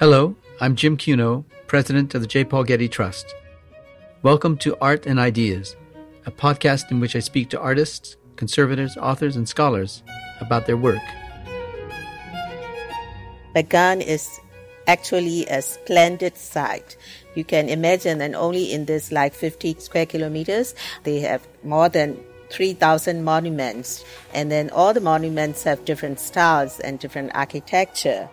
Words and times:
Hello, 0.00 0.36
I'm 0.60 0.76
Jim 0.76 0.96
Cuno, 0.96 1.44
president 1.66 2.14
of 2.14 2.20
the 2.20 2.28
J. 2.28 2.44
Paul 2.44 2.62
Getty 2.62 2.88
Trust. 2.88 3.34
Welcome 4.22 4.56
to 4.58 4.76
Art 4.80 5.06
and 5.06 5.18
Ideas, 5.18 5.74
a 6.24 6.30
podcast 6.30 6.92
in 6.92 7.00
which 7.00 7.16
I 7.16 7.18
speak 7.18 7.50
to 7.50 7.58
artists, 7.58 8.16
conservators, 8.36 8.96
authors, 8.96 9.34
and 9.34 9.48
scholars 9.48 10.04
about 10.40 10.66
their 10.66 10.76
work. 10.76 11.02
Bagan 13.56 14.00
is 14.00 14.38
actually 14.86 15.46
a 15.46 15.60
splendid 15.60 16.36
site. 16.36 16.96
You 17.34 17.42
can 17.42 17.68
imagine, 17.68 18.20
and 18.20 18.36
only 18.36 18.72
in 18.72 18.84
this 18.84 19.10
like 19.10 19.34
50 19.34 19.80
square 19.80 20.06
kilometers, 20.06 20.76
they 21.02 21.18
have 21.22 21.44
more 21.64 21.88
than 21.88 22.22
3,000 22.50 23.24
monuments. 23.24 24.04
And 24.32 24.48
then 24.48 24.70
all 24.70 24.94
the 24.94 25.00
monuments 25.00 25.64
have 25.64 25.84
different 25.84 26.20
styles 26.20 26.78
and 26.78 27.00
different 27.00 27.32
architecture. 27.34 28.30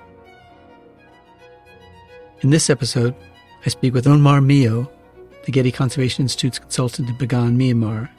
In 2.42 2.50
this 2.50 2.70
episode, 2.70 3.16
I 3.66 3.70
speak 3.70 3.94
with 3.94 4.06
Ohmar 4.06 4.44
Myo, 4.46 4.92
the 5.46 5.52
Getty 5.54 5.72
Conservation 5.72 6.24
Institute's 6.24 6.60
consultant 6.60 7.10
in 7.10 7.16
Bagan, 7.16 7.56
Myanmar, 7.56 8.10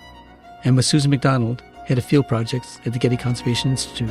and 0.64 0.74
with 0.74 0.86
Susan 0.86 1.10
McDonald, 1.10 1.62
head 1.84 1.98
of 1.98 2.04
field 2.04 2.26
projects 2.26 2.80
at 2.86 2.94
the 2.94 2.98
Getty 2.98 3.18
Conservation 3.18 3.70
Institute. 3.70 4.10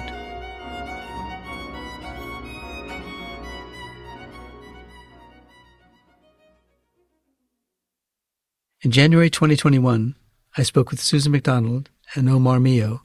In 8.82 8.92
January 8.92 9.32
2021, 9.32 10.14
I 10.56 10.62
spoke 10.62 10.92
with 10.92 11.02
Susan 11.02 11.32
McDonald 11.32 11.90
and 12.14 12.30
Ohmar 12.30 12.62
Myo 12.62 13.02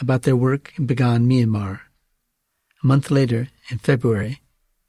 about 0.00 0.22
their 0.22 0.36
work 0.36 0.72
in 0.78 0.86
Bagan, 0.86 1.26
Myanmar. 1.26 1.80
A 2.80 2.86
month 2.86 3.10
later, 3.10 3.48
in 3.70 3.78
February, 3.78 4.40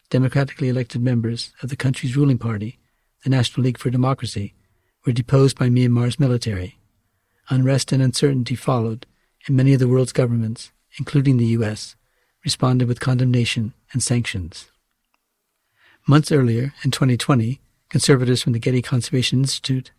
democratically 0.09 0.69
elected 0.69 1.01
members 1.01 1.51
of 1.61 1.69
the 1.69 1.75
country's 1.75 2.15
ruling 2.15 2.37
party, 2.37 2.79
the 3.23 3.29
National 3.29 3.63
League 3.63 3.77
for 3.77 3.89
Democracy, 3.89 4.53
were 5.05 5.11
deposed 5.11 5.57
by 5.57 5.69
Myanmar's 5.69 6.19
military. 6.19 6.79
Unrest 7.49 7.91
and 7.91 8.01
uncertainty 8.01 8.55
followed, 8.55 9.05
and 9.47 9.55
many 9.55 9.73
of 9.73 9.79
the 9.79 9.87
world's 9.87 10.11
governments, 10.11 10.71
including 10.97 11.37
the 11.37 11.45
U.S., 11.47 11.95
responded 12.43 12.87
with 12.87 12.99
condemnation 12.99 13.73
and 13.91 14.01
sanctions. 14.01 14.69
Months 16.07 16.31
earlier, 16.31 16.73
in 16.83 16.91
2020, 16.91 17.59
conservators 17.89 18.43
from 18.43 18.53
the 18.53 18.59
Getty 18.59 18.81
Conservation 18.81 19.39
Institute 19.39 19.91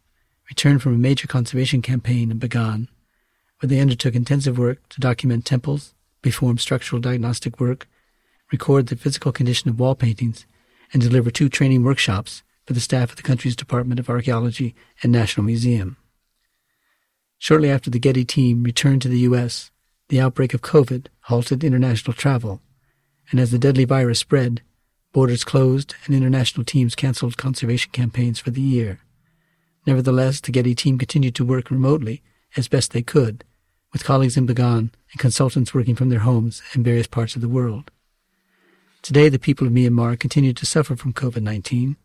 returned 0.49 0.83
from 0.83 0.95
a 0.95 0.99
major 0.99 1.27
conservation 1.27 1.83
campaign 1.83 2.31
in 2.31 2.39
Bagan, 2.39 2.89
where 3.59 3.69
they 3.69 3.81
undertook 3.81 4.15
intensive 4.15 4.59
work 4.59 4.89
to 4.91 5.01
document 5.01 5.45
temples, 5.45 5.95
perform 6.23 6.59
structural 6.59 7.01
diagnostic 7.01 7.59
work, 7.59 7.89
record 8.53 8.87
the 8.87 8.97
physical 8.97 9.33
condition 9.33 9.71
of 9.71 9.79
wall 9.79 9.95
paintings, 9.95 10.47
and 10.93 11.03
deliver 11.03 11.31
two 11.31 11.49
training 11.49 11.83
workshops 11.83 12.43
for 12.65 12.73
the 12.73 12.81
staff 12.81 13.11
of 13.11 13.17
the 13.17 13.23
country's 13.23 13.57
Department 13.57 14.01
of 14.01 14.09
Archaeology 14.09 14.75
and 15.03 15.13
National 15.13 15.45
Museum. 15.45 15.97
Shortly 17.39 17.71
after 17.71 17.91
the 17.91 17.99
Getty 17.99 18.25
team 18.25 18.63
returned 18.63 19.03
to 19.03 19.09
the 19.09 19.21
U.S., 19.21 19.71
the 20.09 20.21
outbreak 20.21 20.55
of 20.55 20.63
COVID 20.63 21.07
halted 21.23 21.65
international 21.65 22.15
travel, 22.15 22.63
and 23.31 23.41
as 23.41 23.51
the 23.51 23.59
deadly 23.59 23.85
virus 23.85 24.21
spread, 24.21 24.63
borders 25.13 25.45
closed 25.45 25.95
and 26.05 26.15
international 26.15 26.65
teams 26.65 26.95
canceled 26.95 27.37
conservation 27.37 27.91
campaigns 27.93 28.39
for 28.39 28.51
the 28.51 28.61
year. 28.61 29.01
Nevertheless, 29.87 30.41
the 30.41 30.53
Getty 30.53 30.75
team 30.75 30.99
continued 30.99 31.35
to 31.37 31.45
work 31.45 31.71
remotely 31.71 32.23
as 32.57 32.69
best 32.69 32.93
they 32.93 33.03
could, 33.03 33.45
with 33.93 34.05
colleagues 34.05 34.37
in 34.37 34.47
Bagan 34.47 34.91
and 35.13 35.19
consultants 35.19 35.75
working 35.75 35.95
from 35.95 36.09
their 36.09 36.21
homes 36.21 36.63
in 36.75 36.83
various 36.83 37.07
parts 37.07 37.35
of 37.35 37.43
the 37.43 37.49
world. 37.49 37.91
Today, 39.07 39.29
the 39.29 39.39
people 39.39 39.69
of 39.69 39.73
Myanmar 39.73 40.19
continue 40.19 40.53
to 40.53 40.67
suffer 40.67 40.97
from 40.97 41.13
COVID 41.13 41.41
19. 41.41 41.97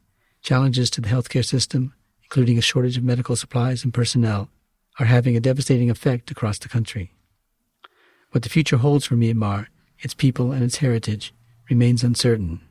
Challenges 0.44 0.88
to 0.92 1.02
the 1.02 1.10
healthcare 1.10 1.44
system, 1.44 1.96
including 2.22 2.60
a 2.60 2.62
shortage 2.62 2.96
of 2.96 3.04
medical 3.04 3.36
supplies 3.36 3.84
and 3.84 3.92
personnel, 3.92 4.50
are 5.00 5.08
having 5.08 5.36
a 5.36 5.40
devastating 5.40 5.90
effect 5.90 6.30
across 6.30 6.60
the 6.60 6.70
country. 6.70 7.12
What 8.34 8.44
the 8.44 8.50
future 8.50 8.78
holds 8.78 9.08
for 9.08 9.16
Myanmar, 9.16 9.66
its 9.98 10.14
people, 10.14 10.52
and 10.52 10.64
its 10.64 10.78
heritage 10.78 11.34
remains 11.72 12.04
uncertain. 12.04 12.62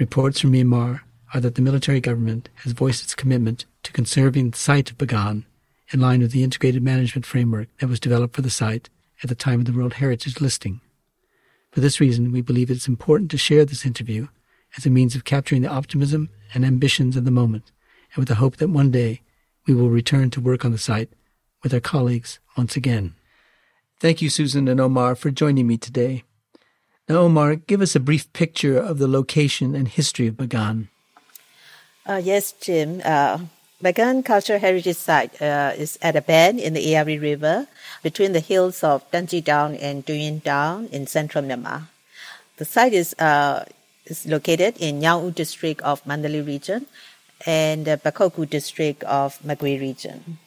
Reports 0.00 0.40
from 0.40 0.50
Myanmar 0.50 1.02
are 1.32 1.40
that 1.40 1.54
the 1.54 1.62
military 1.62 2.00
government 2.00 2.48
has 2.64 2.72
voiced 2.72 3.04
its 3.04 3.14
commitment 3.14 3.64
to 3.84 3.92
conserving 3.92 4.50
the 4.50 4.58
site 4.58 4.90
of 4.90 4.98
Bagan 4.98 5.44
in 5.92 6.00
line 6.00 6.18
with 6.18 6.32
the 6.32 6.42
integrated 6.42 6.82
management 6.82 7.26
framework 7.26 7.68
that 7.78 7.88
was 7.88 8.00
developed 8.00 8.34
for 8.34 8.42
the 8.42 8.50
site 8.50 8.90
at 9.22 9.28
the 9.28 9.36
time 9.36 9.60
of 9.60 9.66
the 9.66 9.72
World 9.72 9.92
Heritage 9.94 10.40
listing. 10.40 10.80
For 11.72 11.80
this 11.80 12.00
reason, 12.00 12.32
we 12.32 12.42
believe 12.42 12.70
it's 12.70 12.86
important 12.86 13.30
to 13.30 13.38
share 13.38 13.64
this 13.64 13.86
interview 13.86 14.28
as 14.76 14.84
a 14.84 14.90
means 14.90 15.14
of 15.16 15.24
capturing 15.24 15.62
the 15.62 15.68
optimism 15.68 16.28
and 16.54 16.64
ambitions 16.64 17.16
of 17.16 17.24
the 17.24 17.30
moment, 17.30 17.72
and 18.14 18.20
with 18.20 18.28
the 18.28 18.36
hope 18.36 18.58
that 18.58 18.68
one 18.68 18.90
day 18.90 19.22
we 19.66 19.74
will 19.74 19.88
return 19.88 20.30
to 20.30 20.40
work 20.40 20.64
on 20.66 20.72
the 20.72 20.78
site 20.78 21.10
with 21.62 21.72
our 21.72 21.80
colleagues 21.80 22.38
once 22.58 22.76
again. 22.76 23.14
Thank 24.00 24.20
you, 24.20 24.28
Susan 24.28 24.68
and 24.68 24.80
Ohmar, 24.80 25.16
for 25.16 25.30
joining 25.30 25.66
me 25.66 25.78
today. 25.78 26.24
Now, 27.08 27.26
Ohmar, 27.26 27.66
give 27.66 27.80
us 27.80 27.96
a 27.96 28.00
brief 28.00 28.30
picture 28.34 28.76
of 28.76 28.98
the 28.98 29.08
location 29.08 29.74
and 29.74 29.88
history 29.88 30.26
of 30.26 30.34
Bagan. 30.34 30.88
Uh, 32.04 32.20
yes, 32.22 32.52
Jim. 32.52 33.00
Uh, 33.02 33.38
Bagan 33.82 34.24
Cultural 34.24 34.60
Heritage 34.60 34.94
Site 34.96 35.42
uh, 35.42 35.72
is 35.76 35.98
at 36.00 36.14
a 36.14 36.22
bend 36.22 36.60
in 36.60 36.72
the 36.72 36.86
Ayari 36.86 37.20
River 37.20 37.66
between 38.04 38.32
the 38.32 38.38
hills 38.38 38.84
of 38.84 39.02
Danji 39.10 39.42
Down 39.42 39.74
and 39.74 40.06
Duyin 40.06 40.40
Down 40.40 40.86
in 40.92 41.08
central 41.08 41.42
Myanmar. 41.42 41.88
The 42.58 42.64
site 42.64 42.92
is, 42.92 43.12
uh, 43.18 43.64
is 44.06 44.24
located 44.24 44.76
in 44.78 45.00
Nyaung-U 45.00 45.32
district 45.32 45.80
of 45.82 46.06
Mandalay 46.06 46.42
region 46.42 46.86
and 47.44 47.84
the 47.84 47.98
Pakokku 47.98 48.48
district 48.48 49.02
of 49.02 49.40
Magway 49.42 49.80
region. 49.80 50.38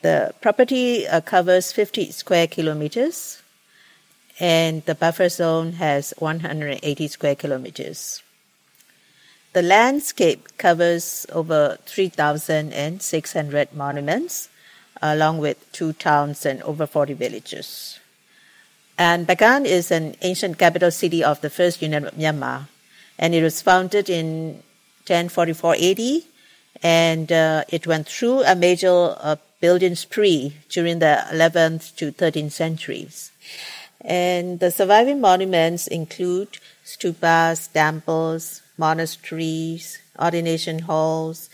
The 0.00 0.32
property 0.40 1.06
uh, 1.06 1.20
covers 1.20 1.70
50 1.70 2.12
square 2.12 2.46
kilometers 2.46 3.42
and 4.40 4.82
the 4.86 4.94
buffer 4.94 5.28
zone 5.28 5.72
has 5.72 6.14
180 6.16 7.08
square 7.08 7.34
kilometers. 7.34 8.23
The 9.54 9.62
landscape 9.62 10.58
covers 10.58 11.26
over 11.30 11.78
3,600 11.86 13.72
monuments, 13.72 14.48
along 15.00 15.38
with 15.38 15.70
two 15.70 15.92
towns 15.92 16.44
and 16.44 16.60
over 16.64 16.88
40 16.88 17.14
villages. 17.14 18.00
And 18.98 19.28
Bagan 19.28 19.64
is 19.64 19.92
an 19.92 20.16
ancient 20.22 20.58
capital 20.58 20.90
city 20.90 21.22
of 21.22 21.40
the 21.40 21.50
First 21.50 21.80
Union 21.82 22.06
of 22.06 22.14
Myanmar, 22.14 22.66
and 23.16 23.32
it 23.32 23.44
was 23.44 23.62
founded 23.62 24.10
in 24.10 24.54
1044 25.06 25.76
AD, 25.76 26.00
and 26.82 27.30
uh, 27.30 27.62
it 27.68 27.86
went 27.86 28.08
through 28.08 28.42
a 28.42 28.56
major 28.56 29.14
uh, 29.20 29.36
building 29.60 29.94
spree 29.94 30.56
during 30.68 30.98
the 30.98 31.24
11th 31.30 31.94
to 31.94 32.10
13th 32.10 32.50
centuries. 32.50 33.30
And 34.00 34.58
the 34.58 34.72
surviving 34.72 35.20
monuments 35.20 35.86
include 35.86 36.58
stupas, 36.84 37.72
temples, 37.72 38.62
monasteries, 38.76 39.98
ordination 40.20 40.80
halls, 40.80 41.50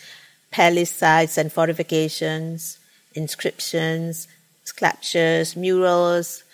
palace 0.51 0.91
sites 0.91 1.39
and 1.39 1.53
fortifications, 1.53 2.79
inscriptions, 3.15 4.29
sculptures, 4.65 5.57
murals, 5.57 6.45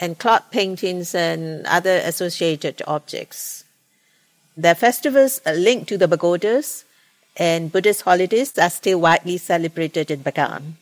and 0.00 0.18
cloth 0.18 0.50
paintings 0.50 1.14
and 1.14 1.66
other 1.66 2.00
associated 2.04 2.82
objects. 2.86 3.64
The 4.56 4.74
festivals 4.74 5.40
are 5.46 5.54
linked 5.54 5.88
to 5.88 5.98
the 5.98 6.08
pagodas 6.08 6.84
and 7.36 7.72
Buddhist 7.72 8.02
holidays 8.02 8.56
are 8.58 8.70
still 8.70 9.00
widely 9.00 9.38
celebrated 9.38 10.10
in 10.10 10.22
Bagan. 10.22 10.74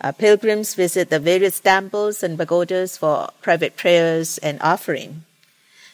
Uh, 0.00 0.12
pilgrims 0.12 0.74
visit 0.74 1.10
the 1.10 1.18
various 1.18 1.58
temples 1.60 2.22
and 2.22 2.38
pagodas 2.38 2.96
for 2.96 3.30
private 3.42 3.76
prayers 3.76 4.38
and 4.38 4.60
offering. 4.62 5.24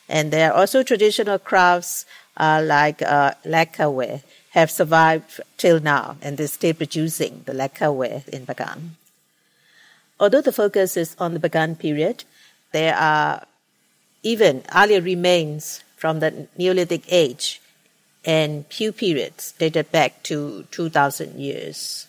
And 0.09 0.31
there 0.31 0.53
are 0.53 0.59
also 0.61 0.83
traditional 0.83 1.39
crafts 1.39 2.05
uh, 2.37 2.63
like 2.65 3.03
uh, 3.03 3.33
lacquerware 3.45 4.23
have 4.51 4.71
survived 4.71 5.41
till 5.57 5.81
now, 5.81 6.17
and 6.23 6.39
they're 6.39 6.47
still 6.47 6.75
producing 6.75 7.43
the 7.45 7.53
lacquerware 7.53 8.27
in 8.29 8.47
Bagan. 8.47 8.91
Although 10.21 10.43
the 10.43 10.53
focus 10.53 10.97
is 10.97 11.17
on 11.19 11.35
the 11.35 11.41
Bagan 11.41 11.79
period, 11.79 12.25
there 12.73 12.95
are 12.95 13.47
even 14.23 14.63
earlier 14.75 15.01
remains 15.01 15.83
from 15.97 16.21
the 16.21 16.47
Neolithic 16.57 17.05
age 17.09 17.61
and 18.25 18.67
few 18.67 18.93
periods 18.93 19.53
dated 19.59 19.91
back 19.93 20.23
to 20.23 20.65
2000 20.71 21.39
years. 21.39 22.07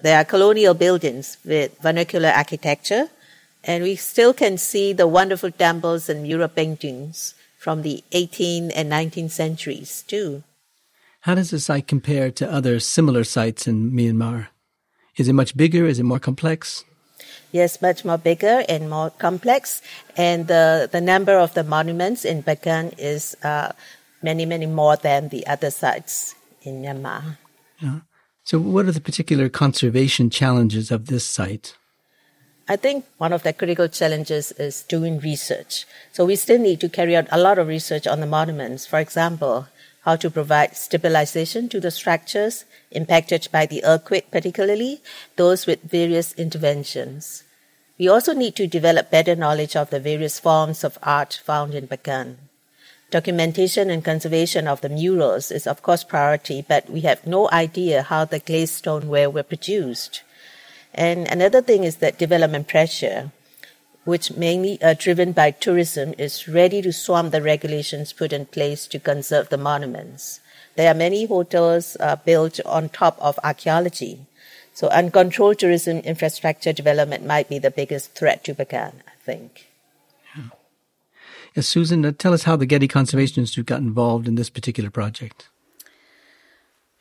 There 0.00 0.16
are 0.18 0.24
colonial 0.24 0.74
buildings 0.74 1.38
with 1.44 1.78
vernacular 1.80 2.28
architecture, 2.30 3.08
and 3.62 3.82
we 3.82 3.96
still 3.96 4.32
can 4.32 4.58
see 4.58 4.92
the 4.92 5.08
wonderful 5.08 5.50
temples 5.50 6.08
and 6.08 6.22
mural 6.22 6.48
paintings 6.48 7.34
from 7.64 7.80
the 7.80 8.04
18th 8.12 8.70
and 8.76 8.92
19th 8.92 9.30
centuries 9.30 10.04
too. 10.06 10.44
How 11.20 11.34
does 11.34 11.48
the 11.48 11.58
site 11.58 11.88
compare 11.88 12.30
to 12.32 12.52
other 12.52 12.78
similar 12.78 13.24
sites 13.24 13.66
in 13.66 13.90
Myanmar? 13.90 14.48
Is 15.16 15.28
it 15.28 15.32
much 15.32 15.56
bigger? 15.56 15.86
Is 15.86 15.98
it 15.98 16.02
more 16.02 16.18
complex? 16.18 16.84
Yes, 17.52 17.80
much 17.80 18.04
more 18.04 18.18
bigger 18.18 18.64
and 18.68 18.90
more 18.90 19.08
complex. 19.08 19.80
And 20.14 20.46
the, 20.46 20.90
the 20.92 21.00
number 21.00 21.38
of 21.38 21.54
the 21.54 21.64
monuments 21.64 22.26
in 22.26 22.42
Bagan 22.42 22.92
is 22.98 23.34
uh, 23.42 23.72
many, 24.22 24.44
many 24.44 24.66
more 24.66 24.96
than 24.96 25.30
the 25.30 25.46
other 25.46 25.70
sites 25.70 26.34
in 26.60 26.82
Myanmar. 26.82 27.38
Yeah. 27.80 28.00
So, 28.42 28.58
what 28.58 28.84
are 28.84 28.92
the 28.92 29.00
particular 29.00 29.48
conservation 29.48 30.28
challenges 30.28 30.90
of 30.90 31.06
this 31.06 31.24
site? 31.24 31.78
I 32.66 32.76
think 32.76 33.04
one 33.18 33.34
of 33.34 33.42
the 33.42 33.52
critical 33.52 33.88
challenges 33.88 34.50
is 34.52 34.84
doing 34.84 35.20
research. 35.20 35.84
So 36.12 36.24
we 36.24 36.36
still 36.36 36.58
need 36.58 36.80
to 36.80 36.88
carry 36.88 37.14
out 37.14 37.28
a 37.30 37.38
lot 37.38 37.58
of 37.58 37.68
research 37.68 38.06
on 38.06 38.20
the 38.20 38.26
monuments. 38.26 38.86
For 38.86 38.98
example, 38.98 39.68
how 40.04 40.16
to 40.16 40.30
provide 40.30 40.74
stabilization 40.74 41.68
to 41.68 41.80
the 41.80 41.90
structures 41.90 42.64
impacted 42.90 43.48
by 43.52 43.66
the 43.66 43.84
earthquake, 43.84 44.30
particularly 44.30 45.02
those 45.36 45.66
with 45.66 45.82
various 45.82 46.32
interventions. 46.34 47.44
We 47.98 48.08
also 48.08 48.32
need 48.32 48.56
to 48.56 48.66
develop 48.66 49.10
better 49.10 49.36
knowledge 49.36 49.76
of 49.76 49.90
the 49.90 50.00
various 50.00 50.40
forms 50.40 50.84
of 50.84 50.98
art 51.02 51.40
found 51.44 51.74
in 51.74 51.86
Bagan. 51.86 52.36
Documentation 53.10 53.90
and 53.90 54.02
conservation 54.02 54.66
of 54.66 54.80
the 54.80 54.88
murals 54.88 55.50
is 55.50 55.66
of 55.66 55.82
course 55.82 56.02
priority, 56.02 56.64
but 56.66 56.88
we 56.88 57.02
have 57.02 57.26
no 57.26 57.50
idea 57.50 58.02
how 58.02 58.24
the 58.24 58.40
glazed 58.40 58.74
stoneware 58.74 59.28
were 59.28 59.42
produced. 59.42 60.22
And 60.94 61.26
another 61.28 61.60
thing 61.60 61.84
is 61.84 61.96
that 61.96 62.18
development 62.18 62.68
pressure, 62.68 63.32
which 64.04 64.32
mainly 64.32 64.80
are 64.82 64.94
driven 64.94 65.32
by 65.32 65.50
tourism, 65.50 66.14
is 66.18 66.46
ready 66.46 66.80
to 66.82 66.92
swamp 66.92 67.32
the 67.32 67.42
regulations 67.42 68.12
put 68.12 68.32
in 68.32 68.46
place 68.46 68.86
to 68.88 68.98
conserve 68.98 69.48
the 69.48 69.58
monuments. 69.58 70.40
There 70.76 70.90
are 70.90 70.94
many 70.94 71.26
hotels 71.26 71.96
uh, 72.00 72.16
built 72.16 72.60
on 72.64 72.88
top 72.88 73.16
of 73.20 73.38
archaeology. 73.42 74.26
So 74.72 74.88
uncontrolled 74.88 75.58
tourism 75.58 75.98
infrastructure 75.98 76.72
development 76.72 77.24
might 77.24 77.48
be 77.48 77.58
the 77.58 77.70
biggest 77.70 78.14
threat 78.14 78.42
to 78.44 78.54
Bagan, 78.54 78.94
I 79.06 79.16
think. 79.24 79.68
Yes, 81.54 81.68
Susan, 81.68 82.04
uh, 82.04 82.12
tell 82.18 82.32
us 82.32 82.42
how 82.42 82.56
the 82.56 82.66
Getty 82.66 82.88
Conservation 82.88 83.40
Institute 83.40 83.66
got 83.66 83.78
involved 83.78 84.26
in 84.26 84.34
this 84.34 84.50
particular 84.50 84.90
project. 84.90 85.48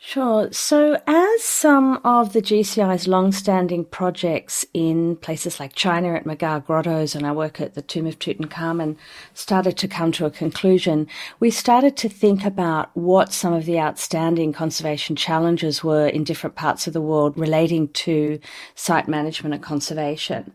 Sure. 0.06 0.52
So, 0.52 1.02
as 1.08 1.44
some 1.46 2.02
of 2.04 2.34
the 2.34 2.42
GCI's 2.42 3.08
long-standing 3.08 3.86
projects 3.86 4.66
in 4.74 5.16
places 5.16 5.62
like 5.62 5.76
China 5.76 6.14
at 6.14 6.26
Mogao 6.26 6.66
Grottoes 6.66 7.16
and 7.16 7.26
our 7.26 7.34
work 7.34 7.62
at 7.62 7.74
the 7.74 7.82
Tomb 7.82 8.08
of 8.08 8.20
Tutankhamun 8.20 8.98
started 9.34 9.78
to 9.78 9.88
come 9.88 10.12
to 10.12 10.26
a 10.26 10.30
conclusion, 10.30 11.08
we 11.40 11.50
started 11.50 11.96
to 11.96 12.10
think 12.10 12.44
about 12.44 12.96
what 12.98 13.32
some 13.32 13.54
of 13.54 13.64
the 13.64 13.80
outstanding 13.80 14.52
conservation 14.52 15.16
challenges 15.16 15.86
were 15.86 16.10
in 16.10 16.26
different 16.26 16.58
parts 16.58 16.86
of 16.86 16.92
the 16.92 17.02
world 17.02 17.38
relating 17.38 17.88
to 17.94 18.42
site 18.76 19.08
management 19.08 19.56
and 19.56 19.64
conservation 19.64 20.52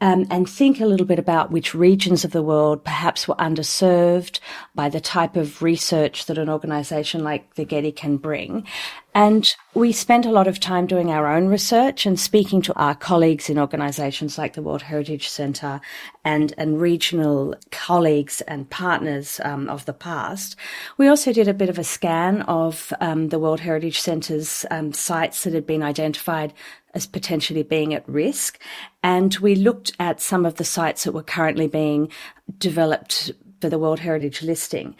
um, 0.00 0.26
and 0.30 0.48
think 0.48 0.80
a 0.80 0.86
little 0.86 1.06
bit 1.06 1.18
about 1.18 1.50
which 1.50 1.74
regions 1.74 2.24
of 2.24 2.32
the 2.32 2.42
world 2.42 2.84
perhaps 2.84 3.26
were 3.26 3.36
underserved 3.36 4.40
by 4.74 4.88
the 4.88 5.00
type 5.00 5.36
of 5.36 5.62
research 5.62 6.26
that 6.26 6.38
an 6.38 6.48
organization 6.48 7.22
like 7.22 7.54
the 7.54 7.64
Getty 7.64 7.92
can 7.92 8.16
bring. 8.16 8.66
And 9.14 9.54
we 9.74 9.92
spent 9.92 10.26
a 10.26 10.32
lot 10.32 10.48
of 10.48 10.58
time 10.58 10.86
doing 10.86 11.10
our 11.10 11.28
own 11.32 11.46
research 11.46 12.04
and 12.04 12.18
speaking 12.18 12.60
to 12.62 12.74
our 12.74 12.96
colleagues 12.96 13.48
in 13.48 13.60
organizations 13.60 14.36
like 14.36 14.54
the 14.54 14.62
World 14.62 14.82
Heritage 14.82 15.28
Center 15.28 15.80
and, 16.24 16.52
and 16.58 16.80
regional 16.80 17.54
colleagues 17.70 18.40
and 18.42 18.68
partners 18.68 19.40
um, 19.44 19.68
of 19.68 19.84
the 19.84 19.92
past. 19.92 20.56
We 20.98 21.06
also 21.06 21.32
did 21.32 21.46
a 21.46 21.54
bit 21.54 21.68
of 21.68 21.78
a 21.78 21.84
scan 21.84 22.42
of 22.42 22.92
um, 23.00 23.28
the 23.28 23.38
World 23.38 23.60
Heritage 23.60 24.00
Center's 24.00 24.66
um, 24.72 24.92
sites 24.92 25.44
that 25.44 25.54
had 25.54 25.66
been 25.66 25.82
identified 25.82 26.52
as 26.92 27.06
potentially 27.06 27.62
being 27.62 27.94
at 27.94 28.08
risk. 28.08 28.58
And 29.04 29.36
we 29.36 29.54
looked 29.54 29.92
at 30.00 30.20
some 30.20 30.44
of 30.44 30.56
the 30.56 30.64
sites 30.64 31.04
that 31.04 31.12
were 31.12 31.22
currently 31.22 31.68
being 31.68 32.10
developed 32.58 33.30
for 33.60 33.68
the 33.68 33.78
World 33.78 34.00
Heritage 34.00 34.42
listing. 34.42 34.96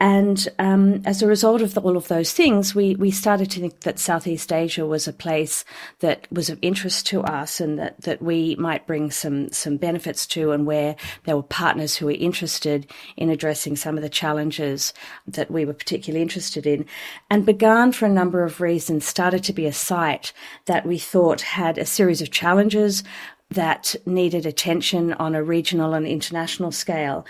And 0.00 0.48
um, 0.58 1.02
as 1.04 1.20
a 1.20 1.26
result 1.26 1.60
of 1.60 1.74
the, 1.74 1.82
all 1.82 1.98
of 1.98 2.08
those 2.08 2.32
things, 2.32 2.74
we, 2.74 2.94
we 2.96 3.10
started 3.10 3.50
to 3.50 3.60
think 3.60 3.80
that 3.80 3.98
Southeast 3.98 4.50
Asia 4.50 4.86
was 4.86 5.06
a 5.06 5.12
place 5.12 5.62
that 5.98 6.26
was 6.32 6.48
of 6.48 6.58
interest 6.62 7.06
to 7.08 7.20
us 7.22 7.60
and 7.60 7.78
that, 7.78 8.00
that 8.00 8.22
we 8.22 8.56
might 8.56 8.86
bring 8.86 9.10
some, 9.10 9.52
some 9.52 9.76
benefits 9.76 10.26
to 10.28 10.52
and 10.52 10.66
where 10.66 10.96
there 11.24 11.36
were 11.36 11.42
partners 11.42 11.96
who 11.96 12.06
were 12.06 12.12
interested 12.12 12.90
in 13.18 13.28
addressing 13.28 13.76
some 13.76 13.98
of 13.98 14.02
the 14.02 14.08
challenges 14.08 14.94
that 15.26 15.50
we 15.50 15.66
were 15.66 15.74
particularly 15.74 16.22
interested 16.22 16.66
in. 16.66 16.86
And 17.28 17.46
Bagan, 17.46 17.94
for 17.94 18.06
a 18.06 18.10
number 18.10 18.42
of 18.42 18.62
reasons, 18.62 19.04
started 19.04 19.44
to 19.44 19.52
be 19.52 19.66
a 19.66 19.72
site 19.72 20.32
that 20.64 20.86
we 20.86 20.98
thought 20.98 21.42
had 21.42 21.76
a 21.76 21.84
series 21.84 22.22
of 22.22 22.30
challenges 22.30 23.04
that 23.50 23.96
needed 24.06 24.46
attention 24.46 25.12
on 25.14 25.34
a 25.34 25.42
regional 25.42 25.92
and 25.92 26.06
international 26.06 26.72
scale. 26.72 27.26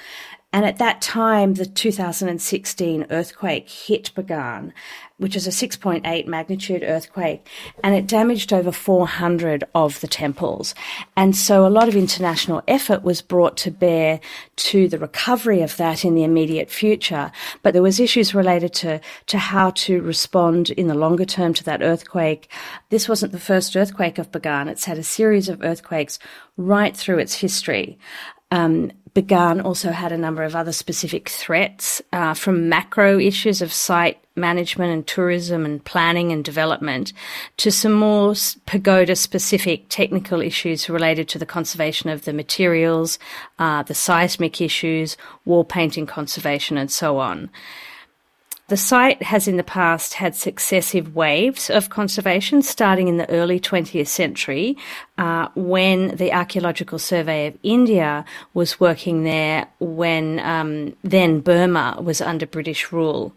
And 0.52 0.64
at 0.64 0.78
that 0.78 1.00
time, 1.00 1.54
the 1.54 1.66
2016 1.66 3.06
earthquake 3.10 3.70
hit 3.70 4.10
Bagan, 4.16 4.72
which 5.18 5.36
is 5.36 5.46
a 5.46 5.50
6.8 5.50 6.26
magnitude 6.26 6.82
earthquake, 6.82 7.46
and 7.84 7.94
it 7.94 8.08
damaged 8.08 8.52
over 8.52 8.72
400 8.72 9.62
of 9.76 10.00
the 10.00 10.08
temples. 10.08 10.74
And 11.16 11.36
so 11.36 11.64
a 11.64 11.68
lot 11.68 11.86
of 11.86 11.94
international 11.94 12.62
effort 12.66 13.04
was 13.04 13.22
brought 13.22 13.56
to 13.58 13.70
bear 13.70 14.18
to 14.56 14.88
the 14.88 14.98
recovery 14.98 15.60
of 15.62 15.76
that 15.76 16.04
in 16.04 16.16
the 16.16 16.24
immediate 16.24 16.70
future. 16.70 17.30
But 17.62 17.72
there 17.72 17.82
was 17.82 18.00
issues 18.00 18.34
related 18.34 18.72
to, 18.74 19.00
to 19.26 19.38
how 19.38 19.70
to 19.70 20.02
respond 20.02 20.70
in 20.70 20.88
the 20.88 20.94
longer 20.94 21.26
term 21.26 21.54
to 21.54 21.64
that 21.64 21.82
earthquake. 21.82 22.50
This 22.88 23.08
wasn't 23.08 23.32
the 23.32 23.38
first 23.38 23.76
earthquake 23.76 24.18
of 24.18 24.32
Bagan. 24.32 24.68
It's 24.68 24.86
had 24.86 24.98
a 24.98 25.04
series 25.04 25.48
of 25.48 25.62
earthquakes 25.62 26.18
right 26.56 26.96
through 26.96 27.18
its 27.18 27.34
history. 27.34 27.98
Um, 28.50 28.92
Bagan 29.14 29.64
also 29.64 29.90
had 29.90 30.12
a 30.12 30.18
number 30.18 30.44
of 30.44 30.54
other 30.54 30.72
specific 30.72 31.28
threats 31.28 32.00
uh, 32.12 32.34
from 32.34 32.68
macro 32.68 33.18
issues 33.18 33.60
of 33.60 33.72
site 33.72 34.22
management 34.36 34.92
and 34.92 35.06
tourism 35.06 35.64
and 35.64 35.84
planning 35.84 36.30
and 36.30 36.44
development 36.44 37.12
to 37.56 37.72
some 37.72 37.92
more 37.92 38.34
pagoda 38.66 39.16
specific 39.16 39.86
technical 39.88 40.40
issues 40.40 40.88
related 40.88 41.28
to 41.28 41.38
the 41.38 41.46
conservation 41.46 42.08
of 42.08 42.24
the 42.24 42.32
materials, 42.32 43.18
uh, 43.58 43.82
the 43.82 43.94
seismic 43.94 44.60
issues, 44.60 45.16
wall 45.44 45.64
painting 45.64 46.06
conservation, 46.06 46.78
and 46.78 46.90
so 46.90 47.18
on. 47.18 47.50
The 48.70 48.76
site 48.76 49.20
has 49.24 49.48
in 49.48 49.56
the 49.56 49.64
past 49.64 50.14
had 50.14 50.36
successive 50.36 51.16
waves 51.16 51.70
of 51.70 51.90
conservation, 51.90 52.62
starting 52.62 53.08
in 53.08 53.16
the 53.16 53.28
early 53.28 53.58
20th 53.58 54.06
century, 54.06 54.76
uh, 55.18 55.48
when 55.56 56.14
the 56.14 56.32
Archaeological 56.32 57.00
Survey 57.00 57.48
of 57.48 57.58
India 57.64 58.24
was 58.54 58.78
working 58.78 59.24
there 59.24 59.66
when 59.80 60.38
um, 60.38 60.94
then 61.02 61.40
Burma 61.40 61.98
was 62.00 62.20
under 62.20 62.46
British 62.46 62.92
rule. 62.92 63.34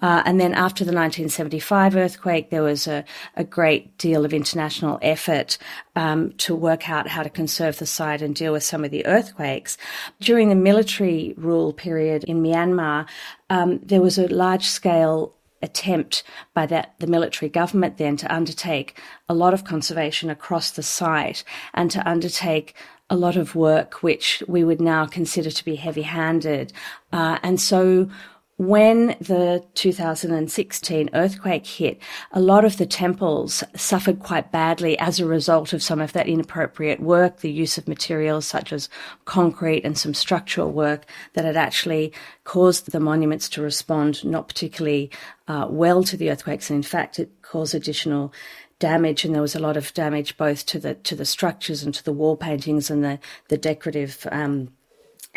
Uh, 0.00 0.22
and 0.24 0.40
then 0.40 0.54
after 0.54 0.84
the 0.84 0.92
1975 0.92 1.96
earthquake, 1.96 2.50
there 2.50 2.62
was 2.62 2.86
a, 2.86 3.04
a 3.36 3.44
great 3.44 3.96
deal 3.98 4.24
of 4.24 4.32
international 4.32 4.98
effort 5.02 5.58
um, 5.96 6.32
to 6.32 6.54
work 6.54 6.88
out 6.88 7.08
how 7.08 7.22
to 7.22 7.30
conserve 7.30 7.78
the 7.78 7.86
site 7.86 8.22
and 8.22 8.34
deal 8.34 8.52
with 8.52 8.62
some 8.62 8.84
of 8.84 8.90
the 8.90 9.04
earthquakes. 9.06 9.76
During 10.20 10.48
the 10.48 10.54
military 10.54 11.34
rule 11.36 11.72
period 11.72 12.24
in 12.24 12.42
Myanmar, 12.42 13.08
um, 13.50 13.80
there 13.82 14.02
was 14.02 14.18
a 14.18 14.28
large 14.28 14.66
scale 14.66 15.34
attempt 15.62 16.22
by 16.54 16.66
that 16.66 16.94
the 16.98 17.06
military 17.06 17.48
government 17.48 17.98
then 17.98 18.16
to 18.16 18.32
undertake 18.32 19.00
a 19.28 19.34
lot 19.34 19.54
of 19.54 19.64
conservation 19.64 20.30
across 20.30 20.70
the 20.70 20.82
site 20.82 21.42
and 21.74 21.90
to 21.90 22.08
undertake 22.08 22.74
a 23.10 23.16
lot 23.16 23.36
of 23.36 23.54
work 23.54 24.02
which 24.02 24.42
we 24.46 24.62
would 24.62 24.80
now 24.80 25.06
consider 25.06 25.50
to 25.50 25.64
be 25.64 25.76
heavy 25.76 26.02
handed. 26.02 26.72
Uh, 27.12 27.38
and 27.42 27.60
so 27.60 28.08
when 28.58 29.16
the 29.20 29.64
2016 29.74 31.10
earthquake 31.14 31.64
hit, 31.64 32.00
a 32.32 32.40
lot 32.40 32.64
of 32.64 32.76
the 32.76 32.86
temples 32.86 33.62
suffered 33.76 34.18
quite 34.18 34.50
badly 34.50 34.98
as 34.98 35.20
a 35.20 35.26
result 35.26 35.72
of 35.72 35.80
some 35.80 36.00
of 36.00 36.12
that 36.12 36.26
inappropriate 36.26 36.98
work, 36.98 37.38
the 37.38 37.52
use 37.52 37.78
of 37.78 37.86
materials 37.86 38.46
such 38.46 38.72
as 38.72 38.88
concrete 39.26 39.84
and 39.84 39.96
some 39.96 40.12
structural 40.12 40.72
work 40.72 41.06
that 41.34 41.44
had 41.44 41.56
actually 41.56 42.12
caused 42.42 42.90
the 42.90 42.98
monuments 42.98 43.48
to 43.48 43.62
respond 43.62 44.24
not 44.24 44.48
particularly 44.48 45.08
uh, 45.46 45.68
well 45.70 46.02
to 46.02 46.16
the 46.16 46.28
earthquakes. 46.28 46.68
And 46.68 46.78
in 46.78 46.82
fact, 46.82 47.20
it 47.20 47.30
caused 47.42 47.76
additional 47.76 48.32
damage 48.80 49.24
and 49.24 49.34
there 49.34 49.42
was 49.42 49.54
a 49.54 49.60
lot 49.60 49.76
of 49.76 49.94
damage 49.94 50.36
both 50.36 50.64
to 50.66 50.78
the 50.78 50.94
to 50.94 51.16
the 51.16 51.24
structures 51.24 51.82
and 51.82 51.92
to 51.92 52.04
the 52.04 52.12
wall 52.12 52.36
paintings 52.36 52.90
and 52.90 53.02
the 53.02 53.18
the 53.48 53.58
decorative 53.58 54.26
um, 54.30 54.68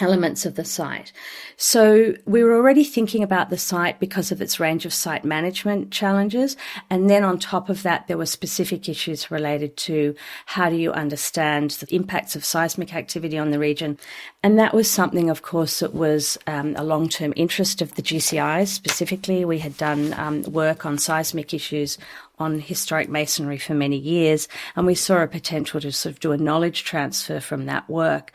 elements 0.01 0.46
of 0.46 0.55
the 0.55 0.65
site. 0.65 1.12
So 1.58 2.15
we 2.25 2.43
were 2.43 2.55
already 2.55 2.84
thinking 2.84 3.24
about 3.24 3.50
the 3.50 3.58
site 3.58 4.00
because 4.00 4.31
of 4.31 4.41
its 4.41 4.60
range 4.60 4.86
of 4.86 4.93
site 4.93 5.24
management 5.24 5.91
challenges. 5.91 6.58
And 6.89 7.10
then 7.10 7.24
on 7.24 7.38
top 7.38 7.70
of 7.70 7.84
that, 7.84 8.08
there 8.08 8.17
were 8.17 8.25
specific 8.25 8.89
issues 8.89 9.29
related 9.29 9.77
to 9.77 10.15
how 10.48 10.70
do 10.70 10.75
you 10.75 10.91
understand 10.91 11.72
the 11.72 11.96
impacts 11.96 12.36
of 12.36 12.43
seismic 12.43 12.96
activity 12.96 13.38
on 13.38 13.51
the 13.51 13.60
region. 13.60 13.98
And 14.43 14.58
that 14.58 14.74
was 14.74 14.89
something, 14.89 15.29
of 15.29 15.41
course, 15.41 15.79
that 15.79 15.93
was 15.93 16.38
um, 16.48 16.75
a 16.75 16.84
long-term 16.84 17.34
interest 17.36 17.81
of 17.81 17.96
the 17.96 18.01
GCIs 18.01 18.67
specifically. 18.67 19.46
We 19.46 19.60
had 19.60 19.77
done 19.77 20.13
um, 20.13 20.41
work 20.43 20.86
on 20.86 20.98
seismic 20.98 21.53
issues 21.53 21.98
on 22.41 22.60
historic 22.60 23.08
masonry 23.08 23.58
for 23.58 23.75
many 23.75 23.98
years, 23.98 24.48
and 24.75 24.88
we 24.88 24.96
saw 24.96 25.22
a 25.22 25.27
potential 25.27 25.79
to 25.79 25.91
sort 25.91 26.13
of 26.13 26.20
do 26.20 26.31
a 26.31 26.38
knowledge 26.38 26.84
transfer 26.84 27.39
from 27.39 27.67
that 27.67 27.88
work. 27.88 28.34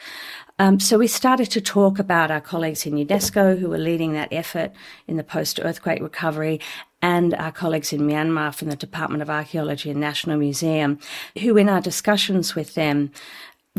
Um, 0.59 0.81
so 0.81 0.97
we 0.97 1.07
started 1.07 1.51
to 1.51 1.61
talk 1.61 1.99
about 1.99 2.31
our 2.31 2.41
colleagues 2.41 2.87
in 2.87 2.95
UNESCO 2.95 3.59
who 3.59 3.69
were 3.69 3.79
leading 3.79 4.15
that 4.15 4.33
effort 4.33 4.73
in 5.07 5.19
the 5.19 5.25
post-earthquake 5.25 6.01
recovery 6.01 6.61
and 7.03 7.35
our 7.35 7.53
colleagues 7.53 7.93
in 7.93 8.01
Myanmar 8.01 8.55
from 8.55 8.71
the 8.71 8.77
Department 8.77 9.21
of 9.21 9.29
Archaeology 9.29 9.91
and 9.91 10.01
National 10.01 10.39
Museum, 10.39 10.99
who 11.41 11.59
in 11.59 11.69
our 11.69 11.83
discussions 11.83 12.55
with 12.55 12.75
them 12.75 13.11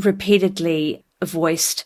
repeatedly 0.00 1.04
voiced 1.24 1.84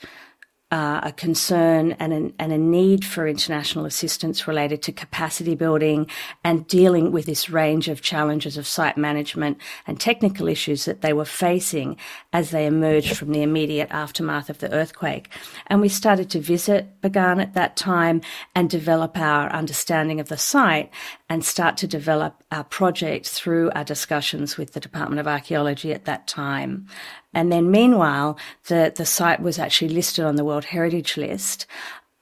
uh, 0.73 1.01
a 1.03 1.13
concern 1.13 1.93
and, 1.93 2.15
an, 2.15 2.33
and 2.39 2.51
a 2.51 2.57
need 2.57 3.05
for 3.05 3.29
international 3.29 3.85
assistance 3.85 4.49
related 4.49 4.81
to 4.81 4.91
capacity 4.91 5.55
building 5.55 6.07
and 6.43 6.67
dealing 6.67 7.13
with 7.13 7.27
this 7.27 7.51
range 7.51 7.89
of 7.89 8.01
challenges 8.01 8.57
of 8.57 8.67
site 8.67 8.97
management 8.97 9.59
and 9.87 10.01
technical 10.01 10.49
issues 10.49 10.87
that 10.87 11.03
they 11.03 11.13
were 11.13 11.27
facing 11.27 11.95
as 12.33 12.51
they 12.51 12.65
emerged 12.65 13.19
from 13.19 13.33
the 13.33 13.43
immediate 13.43 13.89
aftermath 13.91 14.49
of 14.49 14.61
the 14.61 14.73
earthquake. 14.73 15.29
And 15.67 15.83
we 15.83 15.91
started 15.91 16.31
to 16.31 16.41
visit 16.41 17.03
Bagan 17.03 17.43
at 17.43 17.53
that 17.53 17.77
time 17.77 18.23
and 18.55 18.71
develop 18.71 19.19
our 19.19 19.53
understanding 19.53 20.21
of 20.21 20.31
the 20.31 20.39
site 20.39 20.91
and 21.29 21.45
start 21.45 21.77
to 21.79 21.87
develop 21.87 22.43
our 22.51 22.65
project 22.65 23.29
through 23.29 23.71
our 23.73 23.85
discussions 23.85 24.57
with 24.57 24.73
the 24.73 24.81
Department 24.81 25.21
of 25.21 25.29
Archaeology 25.29 25.93
at 25.93 26.07
that 26.07 26.27
time. 26.27 26.87
And 27.35 27.51
then 27.51 27.71
meanwhile, 27.71 28.39
the, 28.67 28.93
the 28.95 29.07
site 29.07 29.41
was 29.41 29.59
actually 29.59 29.89
listed 29.89 30.25
on 30.25 30.37
the 30.37 30.45
World 30.45 30.67
Heritage 30.67 31.17
List. 31.17 31.67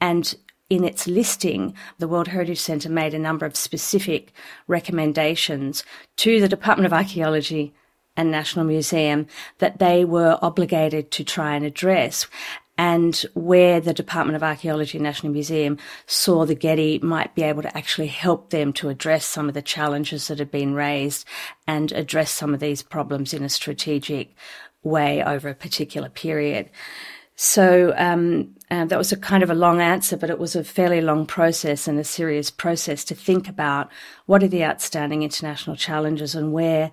And 0.00 0.34
in 0.68 0.84
its 0.84 1.08
listing, 1.08 1.74
the 1.98 2.08
World 2.08 2.28
Heritage 2.28 2.60
Centre 2.60 2.88
made 2.88 3.12
a 3.12 3.18
number 3.18 3.44
of 3.44 3.56
specific 3.56 4.32
recommendations 4.68 5.84
to 6.16 6.40
the 6.40 6.48
Department 6.48 6.86
of 6.86 6.92
Archaeology 6.92 7.74
and 8.16 8.30
National 8.30 8.64
Museum 8.64 9.26
that 9.58 9.78
they 9.78 10.04
were 10.04 10.38
obligated 10.42 11.10
to 11.12 11.24
try 11.24 11.54
and 11.54 11.64
address 11.64 12.26
and 12.80 13.26
where 13.34 13.78
the 13.78 13.92
Department 13.92 14.36
of 14.36 14.42
Archaeology 14.42 14.96
and 14.96 15.02
National 15.02 15.30
Museum 15.30 15.76
saw 16.06 16.46
the 16.46 16.54
Getty 16.54 16.98
might 17.00 17.34
be 17.34 17.42
able 17.42 17.60
to 17.60 17.76
actually 17.76 18.06
help 18.06 18.48
them 18.48 18.72
to 18.72 18.88
address 18.88 19.26
some 19.26 19.48
of 19.48 19.54
the 19.54 19.60
challenges 19.60 20.28
that 20.28 20.38
had 20.38 20.50
been 20.50 20.72
raised 20.72 21.26
and 21.66 21.92
address 21.92 22.30
some 22.30 22.54
of 22.54 22.60
these 22.60 22.82
problems 22.82 23.34
in 23.34 23.42
a 23.42 23.50
strategic 23.50 24.34
way 24.82 25.22
over 25.22 25.48
a 25.48 25.54
particular 25.54 26.08
period. 26.08 26.70
So 27.42 27.94
um, 27.96 28.54
uh, 28.70 28.84
that 28.84 28.98
was 28.98 29.12
a 29.12 29.16
kind 29.16 29.42
of 29.42 29.48
a 29.48 29.54
long 29.54 29.80
answer, 29.80 30.16
but 30.16 30.28
it 30.28 30.38
was 30.38 30.54
a 30.54 30.62
fairly 30.62 31.00
long 31.00 31.24
process 31.24 31.88
and 31.88 31.98
a 31.98 32.04
serious 32.04 32.50
process 32.50 33.02
to 33.04 33.14
think 33.14 33.48
about 33.48 33.90
what 34.26 34.42
are 34.42 34.48
the 34.48 34.62
outstanding 34.64 35.22
international 35.22 35.74
challenges 35.76 36.34
and 36.34 36.52
where 36.52 36.90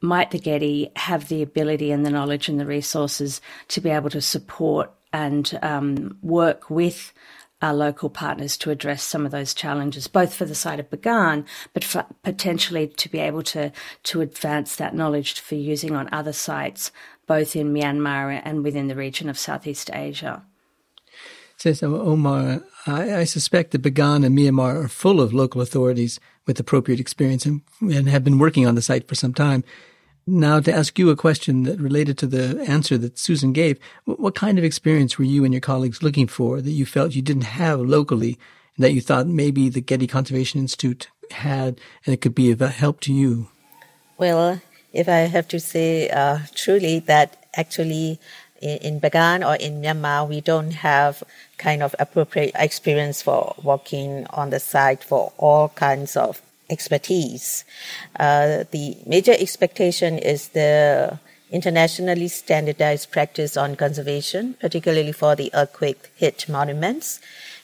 might 0.00 0.30
the 0.30 0.38
Getty 0.38 0.92
have 0.94 1.26
the 1.26 1.42
ability 1.42 1.90
and 1.90 2.06
the 2.06 2.10
knowledge 2.10 2.48
and 2.48 2.60
the 2.60 2.66
resources 2.66 3.40
to 3.68 3.80
be 3.80 3.90
able 3.90 4.10
to 4.10 4.20
support 4.20 4.92
and 5.12 5.58
um, 5.62 6.16
work 6.22 6.70
with 6.70 7.12
our 7.60 7.74
local 7.74 8.08
partners 8.08 8.56
to 8.56 8.70
address 8.70 9.02
some 9.02 9.26
of 9.26 9.32
those 9.32 9.52
challenges, 9.52 10.06
both 10.06 10.32
for 10.32 10.44
the 10.44 10.54
site 10.54 10.78
of 10.78 10.90
Bagan, 10.90 11.44
but 11.74 11.82
for 11.82 12.06
potentially 12.22 12.86
to 12.86 13.08
be 13.08 13.18
able 13.18 13.42
to 13.42 13.72
to 14.04 14.20
advance 14.20 14.76
that 14.76 14.94
knowledge 14.94 15.40
for 15.40 15.56
using 15.56 15.96
on 15.96 16.08
other 16.12 16.32
sites 16.32 16.92
both 17.28 17.54
in 17.54 17.72
Myanmar 17.72 18.40
and 18.44 18.64
within 18.64 18.88
the 18.88 18.96
region 18.96 19.28
of 19.28 19.38
Southeast 19.38 19.90
Asia. 19.92 20.42
Says 21.56 21.80
Ohmar, 21.80 22.64
I, 22.86 23.16
I, 23.16 23.24
suspect 23.24 23.72
that 23.72 23.82
Bagan 23.82 24.24
and 24.24 24.36
Myanmar 24.36 24.84
are 24.84 24.88
full 24.88 25.20
of 25.20 25.34
local 25.34 25.60
authorities 25.60 26.20
with 26.46 26.60
appropriate 26.60 27.00
experience 27.00 27.44
and, 27.44 27.62
and 27.80 28.08
have 28.08 28.24
been 28.24 28.38
working 28.38 28.66
on 28.66 28.76
the 28.76 28.82
site 28.82 29.08
for 29.08 29.16
some 29.16 29.34
time. 29.34 29.64
Now, 30.24 30.60
to 30.60 30.72
ask 30.72 30.98
you 30.98 31.10
a 31.10 31.16
question 31.16 31.64
that 31.64 31.80
related 31.80 32.16
to 32.18 32.26
the 32.26 32.62
answer 32.68 32.96
that 32.98 33.18
Susan 33.18 33.52
gave, 33.52 33.78
what, 34.04 34.20
what 34.20 34.34
kind 34.34 34.56
of 34.56 34.64
experience 34.64 35.18
were 35.18 35.24
you 35.24 35.44
and 35.44 35.52
your 35.52 35.60
colleagues 35.60 36.02
looking 36.02 36.28
for 36.28 36.60
that 36.60 36.70
you 36.70 36.86
felt 36.86 37.14
you 37.14 37.22
didn't 37.22 37.42
have 37.42 37.80
locally, 37.80 38.38
and 38.76 38.84
that 38.84 38.92
you 38.92 39.00
thought 39.00 39.26
maybe 39.26 39.68
the 39.68 39.80
Getty 39.80 40.06
Conservation 40.06 40.60
Institute 40.60 41.08
had, 41.32 41.80
and 42.06 42.14
it 42.14 42.20
could 42.20 42.34
be 42.34 42.50
of 42.52 42.60
help 42.60 43.00
to 43.00 43.12
you? 43.12 43.48
Well, 44.16 44.60
if 44.92 45.08
I 45.08 45.28
have 45.28 45.48
to 45.48 45.60
say 45.60 46.08
uh, 46.10 46.38
truly 46.54 47.00
that 47.00 47.44
actually 47.54 48.18
in, 48.60 48.78
in 48.78 49.00
Bagan 49.00 49.46
or 49.46 49.56
in 49.56 49.82
Myanmar, 49.82 50.28
we 50.28 50.40
don't 50.40 50.72
have 50.72 51.22
kind 51.56 51.82
of 51.82 51.94
appropriate 51.98 52.52
experience 52.54 53.22
for 53.22 53.54
working 53.62 54.26
on 54.30 54.50
the 54.50 54.60
site 54.60 55.04
for 55.04 55.32
all 55.36 55.68
kinds 55.70 56.16
of 56.16 56.42
expertise. 56.70 57.64
Uh, 58.18 58.64
the 58.70 58.96
major 59.06 59.32
expectation 59.32 60.18
is 60.18 60.48
the 60.48 61.18
internationally 61.50 62.28
standardized 62.28 63.10
practice 63.10 63.56
on 63.56 63.74
conservation, 63.74 64.54
particularly 64.60 65.12
for 65.12 65.34
the 65.34 65.50
earthquake 65.54 66.10
hit 66.16 66.46
monuments, 66.48 67.20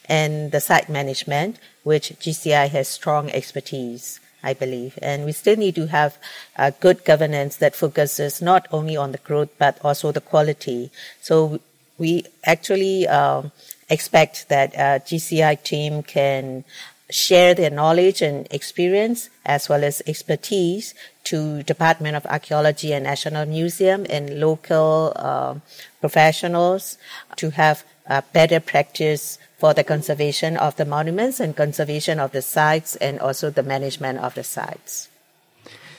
and 0.07 0.53
the 0.53 0.61
site 0.61 0.89
management, 0.89 1.59
which 1.83 2.11
GCI 2.11 2.69
has 2.71 2.89
strong 2.89 3.31
expertise. 3.31 4.21
I 4.45 4.55
believe. 4.55 4.99
And 5.03 5.25
we 5.25 5.33
still 5.33 5.57
need 5.57 5.75
to 5.77 5.87
have 5.87 6.19
a 6.57 6.71
good 6.71 7.05
governance 7.05 7.57
that 7.57 7.75
focuses 7.75 8.43
not 8.43 8.69
only 8.71 8.97
on 8.97 9.13
the 9.13 9.19
growth, 9.19 9.51
but 9.59 9.79
also 9.83 10.13
the 10.13 10.21
quality. 10.21 10.91
So 11.21 11.61
we 11.99 12.25
actually 12.45 13.09
um, 13.09 13.51
expect 13.89 14.49
that 14.51 14.75
a 14.75 15.01
GCI 15.01 15.63
team 15.63 16.03
can 16.03 16.65
share 17.11 17.55
their 17.55 17.71
knowledge 17.71 18.23
and 18.23 18.47
experience 18.51 19.29
as 19.45 19.69
well 19.69 19.85
as 19.85 20.03
expertise 20.07 20.95
to 21.25 21.63
Department 21.63 22.17
of 22.17 22.25
Archaeology 22.27 22.93
and 22.93 23.05
National 23.05 23.47
Museum 23.47 24.07
and 24.09 24.41
local 24.41 25.13
uh, 25.17 25.55
professionals 26.01 26.99
to 27.37 27.51
have 27.51 27.85
better 28.33 28.61
practice 28.61 29.39
for 29.65 29.73
the 29.73 29.83
conservation 29.83 30.59
of 30.59 30.77
the 30.77 30.85
monuments 30.85 31.41
and 31.41 31.57
conservation 31.57 32.21
of 32.21 32.33
the 32.33 32.43
sites 32.43 32.97
and 32.97 33.19
also 33.19 33.49
the 33.49 33.63
management 33.63 34.19
of 34.19 34.35
the 34.35 34.45
sites. 34.45 35.09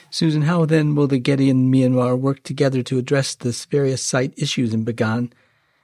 Susan, 0.08 0.42
how 0.42 0.64
then 0.64 0.94
will 0.94 1.08
the 1.08 1.18
Getty 1.18 1.50
and 1.50 1.74
Myanmar 1.74 2.16
work 2.16 2.44
together 2.44 2.84
to 2.84 2.96
address 2.96 3.34
the 3.34 3.50
various 3.68 4.00
site 4.00 4.32
issues 4.36 4.72
in 4.72 4.84
Bagan? 4.84 5.32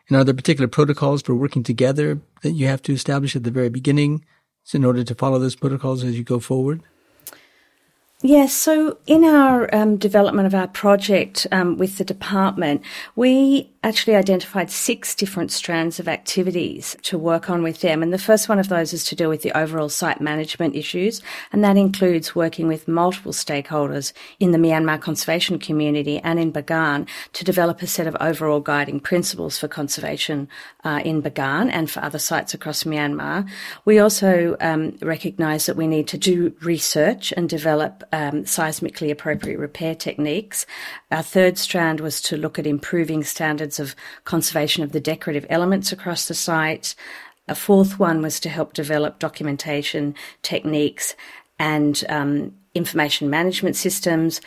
And 0.06 0.16
are 0.16 0.22
there 0.22 0.32
particular 0.32 0.68
protocols 0.68 1.22
for 1.22 1.34
working 1.34 1.64
together 1.64 2.20
that 2.42 2.52
you 2.52 2.68
have 2.68 2.82
to 2.82 2.92
establish 2.92 3.34
at 3.34 3.42
the 3.42 3.50
very 3.50 3.68
beginning 3.68 4.24
in 4.72 4.84
order 4.84 5.02
to 5.02 5.14
follow 5.16 5.40
those 5.40 5.56
protocols 5.56 6.04
as 6.04 6.16
you 6.16 6.22
go 6.22 6.38
forward? 6.38 6.82
Yes, 8.24 8.52
so 8.52 8.98
in 9.08 9.24
our 9.24 9.74
um, 9.74 9.96
development 9.96 10.46
of 10.46 10.54
our 10.54 10.68
project 10.68 11.48
um, 11.50 11.76
with 11.76 11.98
the 11.98 12.04
department, 12.04 12.82
we 13.16 13.72
actually 13.82 14.14
identified 14.14 14.70
six 14.70 15.12
different 15.12 15.50
strands 15.50 15.98
of 15.98 16.06
activities 16.06 16.96
to 17.02 17.18
work 17.18 17.50
on 17.50 17.64
with 17.64 17.80
them. 17.80 18.00
And 18.00 18.12
the 18.12 18.18
first 18.18 18.48
one 18.48 18.60
of 18.60 18.68
those 18.68 18.92
is 18.92 19.04
to 19.06 19.16
do 19.16 19.28
with 19.28 19.42
the 19.42 19.50
overall 19.58 19.88
site 19.88 20.20
management 20.20 20.76
issues. 20.76 21.20
And 21.50 21.64
that 21.64 21.76
includes 21.76 22.32
working 22.32 22.68
with 22.68 22.86
multiple 22.86 23.32
stakeholders 23.32 24.12
in 24.38 24.52
the 24.52 24.58
Myanmar 24.58 25.00
conservation 25.00 25.58
community 25.58 26.20
and 26.20 26.38
in 26.38 26.52
Bagan 26.52 27.08
to 27.32 27.44
develop 27.44 27.82
a 27.82 27.88
set 27.88 28.06
of 28.06 28.16
overall 28.20 28.60
guiding 28.60 29.00
principles 29.00 29.58
for 29.58 29.66
conservation 29.66 30.48
uh, 30.84 31.02
in 31.04 31.20
Bagan 31.20 31.68
and 31.72 31.90
for 31.90 32.04
other 32.04 32.20
sites 32.20 32.54
across 32.54 32.84
Myanmar. 32.84 33.48
We 33.84 33.98
also 33.98 34.56
um, 34.60 34.96
recognize 35.02 35.66
that 35.66 35.76
we 35.76 35.88
need 35.88 36.06
to 36.08 36.18
do 36.18 36.54
research 36.60 37.32
and 37.36 37.48
develop 37.48 38.04
um, 38.12 38.44
seismically 38.44 39.10
appropriate 39.10 39.58
repair 39.58 39.94
techniques. 39.94 40.66
Our 41.10 41.22
third 41.22 41.58
strand 41.58 42.00
was 42.00 42.20
to 42.22 42.36
look 42.36 42.58
at 42.58 42.66
improving 42.66 43.24
standards 43.24 43.80
of 43.80 43.96
conservation 44.24 44.82
of 44.82 44.92
the 44.92 45.00
decorative 45.00 45.46
elements 45.48 45.92
across 45.92 46.28
the 46.28 46.34
site. 46.34 46.94
A 47.48 47.54
fourth 47.54 47.98
one 47.98 48.22
was 48.22 48.38
to 48.40 48.48
help 48.48 48.72
develop 48.74 49.18
documentation 49.18 50.14
techniques 50.42 51.16
and 51.58 52.04
um, 52.08 52.54
information 52.74 53.28
management 53.28 53.76
systems. 53.76 54.40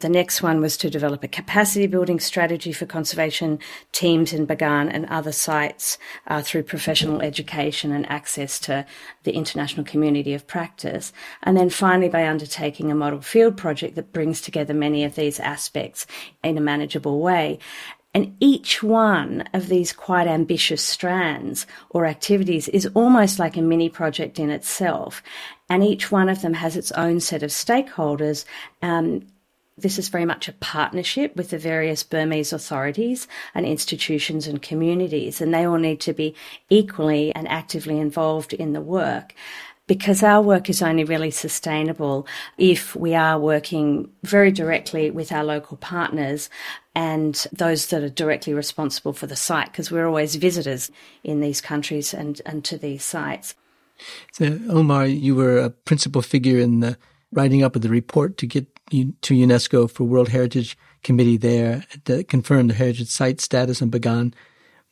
The 0.00 0.08
next 0.08 0.42
one 0.42 0.60
was 0.60 0.76
to 0.78 0.90
develop 0.90 1.22
a 1.24 1.28
capacity 1.28 1.86
building 1.86 2.20
strategy 2.20 2.72
for 2.72 2.86
conservation 2.86 3.58
teams 3.92 4.32
in 4.32 4.46
Bagan 4.46 4.90
and 4.92 5.06
other 5.06 5.32
sites 5.32 5.98
uh, 6.26 6.42
through 6.42 6.64
professional 6.64 7.20
education 7.22 7.92
and 7.92 8.08
access 8.08 8.60
to 8.60 8.86
the 9.24 9.32
international 9.32 9.84
community 9.84 10.34
of 10.34 10.46
practice. 10.46 11.12
And 11.42 11.56
then 11.56 11.70
finally, 11.70 12.08
by 12.08 12.26
undertaking 12.26 12.90
a 12.90 12.94
model 12.94 13.20
field 13.20 13.56
project 13.56 13.96
that 13.96 14.12
brings 14.12 14.40
together 14.40 14.74
many 14.74 15.04
of 15.04 15.14
these 15.14 15.40
aspects 15.40 16.06
in 16.42 16.58
a 16.58 16.60
manageable 16.60 17.20
way. 17.20 17.58
And 18.14 18.36
each 18.40 18.82
one 18.82 19.44
of 19.54 19.68
these 19.68 19.92
quite 19.92 20.26
ambitious 20.26 20.82
strands 20.82 21.66
or 21.90 22.04
activities 22.04 22.68
is 22.68 22.86
almost 22.94 23.38
like 23.38 23.56
a 23.56 23.62
mini 23.62 23.88
project 23.88 24.38
in 24.38 24.50
itself. 24.50 25.22
And 25.72 25.82
each 25.82 26.12
one 26.12 26.28
of 26.28 26.42
them 26.42 26.54
has 26.54 26.76
its 26.76 26.92
own 26.92 27.18
set 27.20 27.42
of 27.42 27.50
stakeholders. 27.50 28.44
Um, 28.82 29.04
this 29.78 29.98
is 29.98 30.10
very 30.10 30.26
much 30.26 30.46
a 30.46 30.52
partnership 30.52 31.34
with 31.34 31.48
the 31.48 31.56
various 31.56 32.02
Burmese 32.02 32.52
authorities 32.52 33.26
and 33.54 33.64
institutions 33.64 34.46
and 34.46 34.60
communities, 34.60 35.40
and 35.40 35.50
they 35.54 35.64
all 35.64 35.78
need 35.78 36.00
to 36.00 36.12
be 36.12 36.34
equally 36.68 37.34
and 37.34 37.48
actively 37.48 37.98
involved 37.98 38.52
in 38.52 38.74
the 38.74 38.82
work. 38.82 39.34
because 39.86 40.22
our 40.22 40.40
work 40.40 40.70
is 40.70 40.80
only 40.80 41.04
really 41.04 41.30
sustainable 41.30 42.26
if 42.56 42.94
we 42.94 43.14
are 43.14 43.38
working 43.38 44.10
very 44.22 44.52
directly 44.52 45.10
with 45.10 45.32
our 45.32 45.44
local 45.44 45.76
partners 45.76 46.48
and 46.94 47.46
those 47.52 47.88
that 47.88 48.02
are 48.02 48.08
directly 48.08 48.54
responsible 48.54 49.12
for 49.12 49.26
the 49.26 49.36
site, 49.36 49.72
because 49.72 49.90
we're 49.90 50.06
always 50.06 50.36
visitors 50.36 50.90
in 51.24 51.40
these 51.40 51.60
countries 51.60 52.14
and, 52.14 52.40
and 52.46 52.64
to 52.64 52.78
these 52.78 53.02
sites. 53.02 53.54
So, 54.32 54.58
Omar, 54.68 55.06
you 55.06 55.34
were 55.34 55.58
a 55.58 55.70
principal 55.70 56.22
figure 56.22 56.58
in 56.58 56.80
the 56.80 56.96
writing 57.32 57.62
up 57.62 57.76
of 57.76 57.82
the 57.82 57.88
report 57.88 58.36
to 58.38 58.46
get 58.46 58.66
to 58.90 59.34
UNESCO 59.34 59.90
for 59.90 60.04
World 60.04 60.28
Heritage 60.28 60.76
Committee 61.02 61.36
there 61.36 61.84
to 62.04 62.24
confirm 62.24 62.68
the 62.68 62.74
heritage 62.74 63.08
site 63.08 63.40
status 63.40 63.80
in 63.80 63.90
Bagan. 63.90 64.34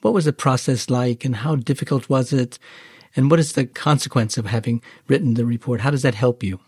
What 0.00 0.14
was 0.14 0.24
the 0.24 0.32
process 0.32 0.88
like 0.88 1.24
and 1.24 1.36
how 1.36 1.56
difficult 1.56 2.08
was 2.08 2.32
it? 2.32 2.58
And 3.14 3.30
what 3.30 3.40
is 3.40 3.52
the 3.52 3.66
consequence 3.66 4.38
of 4.38 4.46
having 4.46 4.82
written 5.08 5.34
the 5.34 5.44
report? 5.44 5.82
How 5.82 5.90
does 5.90 6.02
that 6.02 6.14
help 6.14 6.42
you? 6.42 6.60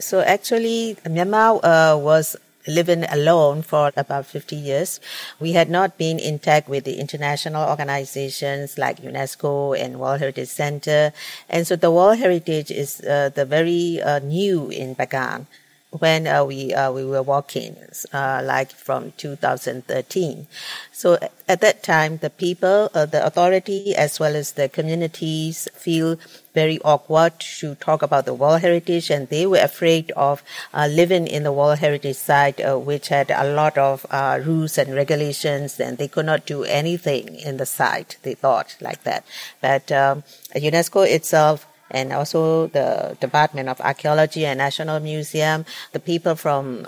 So 0.00 0.20
actually, 0.20 0.96
Myanmar 1.06 1.60
uh, 1.62 1.98
was 1.98 2.36
living 2.68 3.04
alone 3.04 3.62
for 3.62 3.90
about 3.96 4.26
50 4.26 4.54
years. 4.54 5.00
We 5.40 5.52
had 5.52 5.68
not 5.68 5.98
been 5.98 6.18
in 6.18 6.38
touch 6.38 6.68
with 6.68 6.84
the 6.84 7.00
international 7.00 7.68
organizations 7.68 8.78
like 8.78 9.02
UNESCO 9.02 9.76
and 9.78 9.98
World 9.98 10.20
Heritage 10.20 10.48
Center. 10.48 11.12
And 11.48 11.66
so 11.66 11.74
the 11.74 11.90
World 11.90 12.18
Heritage 12.18 12.70
is 12.70 13.00
uh, 13.00 13.30
the 13.34 13.44
very 13.44 14.00
uh, 14.00 14.20
new 14.20 14.68
in 14.68 14.94
Bagan 14.94 15.46
when 15.90 16.26
uh, 16.26 16.44
we 16.44 16.74
uh, 16.74 16.92
we 16.92 17.04
were 17.04 17.22
walking, 17.22 17.76
uh, 18.12 18.42
like 18.44 18.70
from 18.72 19.12
2013. 19.16 20.46
So 20.92 21.18
at 21.48 21.60
that 21.60 21.82
time, 21.82 22.18
the 22.18 22.28
people, 22.28 22.90
uh, 22.92 23.06
the 23.06 23.24
authority, 23.24 23.94
as 23.96 24.20
well 24.20 24.36
as 24.36 24.52
the 24.52 24.68
communities, 24.68 25.68
feel 25.74 26.18
very 26.62 26.78
awkward 26.92 27.34
to 27.60 27.66
talk 27.86 28.00
about 28.02 28.24
the 28.26 28.34
World 28.40 28.60
Heritage, 28.66 29.06
and 29.14 29.28
they 29.28 29.44
were 29.46 29.64
afraid 29.70 30.06
of 30.28 30.42
uh, 30.74 30.88
living 31.00 31.26
in 31.36 31.42
the 31.48 31.54
World 31.58 31.78
Heritage 31.78 32.16
site, 32.16 32.58
uh, 32.60 32.76
which 32.90 33.06
had 33.16 33.28
a 33.30 33.46
lot 33.60 33.74
of 33.78 34.06
rules 34.48 34.78
and 34.80 34.94
regulations, 35.02 35.78
and 35.84 35.98
they 35.98 36.08
could 36.08 36.26
not 36.26 36.46
do 36.54 36.64
anything 36.64 37.24
in 37.48 37.54
the 37.62 37.68
site. 37.78 38.10
They 38.24 38.34
thought 38.34 38.76
like 38.80 39.02
that, 39.08 39.22
but 39.60 39.84
um, 40.02 40.24
UNESCO 40.68 41.00
itself 41.16 41.66
and 41.90 42.12
also 42.12 42.66
the 42.68 43.16
Department 43.20 43.68
of 43.68 43.80
Archaeology 43.80 44.44
and 44.44 44.58
National 44.58 45.00
Museum, 45.00 45.64
the 45.92 46.00
people 46.00 46.34
from 46.34 46.86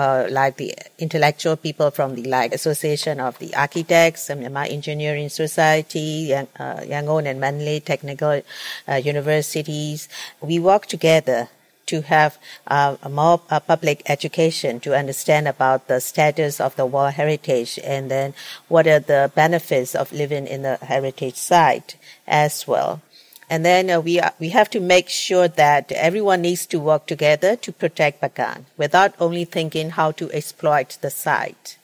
uh, 0.00 0.26
like 0.30 0.56
the 0.56 0.72
intellectual 0.98 1.56
people 1.56 1.90
from 1.90 2.14
the 2.14 2.24
like 2.24 2.54
Association 2.54 3.20
of 3.20 3.38
the 3.38 3.54
Architects, 3.54 4.28
Myanmar 4.28 4.66
Engineering 4.70 5.28
Society, 5.28 6.32
uh, 6.32 6.44
Yangon 6.92 7.26
and 7.28 7.38
Mandalay 7.38 7.80
Technical 7.80 8.40
uh, 8.88 8.94
Universities. 8.94 10.08
We 10.40 10.58
work 10.58 10.86
together 10.86 11.48
to 11.86 12.00
have 12.02 12.38
uh, 12.66 12.96
more 13.10 13.42
uh, 13.50 13.60
public 13.60 14.02
education 14.06 14.80
to 14.80 14.96
understand 14.96 15.46
about 15.46 15.88
the 15.88 16.00
status 16.00 16.60
of 16.60 16.76
the 16.76 16.86
World 16.86 17.14
Heritage 17.14 17.78
and 17.84 18.10
then 18.10 18.32
what 18.68 18.86
are 18.86 19.00
the 19.00 19.30
benefits 19.34 19.94
of 19.94 20.12
living 20.12 20.46
in 20.46 20.62
the 20.62 20.76
heritage 20.76 21.36
site 21.36 21.96
as 22.26 22.66
well. 22.66 23.02
And 23.50 23.64
then 23.64 23.90
uh, 23.90 24.00
we 24.00 24.20
are, 24.20 24.32
we 24.38 24.50
have 24.50 24.70
to 24.70 24.80
make 24.80 25.08
sure 25.08 25.48
that 25.48 25.90
everyone 25.90 26.42
needs 26.42 26.66
to 26.66 26.78
work 26.78 27.06
together 27.06 27.56
to 27.56 27.72
protect 27.72 28.22
Bagan 28.22 28.64
without 28.76 29.12
only 29.18 29.44
thinking 29.44 29.90
how 29.90 30.12
to 30.12 30.30
exploit 30.30 30.96
the 31.00 31.10
site. 31.10 31.76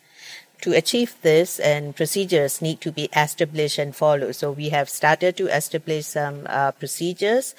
To 0.62 0.72
achieve 0.72 1.16
this, 1.22 1.58
and 1.58 1.94
procedures 1.94 2.62
need 2.62 2.80
to 2.80 2.92
be 2.92 3.10
established 3.14 3.78
and 3.78 3.94
followed. 3.94 4.36
So 4.36 4.52
we 4.52 4.70
have 4.70 4.88
started 4.88 5.36
to 5.36 5.48
establish 5.54 6.06
some 6.06 6.46
uh, 6.46 6.70
procedures, 6.70 7.54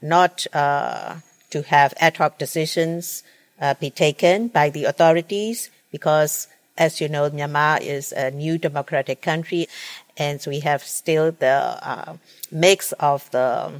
not 0.00 0.46
uh, 0.54 1.16
to 1.50 1.62
have 1.62 1.92
ad 1.98 2.16
hoc 2.16 2.38
decisions 2.38 3.24
uh, 3.60 3.74
be 3.74 3.90
taken 3.90 4.48
by 4.48 4.70
the 4.70 4.84
authorities, 4.84 5.70
because 5.90 6.46
as 6.78 7.00
you 7.00 7.08
know, 7.10 7.28
Myanmar 7.28 7.82
is 7.82 8.12
a 8.12 8.30
new 8.30 8.56
democratic 8.56 9.20
country, 9.20 9.68
and 10.16 10.40
so 10.40 10.50
we 10.50 10.60
have 10.60 10.82
still 10.82 11.32
the 11.32 11.76
uh, 11.82 12.16
mix 12.50 12.92
of 12.92 13.30
the 13.30 13.72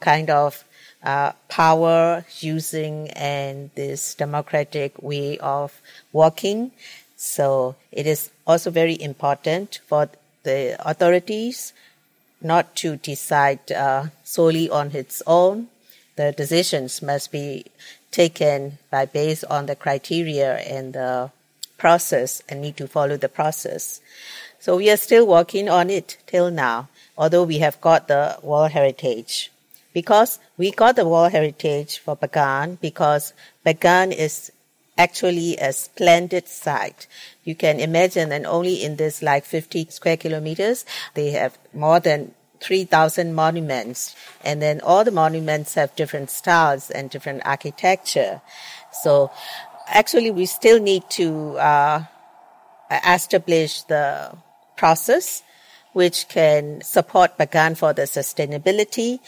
kind 0.00 0.30
of 0.30 0.64
uh, 1.02 1.32
power 1.48 2.24
using 2.40 3.08
and 3.10 3.70
this 3.74 4.14
democratic 4.14 5.00
way 5.02 5.38
of 5.38 5.80
working. 6.12 6.72
So 7.16 7.76
it 7.92 8.06
is 8.06 8.30
also 8.46 8.70
very 8.70 9.00
important 9.00 9.80
for 9.86 10.08
the 10.42 10.76
authorities 10.78 11.72
not 12.40 12.74
to 12.76 12.96
decide 12.96 13.72
uh, 13.72 14.06
solely 14.24 14.68
on 14.68 14.92
its 14.92 15.22
own. 15.26 15.68
The 16.16 16.32
decisions 16.32 17.02
must 17.02 17.32
be 17.32 17.66
taken 18.10 18.78
by 18.90 19.06
based 19.06 19.44
on 19.50 19.66
the 19.66 19.76
criteria 19.76 20.56
and 20.58 20.92
the 20.92 21.30
process 21.78 22.42
and 22.48 22.62
need 22.62 22.76
to 22.78 22.88
follow 22.88 23.16
the 23.16 23.28
process. 23.28 24.00
So 24.60 24.76
we 24.76 24.90
are 24.90 24.96
still 24.96 25.26
working 25.26 25.68
on 25.68 25.90
it 25.90 26.16
till 26.26 26.50
now, 26.50 26.88
although 27.16 27.44
we 27.44 27.58
have 27.58 27.80
got 27.80 28.08
the 28.08 28.38
World 28.42 28.72
Heritage. 28.72 29.50
Because 29.92 30.38
we 30.58 30.70
got 30.70 30.96
the 30.96 31.08
World 31.08 31.32
Heritage 31.32 31.98
for 31.98 32.16
Bagan 32.16 32.78
because 32.80 33.32
Bagan 33.64 34.12
is 34.12 34.52
actually 34.98 35.56
a 35.56 35.72
splendid 35.72 36.48
site. 36.48 37.06
You 37.44 37.54
can 37.54 37.80
imagine 37.80 38.28
that 38.30 38.44
only 38.44 38.82
in 38.84 38.96
this 38.96 39.22
like 39.22 39.44
50 39.44 39.86
square 39.90 40.16
kilometers, 40.16 40.84
they 41.14 41.30
have 41.30 41.58
more 41.72 42.00
than 42.00 42.34
3,000 42.60 43.34
monuments. 43.34 44.14
And 44.44 44.60
then 44.60 44.80
all 44.80 45.04
the 45.04 45.10
monuments 45.10 45.74
have 45.74 45.94
different 45.96 46.30
styles 46.30 46.90
and 46.90 47.10
different 47.10 47.42
architecture. 47.44 48.40
So 48.92 49.30
actually 49.86 50.30
we 50.30 50.46
still 50.46 50.80
need 50.80 51.08
to 51.10 51.56
uh, 51.58 52.04
establish 52.90 53.82
the 53.82 54.32
process 54.76 55.42
which 55.96 56.28
can 56.28 56.82
support 56.82 57.38
Bagan 57.38 57.74
for 57.74 57.94
the 57.94 58.02
sustainability. 58.02 59.18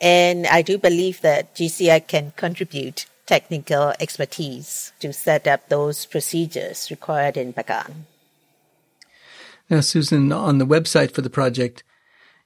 And 0.00 0.44
I 0.48 0.60
do 0.60 0.76
believe 0.76 1.20
that 1.20 1.54
GCI 1.54 2.08
can 2.08 2.32
contribute 2.34 3.06
technical 3.26 3.94
expertise 4.00 4.90
to 4.98 5.12
set 5.12 5.46
up 5.46 5.68
those 5.68 6.04
procedures 6.04 6.90
required 6.90 7.36
in 7.36 7.52
Bagan. 7.52 7.92
Now, 9.70 9.82
Susan, 9.82 10.32
on 10.32 10.58
the 10.58 10.66
website 10.66 11.12
for 11.12 11.22
the 11.22 11.30
project, 11.30 11.84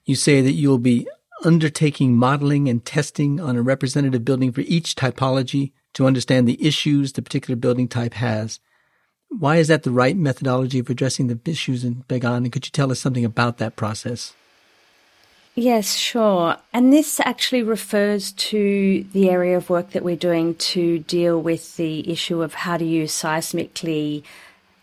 you 0.04 0.14
say 0.14 0.42
that 0.42 0.52
you'll 0.52 0.76
be 0.76 1.08
undertaking 1.42 2.14
modeling 2.14 2.68
and 2.68 2.84
testing 2.84 3.40
on 3.40 3.56
a 3.56 3.62
representative 3.62 4.26
building 4.26 4.52
for 4.52 4.60
each 4.60 4.94
typology 4.94 5.72
to 5.94 6.06
understand 6.06 6.46
the 6.46 6.62
issues 6.62 7.14
the 7.14 7.22
particular 7.22 7.56
building 7.56 7.88
type 7.88 8.12
has. 8.12 8.60
Why 9.30 9.56
is 9.56 9.68
that 9.68 9.84
the 9.84 9.92
right 9.92 10.16
methodology 10.16 10.80
of 10.80 10.90
addressing 10.90 11.28
the 11.28 11.38
issues 11.44 11.84
in 11.84 12.04
Bagan? 12.08 12.38
And 12.38 12.52
could 12.52 12.66
you 12.66 12.72
tell 12.72 12.90
us 12.90 13.00
something 13.00 13.24
about 13.24 13.58
that 13.58 13.76
process? 13.76 14.34
Yes, 15.54 15.94
sure. 15.94 16.56
And 16.72 16.92
this 16.92 17.20
actually 17.20 17.62
refers 17.62 18.32
to 18.32 19.04
the 19.12 19.30
area 19.30 19.56
of 19.56 19.70
work 19.70 19.90
that 19.90 20.02
we're 20.02 20.16
doing 20.16 20.54
to 20.56 21.00
deal 21.00 21.40
with 21.40 21.76
the 21.76 22.08
issue 22.10 22.42
of 22.42 22.54
how 22.54 22.76
do 22.76 22.84
you 22.84 23.04
seismically 23.04 24.22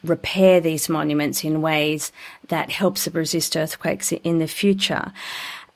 repair 0.03 0.59
these 0.61 0.89
monuments 0.89 1.43
in 1.43 1.61
ways 1.61 2.11
that 2.49 2.69
helps 2.69 3.05
them 3.05 3.13
resist 3.15 3.57
earthquakes 3.57 4.11
in 4.11 4.39
the 4.39 4.47
future 4.47 5.11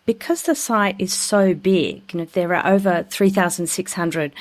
because 0.06 0.44
the 0.44 0.56
site 0.56 0.96
is 1.00 1.14
so 1.14 1.54
big, 1.54 2.14
you 2.14 2.20
know, 2.20 2.26
there 2.26 2.54
are 2.56 2.72
over 2.72 3.06
3,600 3.10 4.34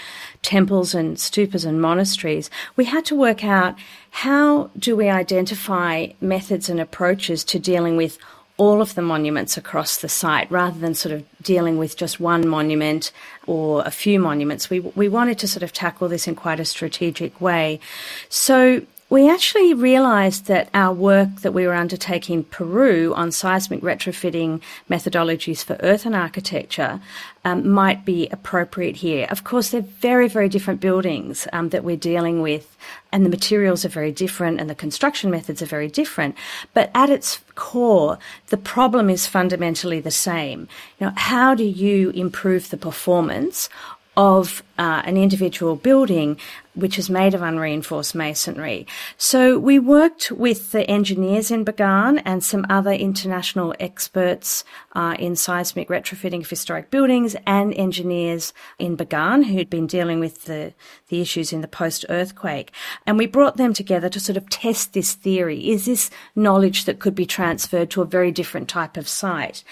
temples 0.43 0.95
and 0.95 1.17
stupas 1.17 1.67
and 1.67 1.81
monasteries, 1.81 2.51
we 2.77 2.87
had 2.87 3.05
to 3.07 3.15
work 3.15 3.45
out 3.45 3.77
how 4.11 4.71
do 4.79 4.97
we 4.97 5.09
identify 5.09 6.09
methods 6.21 6.69
and 6.69 6.81
approaches 6.81 7.45
to 7.45 7.59
dealing 7.59 7.97
with 7.97 8.19
all 8.57 8.83
of 8.83 8.95
the 8.95 9.01
monuments 9.01 9.57
across 9.57 9.99
the 9.99 10.09
site 10.09 10.51
rather 10.51 10.79
than 10.79 10.95
sort 10.95 11.15
of 11.15 11.25
dealing 11.41 11.79
with 11.79 11.97
just 11.97 12.21
one 12.21 12.47
monument 12.47 13.11
or 13.47 13.83
a 13.87 13.91
few 13.91 14.21
monuments. 14.21 14.69
We, 14.69 14.81
we 14.81 15.09
wanted 15.09 15.39
to 15.39 15.49
sort 15.49 15.63
of 15.63 15.73
tackle 15.73 16.09
this 16.09 16.29
in 16.29 16.35
quite 16.35 16.61
a 16.61 16.67
strategic 16.67 17.41
way. 17.41 17.81
So 18.29 18.83
we 19.11 19.29
actually 19.29 19.75
realised 19.75 20.47
that 20.47 20.69
our 20.73 20.95
work 20.95 21.41
that 21.41 21.53
we 21.53 21.67
were 21.67 21.75
undertaking 21.75 22.37
in 22.37 22.45
Peru 22.45 23.13
on 23.15 23.33
seismic 23.33 23.81
retrofitting 23.81 24.61
methodologies 24.89 25.65
for 25.65 25.77
earthen 25.81 26.15
architecture 26.15 27.01
um, 27.45 27.69
might 27.69 28.05
be 28.05 28.29
appropriate 28.29 28.97
here. 28.97 29.27
Of 29.29 29.43
course, 29.43 29.71
they're 29.71 29.81
very, 29.81 30.29
very 30.29 30.49
different 30.49 30.81
buildings 30.81 31.49
um, 31.53 31.71
that 31.71 31.83
we're 31.83 31.97
dealing 31.97 32.41
with, 32.41 32.77
and 33.11 33.27
the 33.27 33.31
materials 33.31 33.85
are 33.85 33.89
very 33.89 34.13
different, 34.13 34.61
and 34.61 34.71
the 34.71 34.77
construction 34.77 35.29
methods 35.29 35.61
are 35.61 35.67
very 35.67 35.89
different. 35.89 36.37
But 36.73 36.93
at 36.95 37.11
its 37.11 37.41
core, 37.57 38.17
the 38.51 38.57
problem 38.57 39.11
is 39.11 39.27
fundamentally 39.27 39.99
the 40.01 40.13
same. 40.13 40.69
You 41.01 41.09
know, 41.09 41.13
how 41.17 41.57
do 41.57 41.65
you 41.65 42.11
improve 42.11 42.71
the 42.71 42.77
performance 42.77 43.69
of 44.17 44.63
uh, 44.79 45.03
an 45.05 45.17
individual 45.17 45.77
building 45.77 46.37
which 46.75 46.99
is 46.99 47.11
made 47.11 47.35
of 47.35 47.43
unreinforced 47.43 48.15
masonry. 48.15 48.87
So 49.17 49.59
we 49.59 49.79
worked 49.79 50.31
with 50.31 50.73
the 50.73 50.89
engineers 50.91 51.51
in 51.51 51.65
Bagan 51.65 52.23
and 52.25 52.45
some 52.45 52.67
other 52.69 52.93
international 52.93 53.75
experts 53.81 54.65
uh, 54.93 55.15
in 55.19 55.37
seismic 55.37 55.89
retrofitting 55.89 56.41
of 56.41 56.51
historic 56.51 56.91
buildings 56.91 57.37
and 57.47 57.75
engineers 57.75 58.53
in 58.79 58.97
Bagan 58.97 59.45
who'd 59.45 59.71
been 59.71 59.87
dealing 59.87 60.21
with 60.21 60.45
the, 60.45 60.75
the 61.09 61.21
issues 61.21 61.53
in 61.53 61.61
the 61.61 61.69
post 61.69 62.05
earthquake. 62.09 62.73
And 63.07 63.17
we 63.17 63.27
brought 63.27 63.57
them 63.57 63.73
together 63.73 64.09
to 64.09 64.21
sort 64.21 64.37
of 64.37 64.49
test 64.51 64.93
this 64.93 65.15
theory. 65.15 65.71
Is 65.71 65.87
this 65.87 66.11
knowledge 66.35 66.85
that 66.85 66.99
could 66.99 67.15
be 67.15 67.27
transferred 67.27 67.91
to 67.91 68.03
a 68.03 68.07
very 68.07 68.33
different 68.33 68.69
type 68.69 68.97
of 68.97 69.09
site? 69.09 69.63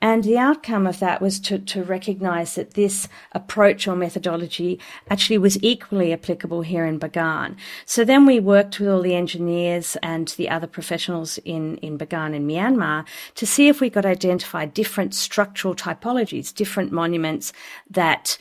And 0.00 0.24
the 0.24 0.38
outcome 0.38 0.86
of 0.86 0.98
that 0.98 1.20
was 1.20 1.38
to, 1.40 1.60
to 1.60 1.84
recognize 1.84 2.56
that 2.56 2.74
this 2.74 3.08
approach 3.32 3.86
or 3.86 3.94
methodology 3.94 4.80
actually 5.08 5.38
was 5.38 5.62
equally 5.62 6.12
applicable 6.12 6.62
here 6.62 6.84
in 6.84 6.98
Bagan. 6.98 7.54
So 7.86 8.04
then 8.04 8.26
we 8.26 8.40
worked 8.40 8.80
with 8.80 8.88
all 8.88 9.00
the 9.00 9.14
engineers 9.14 9.96
and 10.02 10.26
the 10.28 10.48
other 10.48 10.66
professionals 10.66 11.38
in, 11.44 11.76
in 11.76 11.98
Bagan 11.98 12.34
in 12.34 12.48
Myanmar 12.48 13.04
to 13.36 13.46
see 13.46 13.68
if 13.68 13.80
we 13.80 13.90
could 13.90 14.04
identify 14.04 14.61
different 14.66 15.14
structural 15.14 15.74
typologies, 15.74 16.54
different 16.54 16.92
monuments 16.92 17.52
that 17.90 18.38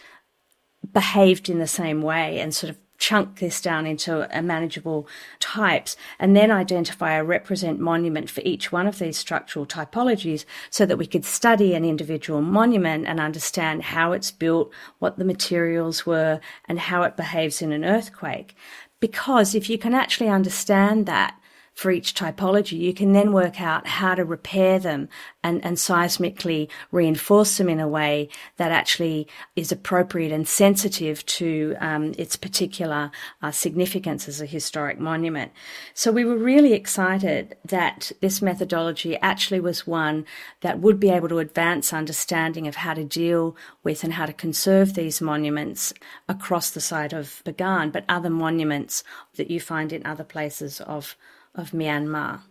behaved 0.94 1.50
in 1.50 1.60
the 1.60 1.68
same 1.68 2.02
way 2.02 2.40
and 2.40 2.54
sort 2.54 2.70
of 2.70 2.78
chunk 3.02 3.40
this 3.40 3.62
down 3.62 3.88
into 3.88 4.30
a 4.38 4.44
manageable 4.44 5.08
types 5.40 5.98
and 6.20 6.36
then 6.36 6.52
identify 6.52 7.14
a 7.14 7.24
represent 7.24 7.80
monument 7.80 8.30
for 8.30 8.42
each 8.46 8.72
one 8.72 8.86
of 8.86 9.00
these 9.00 9.18
structural 9.18 9.66
typologies 9.66 10.46
so 10.70 10.86
that 10.86 11.00
we 11.00 11.08
could 11.08 11.26
study 11.26 11.74
an 11.74 11.84
individual 11.84 12.42
monument 12.44 13.08
and 13.08 13.20
understand 13.20 13.82
how 13.82 14.12
it's 14.12 14.30
built, 14.30 14.72
what 15.00 15.18
the 15.18 15.26
materials 15.26 16.06
were, 16.06 16.40
and 16.66 16.80
how 16.80 17.02
it 17.02 17.18
behaves 17.18 17.60
in 17.60 17.72
an 17.72 17.84
earthquake. 17.84 18.56
Because 19.00 19.56
if 19.56 19.68
you 19.68 19.80
can 19.80 19.96
actually 19.96 20.30
understand 20.30 21.08
that, 21.08 21.36
for 21.82 21.90
each 21.90 22.14
typology, 22.14 22.78
you 22.78 22.94
can 22.94 23.12
then 23.12 23.34
work 23.34 23.60
out 23.60 23.88
how 23.88 24.14
to 24.14 24.24
repair 24.24 24.78
them 24.78 25.10
and, 25.44 25.66
and 25.66 25.78
seismically 25.78 26.70
reinforce 26.92 27.58
them 27.58 27.68
in 27.68 27.80
a 27.80 27.88
way 27.88 28.30
that 28.58 28.72
actually 28.72 29.28
is 29.56 29.72
appropriate 29.72 30.32
and 30.32 30.48
sensitive 30.48 31.26
to 31.26 31.76
um, 31.80 32.14
its 32.20 32.36
particular 32.36 33.10
uh, 33.42 33.50
significance 33.50 34.28
as 34.28 34.40
a 34.40 34.46
historic 34.46 35.00
monument. 35.00 35.52
So 35.96 36.12
we 36.12 36.24
were 36.24 36.38
really 36.38 36.74
excited 36.74 37.58
that 37.66 38.12
this 38.22 38.44
methodology 38.44 39.18
actually 39.18 39.60
was 39.60 39.88
one 39.88 40.28
that 40.60 40.78
would 40.78 41.00
be 41.00 41.10
able 41.10 41.30
to 41.30 41.40
advance 41.40 41.94
understanding 41.94 42.68
of 42.68 42.76
how 42.76 42.94
to 42.94 43.04
deal 43.04 43.58
with 43.84 44.04
and 44.04 44.14
how 44.14 44.28
to 44.28 44.34
conserve 44.34 44.94
these 44.94 45.20
monuments 45.20 45.96
across 46.30 46.70
the 46.70 46.80
site 46.80 47.12
of 47.12 47.42
Bagan, 47.44 47.92
but 47.92 48.06
other 48.08 48.30
monuments 48.30 49.04
that 49.36 49.50
you 49.50 49.60
find 49.60 49.92
in 49.92 50.06
other 50.06 50.24
places 50.24 50.80
of 50.82 51.18
of 51.56 51.72
Myanmar. 51.72 52.42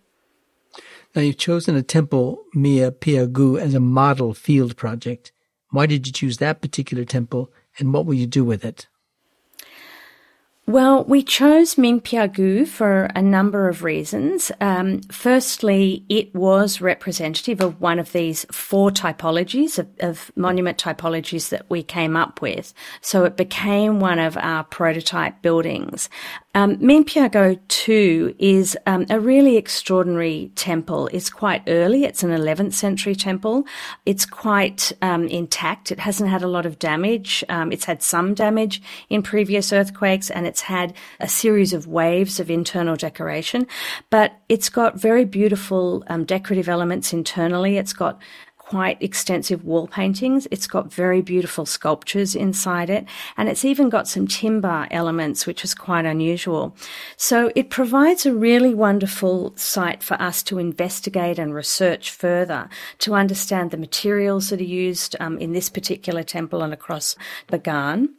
Now, 1.14 1.22
you've 1.22 1.38
chosen 1.38 1.74
a 1.74 1.82
temple, 1.82 2.44
Minpyagu, 2.54 3.60
as 3.60 3.74
a 3.74 3.80
model 3.80 4.32
field 4.34 4.76
project. 4.76 5.32
Why 5.70 5.86
did 5.86 6.06
you 6.06 6.12
choose 6.12 6.38
that 6.38 6.60
particular 6.60 7.04
temple, 7.04 7.52
and 7.78 7.92
what 7.92 8.06
will 8.06 8.14
you 8.14 8.26
do 8.26 8.44
with 8.44 8.64
it? 8.64 8.86
Well, 10.70 11.02
we 11.02 11.24
chose 11.24 11.74
Minpyagu 11.74 12.64
for 12.68 13.10
a 13.16 13.20
number 13.20 13.68
of 13.68 13.82
reasons. 13.82 14.52
Um, 14.60 15.00
firstly, 15.10 16.04
it 16.08 16.32
was 16.32 16.80
representative 16.80 17.60
of 17.60 17.80
one 17.80 17.98
of 17.98 18.12
these 18.12 18.46
four 18.52 18.92
typologies 18.92 19.80
of, 19.80 19.88
of, 19.98 20.30
monument 20.36 20.78
typologies 20.78 21.48
that 21.48 21.68
we 21.68 21.82
came 21.82 22.16
up 22.16 22.40
with. 22.40 22.72
So 23.00 23.24
it 23.24 23.36
became 23.36 23.98
one 23.98 24.20
of 24.20 24.36
our 24.36 24.62
prototype 24.62 25.42
buildings. 25.42 26.08
Um, 26.52 26.78
Minpyagu 26.78 27.60
2 27.68 28.34
is 28.40 28.76
um, 28.84 29.06
a 29.08 29.20
really 29.20 29.56
extraordinary 29.56 30.50
temple. 30.56 31.08
It's 31.12 31.30
quite 31.30 31.62
early. 31.68 32.02
It's 32.02 32.24
an 32.24 32.30
11th 32.30 32.72
century 32.72 33.14
temple. 33.14 33.66
It's 34.04 34.26
quite 34.26 34.90
um, 35.00 35.28
intact. 35.28 35.92
It 35.92 36.00
hasn't 36.00 36.28
had 36.28 36.42
a 36.42 36.48
lot 36.48 36.66
of 36.66 36.80
damage. 36.80 37.44
Um, 37.48 37.70
it's 37.70 37.84
had 37.84 38.02
some 38.02 38.34
damage 38.34 38.82
in 39.08 39.22
previous 39.22 39.72
earthquakes 39.72 40.28
and 40.28 40.44
it's 40.44 40.62
had 40.62 40.92
a 41.20 41.28
series 41.28 41.72
of 41.72 41.86
waves 41.86 42.40
of 42.40 42.50
internal 42.50 42.96
decoration, 42.96 43.68
but 44.10 44.32
it's 44.48 44.68
got 44.68 45.00
very 45.00 45.24
beautiful 45.24 46.02
um, 46.08 46.24
decorative 46.24 46.68
elements 46.68 47.12
internally. 47.12 47.76
It's 47.76 47.92
got 47.92 48.20
quite 48.70 49.02
extensive 49.02 49.64
wall 49.64 49.88
paintings. 49.88 50.46
It's 50.52 50.68
got 50.68 50.92
very 50.92 51.22
beautiful 51.22 51.66
sculptures 51.66 52.36
inside 52.36 52.88
it, 52.88 53.04
and 53.36 53.48
it's 53.48 53.64
even 53.64 53.88
got 53.88 54.06
some 54.06 54.28
timber 54.28 54.86
elements, 54.92 55.44
which 55.44 55.64
is 55.64 55.74
quite 55.74 56.04
unusual. 56.04 56.76
So 57.16 57.50
it 57.56 57.68
provides 57.68 58.26
a 58.26 58.32
really 58.32 58.72
wonderful 58.72 59.52
site 59.56 60.04
for 60.04 60.14
us 60.22 60.44
to 60.44 60.60
investigate 60.60 61.36
and 61.36 61.52
research 61.52 62.12
further 62.12 62.68
to 62.98 63.14
understand 63.14 63.72
the 63.72 63.76
materials 63.76 64.50
that 64.50 64.60
are 64.60 64.74
used 64.86 65.16
um, 65.18 65.36
in 65.38 65.52
this 65.52 65.68
particular 65.68 66.22
temple 66.22 66.62
and 66.62 66.72
across 66.72 67.16
Bagan. 67.48 68.10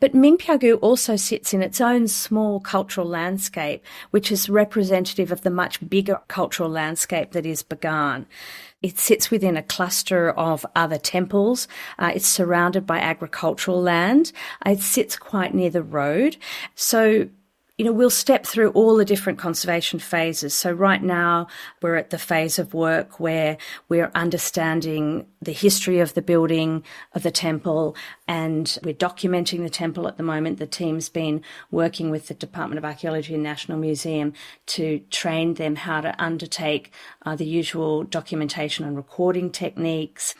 But 0.00 0.12
Minpyagu 0.12 0.78
also 0.80 1.16
sits 1.16 1.52
in 1.52 1.60
its 1.60 1.80
own 1.80 2.06
small 2.06 2.60
cultural 2.60 3.06
landscape, 3.06 3.84
which 4.12 4.30
is 4.30 4.48
representative 4.48 5.32
of 5.32 5.42
the 5.42 5.50
much 5.50 5.86
bigger 5.88 6.20
cultural 6.28 6.68
landscape 6.70 7.32
that 7.32 7.44
is 7.44 7.64
Bagan. 7.64 8.26
It 8.80 8.98
sits 8.98 9.30
within 9.30 9.56
a 9.56 9.62
cluster 9.62 10.30
of 10.30 10.64
other 10.76 10.98
temples. 10.98 11.66
Uh, 11.98 12.12
it's 12.14 12.28
surrounded 12.28 12.86
by 12.86 12.98
agricultural 12.98 13.82
land. 13.82 14.32
It 14.64 14.80
sits 14.80 15.16
quite 15.16 15.52
near 15.52 15.70
the 15.70 15.82
road. 15.82 16.36
So 16.76 17.28
you 17.78 17.84
know, 17.84 17.92
we'll 17.92 18.10
step 18.10 18.44
through 18.44 18.70
all 18.70 18.96
the 18.96 19.04
different 19.04 19.38
conservation 19.38 20.00
phases. 20.00 20.52
So 20.52 20.72
right 20.72 21.02
now 21.02 21.46
we're 21.80 21.94
at 21.94 22.10
the 22.10 22.18
phase 22.18 22.58
of 22.58 22.74
work 22.74 23.20
where 23.20 23.56
we're 23.88 24.10
understanding 24.16 25.26
the 25.40 25.52
history 25.52 26.00
of 26.00 26.14
the 26.14 26.20
building 26.20 26.82
of 27.14 27.22
the 27.22 27.30
temple 27.30 27.94
and 28.26 28.78
we're 28.82 28.94
documenting 28.94 29.62
the 29.62 29.70
temple 29.70 30.08
at 30.08 30.16
the 30.16 30.24
moment. 30.24 30.58
The 30.58 30.66
team's 30.66 31.08
been 31.08 31.40
working 31.70 32.10
with 32.10 32.26
the 32.26 32.34
Department 32.34 32.78
of 32.78 32.84
Archaeology 32.84 33.34
and 33.34 33.44
National 33.44 33.78
Museum 33.78 34.32
to 34.66 34.98
train 35.10 35.54
them 35.54 35.76
how 35.76 36.00
to 36.00 36.20
undertake 36.20 36.92
uh, 37.24 37.36
the 37.36 37.46
usual 37.46 38.02
documentation 38.02 38.84
and 38.84 38.96
recording 38.96 39.50
techniques. 39.50 40.34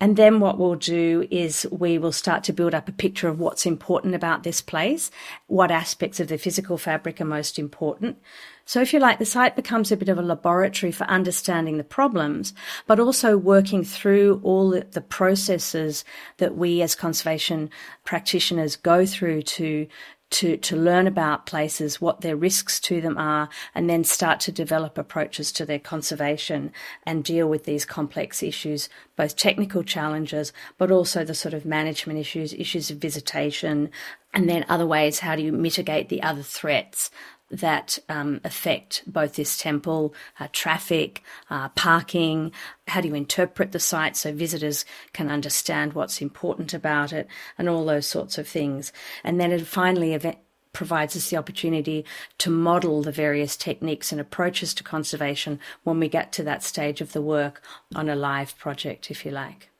And 0.00 0.16
then 0.16 0.40
what 0.40 0.58
we'll 0.58 0.76
do 0.76 1.28
is 1.30 1.66
we 1.70 1.98
will 1.98 2.10
start 2.10 2.42
to 2.44 2.54
build 2.54 2.74
up 2.74 2.88
a 2.88 2.92
picture 2.92 3.28
of 3.28 3.38
what's 3.38 3.66
important 3.66 4.14
about 4.14 4.42
this 4.42 4.62
place, 4.62 5.10
what 5.46 5.70
aspects 5.70 6.18
of 6.20 6.28
the 6.28 6.38
physical 6.38 6.78
fabric 6.78 7.20
are 7.20 7.26
most 7.26 7.58
important. 7.58 8.16
So 8.64 8.80
if 8.80 8.94
you 8.94 8.98
like, 8.98 9.18
the 9.18 9.26
site 9.26 9.56
becomes 9.56 9.92
a 9.92 9.96
bit 9.98 10.08
of 10.08 10.16
a 10.16 10.22
laboratory 10.22 10.90
for 10.90 11.04
understanding 11.04 11.76
the 11.76 11.84
problems, 11.84 12.54
but 12.86 12.98
also 12.98 13.36
working 13.36 13.84
through 13.84 14.40
all 14.42 14.70
the 14.70 15.00
processes 15.02 16.04
that 16.38 16.56
we 16.56 16.80
as 16.80 16.94
conservation 16.94 17.68
practitioners 18.04 18.76
go 18.76 19.04
through 19.04 19.42
to 19.42 19.86
to, 20.30 20.56
to 20.56 20.76
learn 20.76 21.06
about 21.06 21.46
places, 21.46 22.00
what 22.00 22.20
their 22.20 22.36
risks 22.36 22.78
to 22.80 23.00
them 23.00 23.18
are, 23.18 23.48
and 23.74 23.90
then 23.90 24.04
start 24.04 24.40
to 24.40 24.52
develop 24.52 24.96
approaches 24.96 25.50
to 25.52 25.66
their 25.66 25.78
conservation 25.78 26.72
and 27.04 27.24
deal 27.24 27.48
with 27.48 27.64
these 27.64 27.84
complex 27.84 28.42
issues, 28.42 28.88
both 29.16 29.36
technical 29.36 29.82
challenges, 29.82 30.52
but 30.78 30.90
also 30.90 31.24
the 31.24 31.34
sort 31.34 31.54
of 31.54 31.64
management 31.64 32.18
issues, 32.18 32.52
issues 32.54 32.90
of 32.90 32.98
visitation, 32.98 33.90
and 34.32 34.48
then 34.48 34.64
other 34.68 34.86
ways, 34.86 35.18
how 35.18 35.34
do 35.34 35.42
you 35.42 35.52
mitigate 35.52 36.08
the 36.08 36.22
other 36.22 36.42
threats 36.42 37.10
that 37.50 37.98
um, 38.08 38.40
affect 38.44 39.02
both 39.06 39.34
this 39.34 39.58
temple, 39.58 40.14
uh, 40.38 40.48
traffic, 40.52 41.22
uh, 41.50 41.68
parking. 41.70 42.52
How 42.86 43.00
do 43.00 43.08
you 43.08 43.14
interpret 43.14 43.72
the 43.72 43.80
site 43.80 44.16
so 44.16 44.32
visitors 44.32 44.84
can 45.12 45.30
understand 45.30 45.92
what's 45.92 46.22
important 46.22 46.72
about 46.72 47.12
it, 47.12 47.26
and 47.58 47.68
all 47.68 47.84
those 47.84 48.06
sorts 48.06 48.38
of 48.38 48.46
things. 48.46 48.92
And 49.24 49.40
then 49.40 49.52
it 49.52 49.66
finally 49.66 50.14
event- 50.14 50.38
provides 50.72 51.16
us 51.16 51.30
the 51.30 51.36
opportunity 51.36 52.04
to 52.38 52.50
model 52.50 53.02
the 53.02 53.12
various 53.12 53.56
techniques 53.56 54.12
and 54.12 54.20
approaches 54.20 54.72
to 54.74 54.84
conservation 54.84 55.58
when 55.82 55.98
we 55.98 56.08
get 56.08 56.32
to 56.32 56.44
that 56.44 56.62
stage 56.62 57.00
of 57.00 57.12
the 57.12 57.22
work 57.22 57.60
on 57.94 58.08
a 58.08 58.16
live 58.16 58.56
project, 58.58 59.10
if 59.10 59.24
you 59.24 59.32
like. 59.32 59.70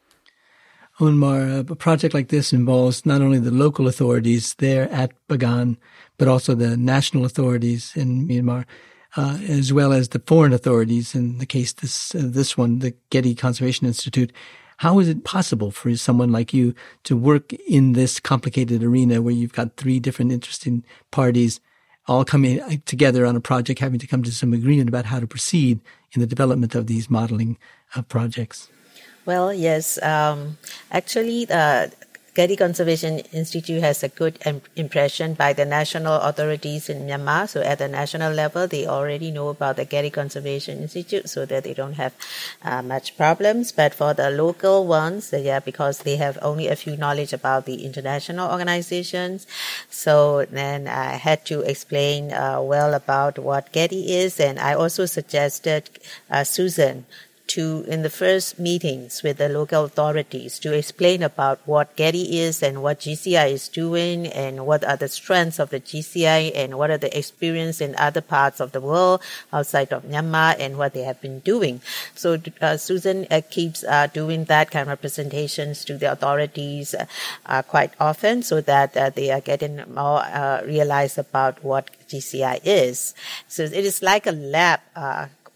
Ohmar, 1.00 1.70
a 1.70 1.74
project 1.74 2.12
like 2.12 2.28
this 2.28 2.52
involves 2.52 3.06
not 3.06 3.22
only 3.22 3.38
the 3.38 3.50
local 3.50 3.88
authorities 3.88 4.54
there 4.58 4.86
at 4.92 5.12
Bagan, 5.28 5.78
but 6.18 6.28
also 6.28 6.54
the 6.54 6.76
national 6.76 7.24
authorities 7.24 7.92
in 7.96 8.28
Myanmar, 8.28 8.66
uh, 9.16 9.38
as 9.48 9.72
well 9.72 9.94
as 9.94 10.10
the 10.10 10.22
foreign 10.26 10.52
authorities. 10.52 11.14
In 11.14 11.38
the 11.38 11.46
case 11.46 11.72
this 11.72 12.14
uh, 12.14 12.20
this 12.24 12.58
one, 12.58 12.80
the 12.80 12.94
Getty 13.08 13.34
Conservation 13.34 13.86
Institute. 13.86 14.30
How 14.76 14.98
is 14.98 15.08
it 15.08 15.24
possible 15.24 15.70
for 15.70 15.94
someone 15.96 16.32
like 16.32 16.52
you 16.52 16.74
to 17.04 17.16
work 17.16 17.52
in 17.52 17.92
this 17.92 18.20
complicated 18.20 18.82
arena 18.82 19.22
where 19.22 19.34
you've 19.34 19.52
got 19.52 19.76
three 19.76 20.00
different 20.00 20.32
interesting 20.32 20.84
parties 21.10 21.60
all 22.08 22.24
coming 22.24 22.80
together 22.86 23.24
on 23.24 23.36
a 23.36 23.40
project, 23.40 23.80
having 23.80 24.00
to 24.00 24.06
come 24.06 24.22
to 24.22 24.32
some 24.32 24.52
agreement 24.52 24.88
about 24.88 25.06
how 25.06 25.20
to 25.20 25.26
proceed 25.26 25.80
in 26.12 26.20
the 26.20 26.26
development 26.26 26.74
of 26.74 26.86
these 26.86 27.08
modeling 27.08 27.58
uh, 27.94 28.02
projects? 28.02 28.70
Well, 29.26 29.52
yes. 29.52 30.02
Um, 30.02 30.58
actually, 30.90 31.46
uh, 31.50 31.88
Getty 32.32 32.56
Conservation 32.56 33.18
Institute 33.32 33.82
has 33.82 34.02
a 34.04 34.08
good 34.08 34.38
impression 34.76 35.34
by 35.34 35.52
the 35.52 35.64
national 35.64 36.14
authorities 36.20 36.88
in 36.88 37.06
Myanmar. 37.06 37.48
So 37.48 37.60
at 37.60 37.78
the 37.78 37.88
national 37.88 38.32
level, 38.32 38.68
they 38.68 38.86
already 38.86 39.32
know 39.32 39.48
about 39.48 39.76
the 39.76 39.84
Getty 39.84 40.10
Conservation 40.10 40.78
Institute 40.78 41.28
so 41.28 41.44
that 41.44 41.64
they 41.64 41.74
don't 41.74 41.94
have 41.94 42.14
uh, 42.62 42.82
much 42.82 43.16
problems. 43.16 43.72
But 43.72 43.94
for 43.94 44.14
the 44.14 44.30
local 44.30 44.86
ones, 44.86 45.34
yeah, 45.36 45.58
because 45.58 45.98
they 45.98 46.16
have 46.16 46.38
only 46.40 46.68
a 46.68 46.76
few 46.76 46.96
knowledge 46.96 47.32
about 47.32 47.66
the 47.66 47.84
international 47.84 48.50
organizations. 48.50 49.46
So 49.90 50.44
then 50.46 50.86
I 50.86 51.16
had 51.16 51.44
to 51.46 51.62
explain 51.62 52.32
uh, 52.32 52.62
well 52.62 52.94
about 52.94 53.38
what 53.40 53.72
Getty 53.72 54.14
is. 54.14 54.38
And 54.38 54.60
I 54.60 54.74
also 54.74 55.04
suggested 55.04 55.90
uh, 56.30 56.44
Susan 56.44 57.06
to 57.50 57.84
in 57.88 58.02
the 58.02 58.10
first 58.10 58.58
meetings 58.58 59.22
with 59.22 59.38
the 59.38 59.48
local 59.48 59.84
authorities 59.84 60.58
to 60.60 60.72
explain 60.72 61.22
about 61.22 61.58
what 61.66 61.96
Getty 61.96 62.38
is 62.38 62.62
and 62.62 62.80
what 62.82 63.00
GCI 63.00 63.50
is 63.50 63.68
doing 63.68 64.28
and 64.28 64.66
what 64.66 64.84
are 64.84 64.96
the 64.96 65.08
strengths 65.08 65.58
of 65.58 65.70
the 65.70 65.80
GCI 65.80 66.52
and 66.54 66.78
what 66.78 66.90
are 66.90 66.98
the 66.98 67.10
experience 67.16 67.80
in 67.80 67.96
other 67.96 68.20
parts 68.20 68.60
of 68.60 68.70
the 68.70 68.80
world 68.80 69.20
outside 69.52 69.92
of 69.92 70.04
Myanmar 70.04 70.54
and 70.60 70.78
what 70.78 70.94
they 70.94 71.02
have 71.02 71.20
been 71.20 71.40
doing. 71.40 71.80
So 72.14 72.38
uh, 72.60 72.76
Susan 72.76 73.26
uh, 73.30 73.42
keeps 73.50 73.82
uh, 73.82 74.06
doing 74.06 74.44
that 74.44 74.70
kind 74.70 74.88
of 74.88 75.00
presentations 75.00 75.84
to 75.86 75.98
the 75.98 76.12
authorities 76.12 76.94
uh, 76.94 77.62
quite 77.62 77.92
often 77.98 78.42
so 78.44 78.60
that 78.60 78.96
uh, 78.96 79.10
they 79.10 79.30
are 79.32 79.40
getting 79.40 79.82
more 79.92 80.22
uh, 80.22 80.62
realized 80.64 81.18
about 81.18 81.64
what 81.64 81.90
GCI 82.08 82.60
is. 82.62 83.14
So 83.48 83.64
it 83.64 83.72
is 83.72 84.02
like 84.02 84.26
a 84.26 84.32
lab 84.32 84.80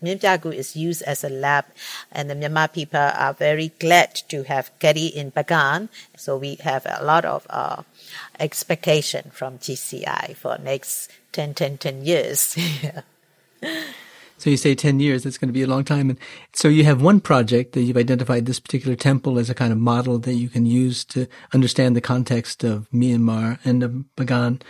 Minpyagu 0.04 0.52
is 0.54 0.76
used 0.76 1.02
as 1.02 1.24
a 1.24 1.28
lab, 1.28 1.64
and 2.12 2.28
the 2.28 2.34
Myanmar 2.34 2.72
people 2.72 3.00
are 3.00 3.32
very 3.32 3.72
glad 3.78 4.14
to 4.28 4.44
have 4.44 4.70
Getty 4.78 5.06
in 5.06 5.32
Bagan. 5.32 5.88
So 6.16 6.36
we 6.36 6.56
have 6.56 6.86
a 6.86 7.02
lot 7.04 7.24
of 7.24 7.46
uh, 7.50 7.82
expectation 8.38 9.30
from 9.32 9.58
GCI 9.58 10.36
for 10.36 10.58
next 10.58 11.10
10, 11.32 11.54
10, 11.54 11.78
10 11.78 12.04
years. 12.04 12.56
So 14.36 14.50
you 14.50 14.58
say 14.58 14.74
10 14.74 15.00
years, 15.00 15.22
that's 15.22 15.38
going 15.38 15.48
to 15.48 15.54
be 15.54 15.62
a 15.62 15.66
long 15.66 15.84
time. 15.84 16.10
And 16.10 16.18
so 16.52 16.68
you 16.68 16.84
have 16.84 17.00
one 17.00 17.20
project 17.20 17.72
that 17.72 17.82
you've 17.82 17.96
identified 17.96 18.44
this 18.44 18.60
particular 18.60 18.94
temple 18.94 19.38
as 19.38 19.48
a 19.48 19.54
kind 19.54 19.72
of 19.72 19.78
model 19.78 20.18
that 20.18 20.34
you 20.34 20.50
can 20.50 20.66
use 20.66 21.02
to 21.06 21.26
understand 21.54 21.96
the 21.96 22.02
context 22.02 22.62
of 22.62 22.86
Myanmar 22.90 23.58
and 23.64 23.82
of 23.82 24.04
Bagan. 24.18 24.60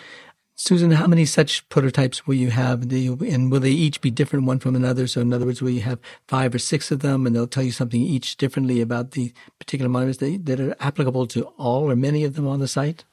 Susan, 0.57 0.93
how 0.93 1.09
many 1.09 1.25
such 1.25 1.69
prototypes 1.69 2.27
will 2.27 2.37
you 2.37 2.51
have? 2.51 2.83
And 2.83 3.51
will 3.51 3.61
they 3.61 3.71
each 3.71 4.01
be 4.01 4.11
different 4.11 4.47
one 4.47 4.61
from 4.61 4.77
another? 4.77 5.09
So, 5.09 5.21
in 5.21 5.33
other 5.33 5.47
words, 5.47 5.61
will 5.61 5.71
you 5.71 5.81
have 5.81 5.99
five 6.29 6.55
or 6.55 6.59
six 6.59 6.93
of 6.93 7.01
them 7.01 7.27
and 7.27 7.35
they'll 7.35 7.49
tell 7.49 7.64
you 7.64 7.73
something 7.73 8.01
each 8.01 8.37
differently 8.37 8.81
about 8.81 9.12
the 9.12 9.33
particular 9.59 9.88
monuments 9.88 10.19
that, 10.19 10.61
are 10.61 10.77
applicable 10.79 11.27
to 11.29 11.45
all 11.59 11.90
or 11.90 11.97
many 11.97 12.23
of 12.23 12.35
them 12.35 12.47
on 12.47 12.61
the 12.61 12.69
site? 12.69 13.05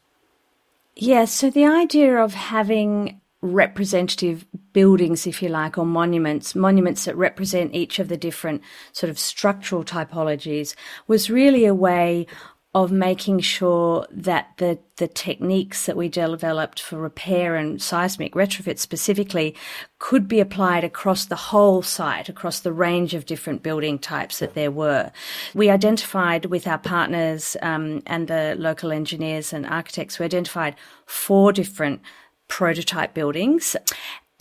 Yes. 0.95 1.34
So, 1.34 1.49
the 1.49 1.65
idea 1.65 2.17
of 2.17 2.36
having 2.36 3.19
representative 3.41 4.45
buildings, 4.71 5.25
if 5.25 5.41
you 5.41 5.49
like, 5.49 5.80
or 5.80 5.86
monuments, 5.86 6.54
monuments 6.54 7.06
that 7.06 7.15
represent 7.15 7.73
each 7.73 7.97
of 7.97 8.08
the 8.08 8.17
different 8.17 8.62
sort 8.91 9.10
of 9.10 9.17
structural 9.17 9.84
typologies, 9.84 10.75
was 11.08 11.32
really 11.32 11.65
a 11.65 11.73
way 11.73 12.27
of 12.73 12.89
making 12.89 13.39
sure 13.41 14.07
that 14.10 14.47
the, 14.55 14.79
the 14.95 15.07
techniques 15.07 15.86
that 15.86 15.97
we 15.97 16.07
developed 16.07 16.79
for 16.79 16.97
repair 16.97 17.57
and 17.57 17.81
seismic 17.81 18.34
retrofit 18.34 18.79
specifically 18.79 19.53
could 19.99 20.25
be 20.25 20.39
applied 20.39 20.86
across 20.86 21.25
the 21.25 21.36
whole 21.36 21.81
site, 21.81 22.29
across 22.29 22.62
the 22.62 22.71
range 22.71 23.13
of 23.13 23.25
different 23.25 23.62
building 23.62 23.99
types 23.99 24.39
that 24.39 24.53
there 24.53 24.71
were. 24.71 25.12
We 25.53 25.69
identified 25.69 26.45
with 26.45 26.65
our 26.65 26.77
partners 26.77 27.57
um, 27.62 28.03
and 28.05 28.29
the 28.29 28.55
local 28.57 28.93
engineers 28.93 29.51
and 29.51 29.65
architects, 29.65 30.17
we 30.17 30.25
identified 30.25 30.75
four 31.05 31.51
different 31.51 32.01
prototype 32.47 33.13
buildings 33.13 33.77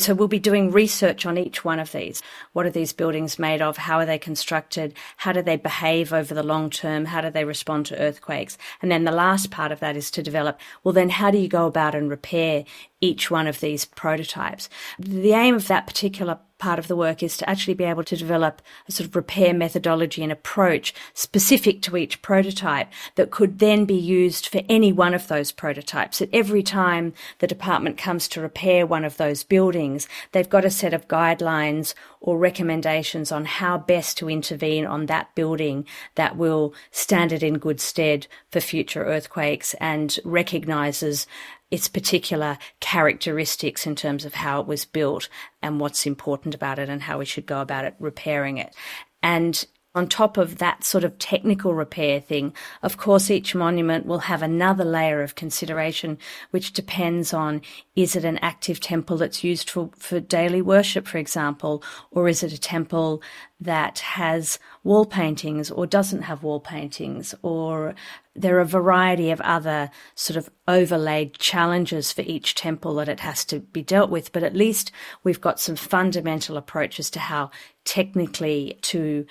so 0.01 0.15
we'll 0.15 0.29
be 0.29 0.39
doing 0.39 0.71
research 0.71 1.27
on 1.27 1.39
each 1.39 1.65
one 1.65 1.79
of 1.79 1.93
these. 1.93 2.23
What 2.53 2.67
are 2.67 2.71
these 2.71 2.93
buildings 2.93 3.39
made 3.39 3.63
of? 3.63 3.77
How 3.77 3.99
are 3.99 4.07
they 4.07 4.19
constructed? 4.19 4.95
How 5.17 5.33
do 5.33 5.43
they 5.43 5.57
behave 5.57 6.13
over 6.13 6.35
the 6.35 6.43
long 6.43 6.71
term? 6.71 7.05
How 7.07 7.21
do 7.21 7.31
they 7.31 7.45
respond 7.45 7.87
to 7.87 7.99
earthquakes? 7.99 8.59
And 8.83 8.91
then 8.91 9.05
the 9.05 9.13
last 9.13 9.51
part 9.51 9.73
of 9.73 9.81
that 9.81 9.97
is 9.97 10.11
to 10.13 10.23
develop, 10.23 10.61
well, 10.85 10.93
then 10.93 11.11
how 11.11 11.31
do 11.31 11.39
you 11.39 11.49
go 11.49 11.67
about 11.67 11.95
and 11.95 12.11
repair 12.11 12.65
each 13.01 13.31
one 13.31 13.47
of 13.47 13.61
these 13.61 13.85
prototypes? 13.85 14.69
The 14.99 15.33
aim 15.33 15.55
of 15.55 15.69
that 15.69 15.87
particular 15.87 16.39
part 16.61 16.79
of 16.79 16.87
the 16.87 16.95
work 16.95 17.23
is 17.23 17.37
to 17.39 17.51
actually 17.51 17.75
be 17.75 17.85
able 17.85 18.05
to 18.05 18.17
develop 18.17 18.63
a 18.87 18.93
sort 18.93 19.09
of 19.09 19.17
repair 19.17 19.53
methodology 19.53 20.23
and 20.23 20.31
approach 20.31 20.95
specific 21.15 21.83
to 21.83 21.97
each 21.97 22.23
prototype 22.23 22.89
that 23.17 23.33
could 23.33 23.59
then 23.59 23.87
be 23.87 23.95
used 23.95 24.47
for 24.47 24.61
any 24.69 24.93
one 24.93 25.15
of 25.15 25.27
those 25.27 25.51
prototypes. 25.51 26.19
That 26.21 26.33
every 26.33 26.63
time 26.63 27.15
the 27.39 27.47
department 27.49 27.99
comes 27.99 28.29
to 28.29 28.41
repair 28.41 28.87
one 28.87 29.05
of 29.05 29.17
those 29.17 29.43
buildings, 29.43 30.07
they've 30.33 30.49
got 30.49 30.65
a 30.65 30.71
set 30.71 30.95
of 30.95 31.09
guidelines 31.09 31.95
or 32.21 32.39
recommendations 32.39 33.33
on 33.33 33.47
how 33.47 33.79
best 33.79 34.19
to 34.19 34.29
intervene 34.29 34.85
on 34.85 35.07
that 35.07 35.35
building 35.35 35.87
that 36.17 36.37
will 36.37 36.75
stand 36.91 37.33
it 37.33 37.43
in 37.43 37.55
good 37.55 37.81
stead 37.81 38.27
for 38.51 38.61
future 38.61 39.05
earthquakes 39.07 39.75
and 39.81 40.19
recognizes 40.25 41.27
its 41.71 41.89
particular 41.89 42.59
characteristics 42.81 43.87
in 43.87 43.95
terms 43.95 44.25
of 44.25 44.35
how 44.35 44.61
it 44.61 44.67
was 44.67 44.85
built 44.85 45.29
and 45.63 45.81
what's 45.81 46.07
important 46.07 46.55
about 46.55 46.79
it 46.79 46.89
and 46.89 47.03
how 47.03 47.19
we 47.19 47.25
should 47.25 47.47
go 47.47 47.61
about 47.61 47.85
it 47.85 47.95
repairing 47.99 48.59
it. 48.59 48.75
And 49.23 49.65
on 49.95 50.07
top 50.07 50.37
of 50.37 50.59
that 50.59 50.85
sort 50.85 51.03
of 51.03 51.19
technical 51.19 51.75
repair 51.75 52.21
thing, 52.21 52.55
of 52.83 52.97
course, 52.97 53.31
each 53.31 53.55
monument 53.55 54.07
will 54.07 54.21
have 54.21 54.43
another 54.43 54.85
layer 54.85 55.21
of 55.21 55.35
consideration, 55.35 56.17
which 56.53 56.73
depends 56.73 57.35
on 57.35 57.61
is 57.97 58.15
it 58.15 58.25
an 58.25 58.39
active 58.39 58.79
temple 58.79 59.17
that's 59.17 59.43
used 59.43 59.69
for, 59.69 59.91
for 59.97 60.21
daily 60.21 60.63
worship, 60.63 61.09
for 61.09 61.19
example, 61.19 61.83
or 62.13 62.29
is 62.29 62.43
it 62.45 62.53
a 62.53 62.59
temple 62.59 63.21
that 63.61 63.99
has 63.99 64.59
wall 64.85 65.05
paintings 65.05 65.71
or 65.71 65.87
doesn't 65.87 66.23
have 66.23 66.45
wall 66.45 66.61
paintings, 66.61 67.35
or 67.43 67.95
there 68.37 68.57
are 68.57 68.61
a 68.61 68.65
variety 68.65 69.33
of 69.33 69.41
other 69.41 69.91
sort 70.15 70.37
of 70.37 70.49
overlaid 70.69 71.35
challenges 71.35 72.13
for 72.13 72.23
each 72.23 72.55
temple 72.55 72.95
that 72.95 73.09
it 73.09 73.21
has 73.21 73.45
to 73.45 73.59
be 73.59 73.83
dealt 73.83 74.09
with. 74.09 74.33
But 74.33 74.45
at 74.45 74.55
least 74.55 74.93
we've 75.25 75.41
got 75.41 75.59
some 75.59 75.77
fundamental 75.77 76.57
approaches 76.57 77.11
to 77.11 77.19
how 77.19 77.51
technically 77.85 78.79
to 78.83 79.27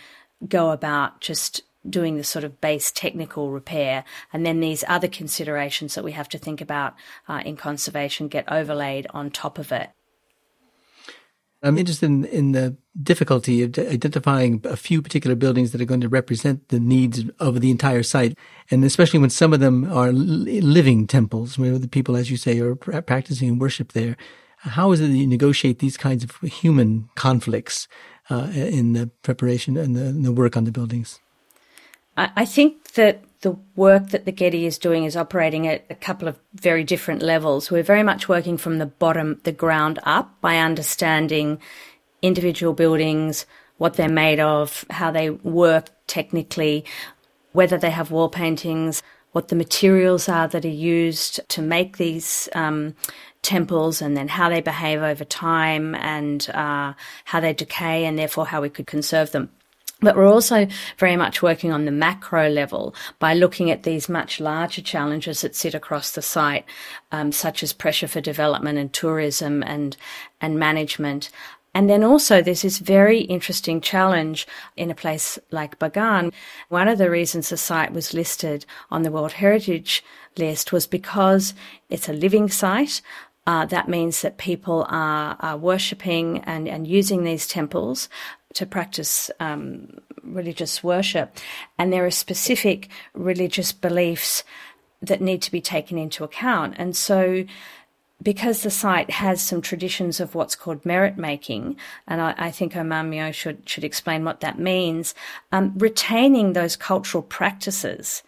go 0.48 0.72
about 0.72 1.22
just 1.22 1.64
doing 1.88 2.18
the 2.18 2.24
sort 2.24 2.44
of 2.44 2.60
base 2.62 2.92
technical 2.92 3.52
repair, 3.52 4.04
and 4.34 4.46
then 4.46 4.60
these 4.60 4.84
other 4.88 5.08
considerations 5.08 5.96
that 5.96 6.04
we 6.04 6.12
have 6.12 6.30
to 6.30 6.38
think 6.38 6.62
about 6.62 6.96
uh, 7.28 7.42
in 7.46 7.56
conservation 7.56 8.28
get 8.28 8.52
overlaid 8.52 9.08
on 9.12 9.30
top 9.30 9.58
of 9.58 9.72
it. 9.72 9.90
I'm 11.62 11.78
interested 11.78 12.06
in, 12.06 12.24
in, 12.26 12.52
the 12.54 12.78
difficulty 13.04 13.64
of 13.64 13.78
identifying 13.78 14.62
a 14.64 14.78
few 14.78 15.02
particular 15.02 15.36
buildings 15.36 15.72
that 15.72 15.82
are 15.82 15.86
going 15.86 16.00
to 16.02 16.08
represent 16.08 16.70
the 16.70 16.80
needs 16.80 17.24
of 17.38 17.60
the 17.60 17.70
entire 17.70 18.04
site, 18.04 18.38
and 18.72 18.86
especially 18.86 19.20
when 19.20 19.30
some 19.30 19.52
of 19.52 19.60
them 19.60 19.92
are 19.92 20.14
living 20.14 21.06
temples, 21.06 21.58
where 21.58 21.78
the 21.78 21.88
people, 21.88 22.16
as 22.16 22.32
you 22.32 22.38
say, 22.38 22.60
are 22.60 22.76
practicing 22.76 23.60
worship 23.60 23.92
there. 23.92 24.16
How 24.60 24.92
is 24.92 25.02
it 25.02 25.08
that 25.08 25.18
you 25.18 25.28
negotiate 25.28 25.80
these 25.80 25.98
kinds 25.98 26.24
of 26.24 26.36
human 26.38 27.10
conflicts 27.16 27.88
uh, 28.30 28.48
in 28.54 28.94
the 28.94 29.08
preparation 29.24 29.78
and 29.78 29.96
the, 29.96 30.12
the, 30.12 30.32
work 30.32 30.56
on 30.56 30.66
the 30.66 30.72
buildings? 30.72 31.20
I 32.18 32.46
think 32.46 32.94
that 32.94 33.24
the 33.42 33.58
work 33.76 34.10
that 34.10 34.26
the 34.26 34.32
Getty 34.34 34.66
is 34.66 34.78
doing 34.78 35.06
is 35.06 35.16
operating 35.16 35.68
at 35.68 35.86
a 35.90 35.96
couple 35.96 36.28
of 36.28 36.38
very 36.54 36.84
different 36.84 37.22
levels. 37.22 37.72
We're 37.72 37.84
very 37.84 38.04
much 38.04 38.28
working 38.28 38.58
from 38.58 38.78
the 38.78 38.86
bottom, 38.86 39.40
the 39.44 39.54
ground 39.54 40.00
up, 40.04 40.40
by 40.42 40.58
understanding 40.58 41.60
individual 42.22 42.74
buildings, 42.74 43.46
what 43.78 43.94
they're 43.94 44.10
made 44.10 44.42
of, 44.42 44.84
how 44.90 45.12
they 45.12 45.30
work 45.30 45.90
technically, 46.08 46.84
whether 47.54 47.78
they 47.78 47.92
have 47.92 48.12
wall 48.12 48.28
paintings, 48.28 49.02
what 49.32 49.48
the 49.48 49.56
materials 49.56 50.28
are 50.28 50.48
that 50.50 50.66
are 50.66 50.68
used 50.68 51.40
to 51.50 51.62
make 51.62 51.98
these 51.98 52.50
um, 52.54 52.96
temples 53.42 54.02
and 54.02 54.16
then 54.18 54.28
how 54.28 54.50
they 54.50 54.62
behave 54.62 55.02
over 55.02 55.24
time 55.24 55.96
and 55.96 56.50
uh, 56.52 56.94
how 57.26 57.40
they 57.40 57.54
decay 57.54 58.06
and 58.06 58.18
therefore 58.18 58.46
how 58.46 58.62
we 58.62 58.70
could 58.70 58.88
conserve 58.88 59.32
them. 59.32 59.50
But 60.02 60.16
we're 60.16 60.32
also 60.32 60.66
very 60.98 61.18
much 61.18 61.42
working 61.42 61.74
on 61.74 61.84
the 61.84 61.92
macro 61.92 62.50
level 62.50 62.96
by 63.20 63.34
looking 63.34 63.70
at 63.70 63.84
these 63.84 64.08
much 64.08 64.40
larger 64.40 64.82
challenges 64.82 65.42
that 65.42 65.58
sit 65.58 65.74
across 65.74 66.12
the 66.12 66.22
site, 66.22 66.64
um, 67.12 67.34
such 67.34 67.64
as 67.64 67.74
pressure 67.74 68.08
for 68.08 68.22
development 68.22 68.78
and 68.78 68.94
tourism 68.94 69.62
and 69.62 69.98
and 70.40 70.58
management. 70.58 71.30
And 71.74 71.90
then 71.90 72.04
also 72.04 72.42
there's 72.42 72.64
this 72.64 72.80
very 72.80 73.20
interesting 73.22 73.80
challenge 73.80 74.48
in 74.76 74.90
a 74.90 74.96
place 74.96 75.38
like 75.52 75.80
Bagan. 75.80 76.34
One 76.70 76.88
of 76.88 76.98
the 76.98 77.10
reasons 77.10 77.50
the 77.50 77.58
site 77.58 77.94
was 77.94 78.14
listed 78.14 78.66
on 78.90 79.04
the 79.04 79.12
World 79.12 79.34
Heritage 79.34 80.04
list 80.38 80.72
was 80.72 80.88
because 80.88 81.54
it's 81.90 82.10
a 82.10 82.14
living 82.14 82.50
site. 82.50 83.02
Uh, 83.50 83.66
that 83.66 83.90
means 83.90 84.22
that 84.22 84.38
people 84.38 84.86
are, 84.90 85.36
are 85.40 85.58
worshipping 85.58 86.38
and, 86.44 86.68
and 86.68 86.86
using 86.86 87.24
these 87.24 87.48
temples 87.48 88.08
to 88.54 88.64
practice 88.64 89.32
um, 89.40 89.98
religious 90.22 90.84
worship. 90.84 91.36
And 91.76 91.92
there 91.92 92.06
are 92.06 92.12
specific 92.12 92.90
religious 93.16 93.72
beliefs 93.72 94.44
that 95.02 95.20
need 95.20 95.42
to 95.42 95.52
be 95.52 95.62
taken 95.62 95.98
into 95.98 96.24
account. 96.24 96.76
And 96.78 96.96
so 96.96 97.44
because 98.22 98.62
the 98.62 98.70
site 98.70 99.10
has 99.10 99.42
some 99.42 99.62
traditions 99.64 100.20
of 100.20 100.36
what's 100.36 100.56
called 100.56 100.86
merit 100.86 101.18
making, 101.18 101.76
and 102.08 102.22
I, 102.22 102.36
I 102.38 102.52
think 102.52 102.74
Ohmar 102.74 103.04
Myo 103.04 103.32
should 103.32 103.68
should 103.68 103.84
explain 103.84 104.26
what 104.26 104.42
that 104.42 104.60
means. 104.60 105.16
Um, 105.52 105.74
retaining 105.76 106.54
those 106.54 106.76
cultural 106.76 107.24
practices 107.24 108.22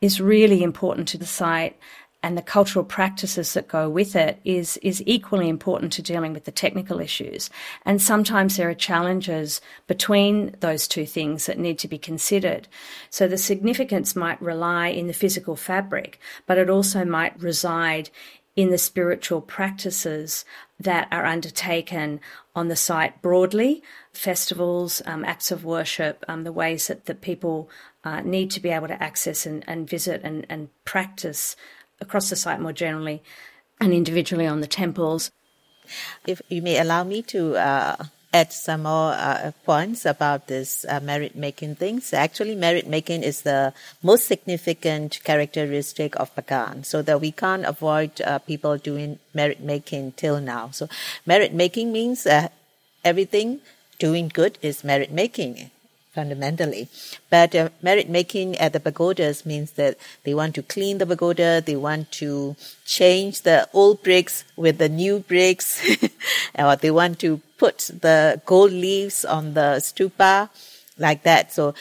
is 0.00 0.22
really 0.22 0.62
important 0.62 1.08
to 1.08 1.18
the 1.18 1.26
site, 1.26 1.76
and 2.24 2.38
the 2.38 2.42
cultural 2.42 2.86
practices 2.86 3.52
that 3.52 3.68
go 3.68 3.86
with 3.86 4.16
it 4.16 4.40
is 4.44 4.78
is 4.78 5.02
equally 5.04 5.46
important 5.46 5.92
to 5.92 6.00
dealing 6.00 6.32
with 6.32 6.44
the 6.44 6.50
technical 6.50 6.98
issues. 6.98 7.50
And 7.84 8.00
sometimes 8.00 8.56
there 8.56 8.70
are 8.70 8.74
challenges 8.74 9.60
between 9.86 10.56
those 10.60 10.88
two 10.88 11.04
things 11.04 11.44
that 11.44 11.58
need 11.58 11.78
to 11.80 11.88
be 11.88 11.98
considered. 11.98 12.66
So 13.10 13.28
the 13.28 13.36
significance 13.36 14.16
might 14.16 14.40
rely 14.40 14.88
in 14.88 15.06
the 15.06 15.12
physical 15.12 15.54
fabric, 15.54 16.18
but 16.46 16.56
it 16.56 16.70
also 16.70 17.04
might 17.04 17.38
reside 17.38 18.08
in 18.56 18.70
the 18.70 18.78
spiritual 18.78 19.42
practices 19.42 20.46
that 20.80 21.08
are 21.10 21.26
undertaken 21.26 22.20
on 22.54 22.68
the 22.68 22.76
site 22.76 23.20
broadly 23.20 23.82
festivals, 24.12 25.02
um, 25.04 25.24
acts 25.24 25.50
of 25.50 25.64
worship, 25.64 26.24
um, 26.28 26.44
the 26.44 26.52
ways 26.52 26.86
that, 26.86 27.04
that 27.04 27.20
people 27.20 27.68
uh, 28.04 28.20
need 28.20 28.50
to 28.50 28.60
be 28.60 28.70
able 28.70 28.88
to 28.88 29.02
access 29.02 29.44
and, 29.44 29.62
and 29.66 29.90
visit 29.90 30.20
and, 30.24 30.46
and 30.48 30.68
practice 30.84 31.56
across 32.00 32.30
the 32.30 32.36
site 32.36 32.60
more 32.60 32.72
generally 32.72 33.22
and 33.80 33.92
individually 33.92 34.46
on 34.46 34.60
the 34.60 34.66
temples. 34.66 35.30
If 36.26 36.40
you 36.48 36.62
may 36.62 36.78
allow 36.78 37.04
me 37.04 37.22
to 37.22 37.56
uh, 37.56 38.04
add 38.32 38.52
some 38.52 38.82
more 38.82 39.12
uh, 39.12 39.52
points 39.64 40.04
about 40.04 40.48
this 40.48 40.84
uh, 40.88 40.98
merit 41.00 41.36
making 41.36 41.76
things. 41.76 42.12
Actually, 42.12 42.54
merit 42.54 42.86
making 42.88 43.22
is 43.22 43.42
the 43.42 43.72
most 44.02 44.26
significant 44.26 45.20
characteristic 45.22 46.18
of 46.18 46.34
Bagan, 46.34 46.84
so 46.84 47.00
that 47.02 47.20
we 47.20 47.30
can't 47.30 47.64
avoid 47.64 48.20
uh, 48.22 48.38
people 48.40 48.76
doing 48.76 49.18
merit 49.34 49.60
making 49.60 50.12
till 50.12 50.40
now. 50.40 50.70
So, 50.72 50.88
merit 51.24 51.54
making 51.54 51.92
means 51.92 52.26
everything 53.04 53.60
doing 53.98 54.28
good 54.28 54.58
is 54.62 54.82
merit 54.82 55.12
making 55.12 55.70
fundamentally. 56.14 56.88
But 57.28 57.54
uh, 57.54 57.70
merit 57.82 58.08
making 58.08 58.56
at 58.56 58.72
the 58.72 58.80
pagodas 58.80 59.44
means 59.44 59.72
that 59.72 59.96
they 60.22 60.34
want 60.34 60.54
to 60.54 60.62
clean 60.62 60.98
the 60.98 61.06
pagoda, 61.06 61.60
they 61.60 61.76
want 61.76 62.12
to 62.12 62.56
change 62.86 63.42
the 63.42 63.68
old 63.72 64.02
bricks 64.02 64.44
with 64.56 64.78
the 64.78 64.88
new 64.88 65.20
bricks, 65.20 65.82
or 66.58 66.76
they 66.76 66.90
want 66.90 67.18
to 67.20 67.40
put 67.58 67.90
the 68.00 68.40
gold 68.46 68.72
leaves 68.72 69.24
on 69.24 69.54
the 69.54 69.80
stupa, 69.80 70.48
like 70.98 71.22
that. 71.24 71.52
So, 71.52 71.74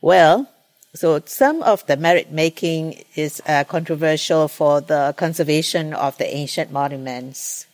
well, 0.00 0.50
so 0.94 1.20
some 1.24 1.62
of 1.62 1.86
the 1.86 1.96
merit 1.96 2.30
making 2.30 3.04
is 3.14 3.42
uh, 3.46 3.64
controversial 3.64 4.48
for 4.48 4.80
the 4.80 5.14
conservation 5.16 5.92
of 5.94 6.18
the 6.18 6.26
ancient 6.34 6.70
monuments, 6.70 7.66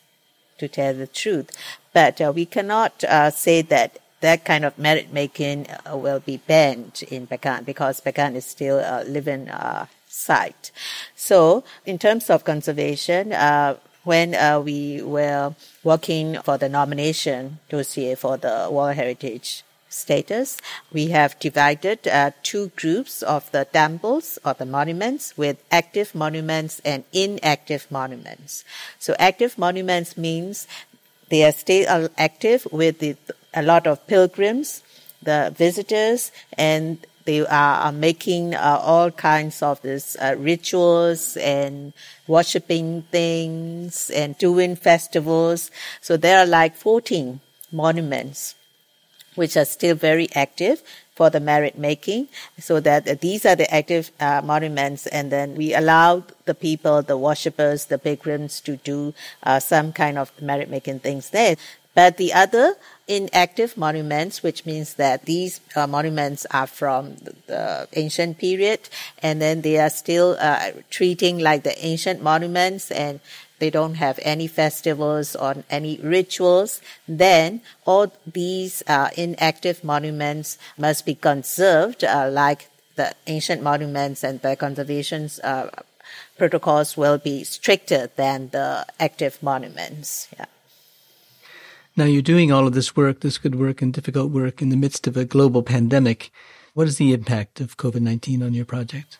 to 0.59 0.69
tell 0.69 0.95
the 0.95 1.07
truth. 1.07 1.51
But 1.93 2.21
uh, 2.21 2.33
we 2.35 2.47
cannot 2.47 3.03
uh, 3.05 3.31
say 3.31 3.63
that 3.63 3.99
that 4.21 4.45
kind 4.45 4.65
of 4.65 4.79
merit 4.79 5.13
making 5.13 5.67
uh, 5.69 5.97
will 5.97 6.21
be 6.21 6.37
banned 6.37 7.03
in 7.11 7.27
Bagan 7.27 7.65
because 7.65 8.01
Bagan 8.01 8.35
is 8.35 8.45
still 8.45 8.79
a 8.79 9.05
living 9.05 9.49
uh, 9.49 9.87
site. 10.07 10.71
So, 11.17 11.65
in 11.87 11.99
terms 11.99 12.31
of 12.31 12.45
conservation, 12.45 13.33
uh, 13.33 13.77
when 14.05 14.35
uh, 14.35 14.61
we 14.61 15.03
were 15.03 15.55
working 15.85 16.39
for 16.43 16.59
the 16.59 16.69
nomination 16.69 17.59
dossier 17.69 18.15
for 18.15 18.37
the 18.37 18.69
World 18.71 18.97
Heritage 18.97 19.63
status, 19.91 20.57
we 20.93 21.09
have 21.09 21.39
divided 21.39 22.07
uh, 22.07 22.31
two 22.43 22.71
groups 22.77 23.23
of 23.23 23.51
the 23.53 23.65
temples 23.67 24.39
or 24.45 24.55
the 24.55 24.65
monuments 24.65 25.37
with 25.37 25.63
active 25.71 26.15
monuments 26.15 26.81
and 26.85 27.05
inactive 27.13 27.87
monuments. 27.91 28.65
So 28.99 29.15
active 29.19 29.59
monuments 29.59 30.17
means 30.17 30.67
they 31.29 31.45
are 31.45 31.53
still 31.53 32.09
active 32.17 32.67
with 32.73 32.99
the 33.01 33.17
a 33.55 33.63
lot 33.63 33.87
of 33.87 34.07
pilgrims, 34.07 34.83
the 35.23 35.53
visitors, 35.57 36.33
and 36.57 37.07
they 37.25 37.47
are, 37.47 37.93
making 37.93 38.55
uh, 38.55 38.81
all 38.83 39.11
kinds 39.11 39.63
of 39.63 39.81
these 39.83 40.17
uh, 40.21 40.35
rituals 40.39 41.37
and 41.37 41.93
worshiping 42.27 43.03
things 43.11 44.11
and 44.11 44.37
doing 44.39 44.75
festivals. 44.75 45.71
So 46.01 46.17
there 46.17 46.39
are 46.39 46.47
like 46.47 46.75
14 46.75 47.41
monuments 47.71 48.55
which 49.35 49.57
are 49.57 49.65
still 49.65 49.95
very 49.95 50.29
active 50.35 50.83
for 51.15 51.29
the 51.31 51.39
merit 51.39 51.77
making 51.77 52.29
so 52.59 52.81
that 52.81 53.21
these 53.21 53.45
are 53.45 53.55
the 53.55 53.73
active 53.73 54.11
uh, 54.21 54.41
monuments 54.43 55.07
and 55.07 55.31
then 55.31 55.55
we 55.55 55.75
allow 55.75 56.25
the 56.47 56.55
people 56.55 57.03
the 57.03 57.17
worshippers 57.17 57.85
the 57.87 57.99
pilgrims 57.99 58.61
to 58.61 58.77
do 58.79 59.13
uh, 59.43 59.61
some 59.61 59.93
kind 59.93 60.17
of 60.19 60.33
merit 60.41 60.71
making 60.71 60.99
things 60.99 61.31
there 61.31 61.57
but 61.95 62.17
the 62.17 62.33
other 62.33 62.77
inactive 63.09 63.77
monuments, 63.77 64.43
which 64.43 64.65
means 64.65 64.95
that 64.95 65.25
these 65.25 65.61
uh, 65.75 65.87
monuments 65.87 66.47
are 66.53 66.67
from 66.67 67.17
the, 67.47 67.89
ancient 67.95 68.39
period, 68.39 68.81
and 69.23 69.43
then 69.43 69.63
they 69.63 69.79
are 69.79 69.91
still 69.91 70.37
uh, 70.39 70.71
treating 70.91 71.39
like 71.39 71.65
the 71.65 71.77
ancient 71.85 72.23
monuments, 72.23 72.91
and 72.93 73.19
they 73.59 73.71
don't 73.71 73.95
have 73.95 74.19
any 74.23 74.47
festivals 74.47 75.35
or 75.35 75.65
any 75.69 75.99
rituals. 75.99 76.81
Then 77.09 77.61
all 77.85 78.13
these 78.25 78.83
uh, 78.87 79.11
inactive 79.17 79.83
monuments 79.83 80.57
must 80.79 81.05
be 81.05 81.17
conserved, 81.17 82.05
uh, 82.05 82.29
like 82.31 82.69
the 82.95 83.15
ancient 83.27 83.63
monuments, 83.63 84.23
and 84.23 84.41
the 84.41 84.55
conservation 84.55 85.29
uh, 85.43 85.69
protocols 86.39 86.97
will 86.97 87.19
be 87.19 87.43
stricter 87.43 88.09
than 88.15 88.51
the 88.51 88.87
active 89.01 89.43
monuments. 89.43 90.29
Yeah. 90.39 90.47
Now, 92.01 92.07
you're 92.07 92.23
doing 92.23 92.51
all 92.51 92.67
of 92.67 92.73
this 92.73 92.97
work, 92.97 93.21
this 93.21 93.37
good 93.37 93.57
work 93.57 93.83
and 93.83 93.93
difficult 93.93 94.31
work 94.31 94.63
in 94.63 94.71
the 94.71 94.77
midst 94.79 95.07
of 95.07 95.19
a 95.19 95.27
global 95.27 95.63
pandemic. 95.63 96.33
What 96.73 96.89
is 96.89 96.97
the 96.97 97.13
impact 97.13 97.61
of 97.61 97.77
COVID 97.77 98.01
19 98.01 98.43
on 98.43 98.55
your 98.55 98.65
project? 98.65 99.19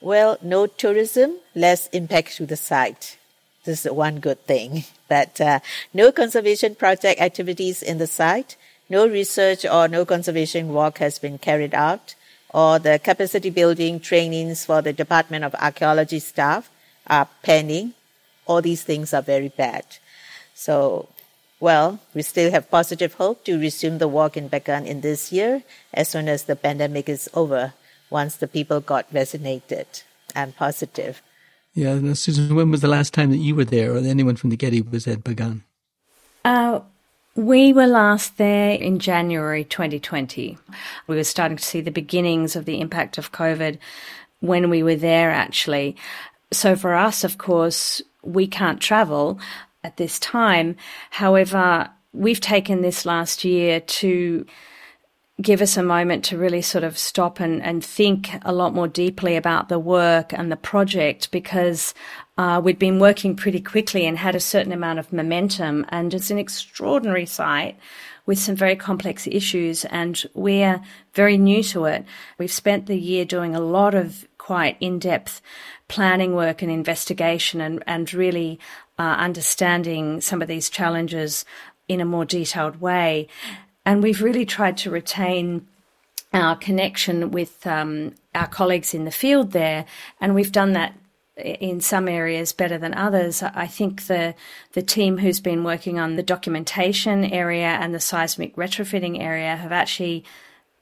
Well, 0.00 0.36
no 0.42 0.66
tourism, 0.66 1.36
less 1.54 1.86
impact 1.90 2.38
to 2.38 2.44
the 2.46 2.56
site. 2.56 3.18
This 3.62 3.86
is 3.86 3.92
one 3.92 4.18
good 4.18 4.44
thing. 4.48 4.82
But 5.08 5.40
uh, 5.40 5.60
no 5.94 6.10
conservation 6.10 6.74
project 6.74 7.20
activities 7.20 7.84
in 7.84 7.98
the 7.98 8.08
site, 8.08 8.56
no 8.90 9.06
research 9.06 9.64
or 9.64 9.86
no 9.86 10.04
conservation 10.04 10.74
work 10.74 10.98
has 10.98 11.20
been 11.20 11.38
carried 11.38 11.72
out, 11.72 12.16
or 12.50 12.80
the 12.80 12.98
capacity 12.98 13.50
building 13.50 14.00
trainings 14.00 14.64
for 14.64 14.82
the 14.82 14.92
Department 14.92 15.44
of 15.44 15.54
Archaeology 15.54 16.18
staff 16.18 16.68
are 17.06 17.28
pending. 17.44 17.94
All 18.44 18.60
these 18.60 18.82
things 18.82 19.14
are 19.14 19.22
very 19.22 19.50
bad. 19.50 19.84
So 20.52 21.10
well, 21.60 22.00
we 22.14 22.22
still 22.22 22.50
have 22.50 22.70
positive 22.70 23.14
hope 23.14 23.44
to 23.44 23.58
resume 23.58 23.98
the 23.98 24.08
walk 24.08 24.36
in 24.36 24.50
Bagan 24.50 24.86
in 24.86 25.00
this 25.00 25.32
year 25.32 25.62
as 25.94 26.08
soon 26.08 26.28
as 26.28 26.44
the 26.44 26.56
pandemic 26.56 27.08
is 27.08 27.28
over, 27.34 27.72
once 28.10 28.36
the 28.36 28.46
people 28.48 28.80
got 28.80 29.08
vaccinated 29.10 29.86
and 30.34 30.54
positive. 30.54 31.22
Yeah, 31.74 31.94
now, 31.94 32.14
Susan, 32.14 32.54
when 32.54 32.70
was 32.70 32.80
the 32.80 32.88
last 32.88 33.12
time 33.12 33.30
that 33.30 33.38
you 33.38 33.54
were 33.54 33.64
there 33.64 33.94
or 33.94 33.98
anyone 33.98 34.36
from 34.36 34.50
the 34.50 34.56
Getty 34.56 34.82
was 34.82 35.06
at 35.06 35.24
Bagan? 35.24 35.62
Uh, 36.44 36.80
we 37.34 37.72
were 37.72 37.86
last 37.86 38.38
there 38.38 38.72
in 38.72 38.98
January 38.98 39.64
2020. 39.64 40.56
We 41.06 41.16
were 41.16 41.24
starting 41.24 41.58
to 41.58 41.64
see 41.64 41.80
the 41.80 41.90
beginnings 41.90 42.56
of 42.56 42.64
the 42.64 42.80
impact 42.80 43.18
of 43.18 43.32
COVID 43.32 43.78
when 44.40 44.70
we 44.70 44.82
were 44.82 44.96
there, 44.96 45.30
actually. 45.30 45.96
So 46.52 46.76
for 46.76 46.94
us, 46.94 47.24
of 47.24 47.36
course, 47.36 48.00
we 48.22 48.46
can't 48.46 48.80
travel 48.80 49.38
at 49.86 49.96
this 49.96 50.18
time. 50.18 50.76
However, 51.10 51.88
we've 52.12 52.40
taken 52.40 52.82
this 52.82 53.06
last 53.06 53.44
year 53.44 53.80
to 53.80 54.44
give 55.40 55.60
us 55.60 55.76
a 55.76 55.82
moment 55.82 56.24
to 56.24 56.38
really 56.38 56.62
sort 56.62 56.82
of 56.82 56.98
stop 56.98 57.40
and, 57.40 57.62
and 57.62 57.84
think 57.84 58.30
a 58.42 58.52
lot 58.52 58.74
more 58.74 58.88
deeply 58.88 59.36
about 59.36 59.68
the 59.68 59.78
work 59.78 60.32
and 60.32 60.50
the 60.50 60.56
project 60.56 61.30
because 61.30 61.94
uh, 62.38 62.60
we'd 62.62 62.78
been 62.78 62.98
working 62.98 63.36
pretty 63.36 63.60
quickly 63.60 64.06
and 64.06 64.18
had 64.18 64.34
a 64.34 64.40
certain 64.40 64.72
amount 64.72 64.98
of 64.98 65.12
momentum. 65.12 65.84
And 65.90 66.12
it's 66.14 66.30
an 66.30 66.38
extraordinary 66.38 67.26
site 67.26 67.78
with 68.24 68.38
some 68.38 68.56
very 68.56 68.74
complex 68.74 69.28
issues, 69.28 69.84
and 69.84 70.26
we're 70.34 70.80
very 71.14 71.38
new 71.38 71.62
to 71.62 71.84
it. 71.84 72.04
We've 72.38 72.50
spent 72.50 72.86
the 72.86 72.98
year 72.98 73.24
doing 73.24 73.54
a 73.54 73.60
lot 73.60 73.94
of 73.94 74.26
quite 74.38 74.76
in 74.80 74.98
depth 74.98 75.40
planning 75.88 76.34
work 76.34 76.62
and 76.62 76.70
investigation 76.70 77.60
and, 77.60 77.82
and 77.86 78.12
really 78.12 78.58
uh, 78.98 79.16
understanding 79.18 80.20
some 80.20 80.42
of 80.42 80.48
these 80.48 80.70
challenges 80.70 81.44
in 81.88 82.00
a 82.00 82.04
more 82.04 82.24
detailed 82.24 82.80
way. 82.80 83.28
And 83.84 84.02
we've 84.02 84.22
really 84.22 84.46
tried 84.46 84.76
to 84.78 84.90
retain 84.90 85.66
our 86.32 86.56
connection 86.56 87.30
with 87.30 87.66
um, 87.66 88.14
our 88.34 88.48
colleagues 88.48 88.94
in 88.94 89.04
the 89.04 89.10
field 89.10 89.52
there, 89.52 89.84
and 90.20 90.34
we've 90.34 90.52
done 90.52 90.72
that 90.72 90.94
in 91.36 91.80
some 91.80 92.08
areas 92.08 92.52
better 92.52 92.78
than 92.78 92.94
others. 92.94 93.42
I 93.42 93.66
think 93.66 94.06
the 94.06 94.34
the 94.72 94.82
team 94.82 95.18
who's 95.18 95.40
been 95.40 95.64
working 95.64 95.98
on 95.98 96.16
the 96.16 96.22
documentation 96.22 97.24
area 97.24 97.78
and 97.80 97.94
the 97.94 98.00
seismic 98.00 98.56
retrofitting 98.56 99.20
area 99.20 99.56
have 99.56 99.72
actually 99.72 100.24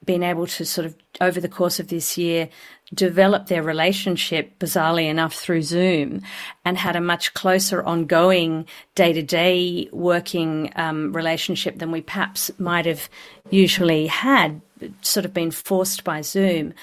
been 0.03 0.23
able 0.23 0.47
to 0.47 0.65
sort 0.65 0.85
of, 0.85 0.95
over 1.19 1.39
the 1.41 1.49
course 1.49 1.79
of 1.79 1.87
this 1.87 2.17
year, 2.17 2.49
develop 2.93 3.47
their 3.47 3.63
relationship, 3.63 4.59
bizarrely 4.59 5.09
enough, 5.09 5.33
through 5.33 5.63
Zoom 5.63 6.21
and 6.63 6.77
had 6.77 6.95
a 6.95 7.01
much 7.01 7.33
closer 7.33 7.83
ongoing 7.83 8.67
day 8.93 9.11
to 9.11 9.23
day 9.23 9.89
working 9.91 10.71
um, 10.75 11.11
relationship 11.13 11.79
than 11.79 11.91
we 11.91 12.01
perhaps 12.01 12.51
might 12.59 12.85
have 12.85 13.09
usually 13.49 14.07
had, 14.07 14.61
sort 15.01 15.25
of 15.25 15.33
been 15.33 15.51
forced 15.51 16.03
by 16.03 16.21
Zoom. 16.21 16.73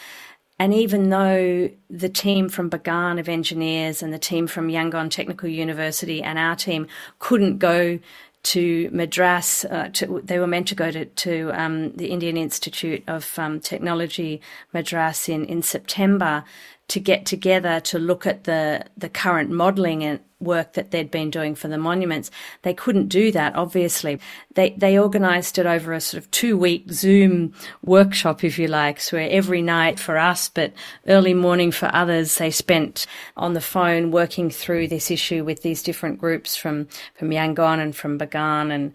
And 0.58 0.74
even 0.74 1.10
though 1.10 1.70
the 1.90 2.08
team 2.08 2.48
from 2.48 2.70
Bagan 2.70 3.18
of 3.18 3.28
engineers 3.28 4.02
and 4.02 4.12
the 4.12 4.18
team 4.18 4.46
from 4.46 4.68
Yangon 4.68 5.10
Technical 5.10 5.48
University 5.48 6.22
and 6.22 6.38
our 6.38 6.54
team 6.54 6.86
couldn't 7.18 7.58
go 7.58 7.98
to 8.42 8.90
Madras. 8.92 9.64
Uh, 9.64 9.88
to, 9.92 10.20
they 10.24 10.38
were 10.38 10.46
meant 10.46 10.68
to 10.68 10.74
go 10.74 10.90
to, 10.90 11.04
to 11.04 11.50
um, 11.54 11.92
the 11.92 12.08
Indian 12.08 12.36
Institute 12.36 13.02
of 13.06 13.38
um, 13.38 13.60
Technology, 13.60 14.40
Madras, 14.72 15.28
in, 15.28 15.44
in 15.46 15.62
September 15.62 16.44
to 16.88 17.00
get 17.00 17.24
together 17.26 17.80
to 17.80 17.98
look 17.98 18.26
at 18.26 18.44
the, 18.44 18.84
the 18.96 19.08
current 19.08 19.50
modelling 19.50 20.04
and 20.04 20.20
work 20.42 20.72
that 20.74 20.90
they'd 20.90 21.10
been 21.10 21.30
doing 21.30 21.54
for 21.54 21.68
the 21.68 21.78
monuments. 21.78 22.30
They 22.62 22.74
couldn't 22.74 23.08
do 23.08 23.30
that, 23.32 23.54
obviously. 23.54 24.20
They, 24.54 24.70
they 24.70 24.98
organised 24.98 25.58
it 25.58 25.66
over 25.66 25.92
a 25.92 26.00
sort 26.00 26.22
of 26.22 26.30
two 26.30 26.56
week 26.58 26.90
Zoom 26.90 27.54
workshop, 27.84 28.44
if 28.44 28.58
you 28.58 28.66
like, 28.66 29.00
so 29.00 29.16
where 29.16 29.30
every 29.30 29.62
night 29.62 29.98
for 29.98 30.18
us, 30.18 30.48
but 30.48 30.72
early 31.06 31.34
morning 31.34 31.70
for 31.70 31.88
others, 31.94 32.36
they 32.38 32.50
spent 32.50 33.06
on 33.36 33.54
the 33.54 33.60
phone 33.60 34.10
working 34.10 34.50
through 34.50 34.88
this 34.88 35.10
issue 35.10 35.44
with 35.44 35.62
these 35.62 35.82
different 35.82 36.18
groups 36.18 36.56
from, 36.56 36.88
from 37.14 37.30
Yangon 37.30 37.78
and 37.78 37.94
from 37.94 38.18
Bagan 38.18 38.72
and 38.72 38.92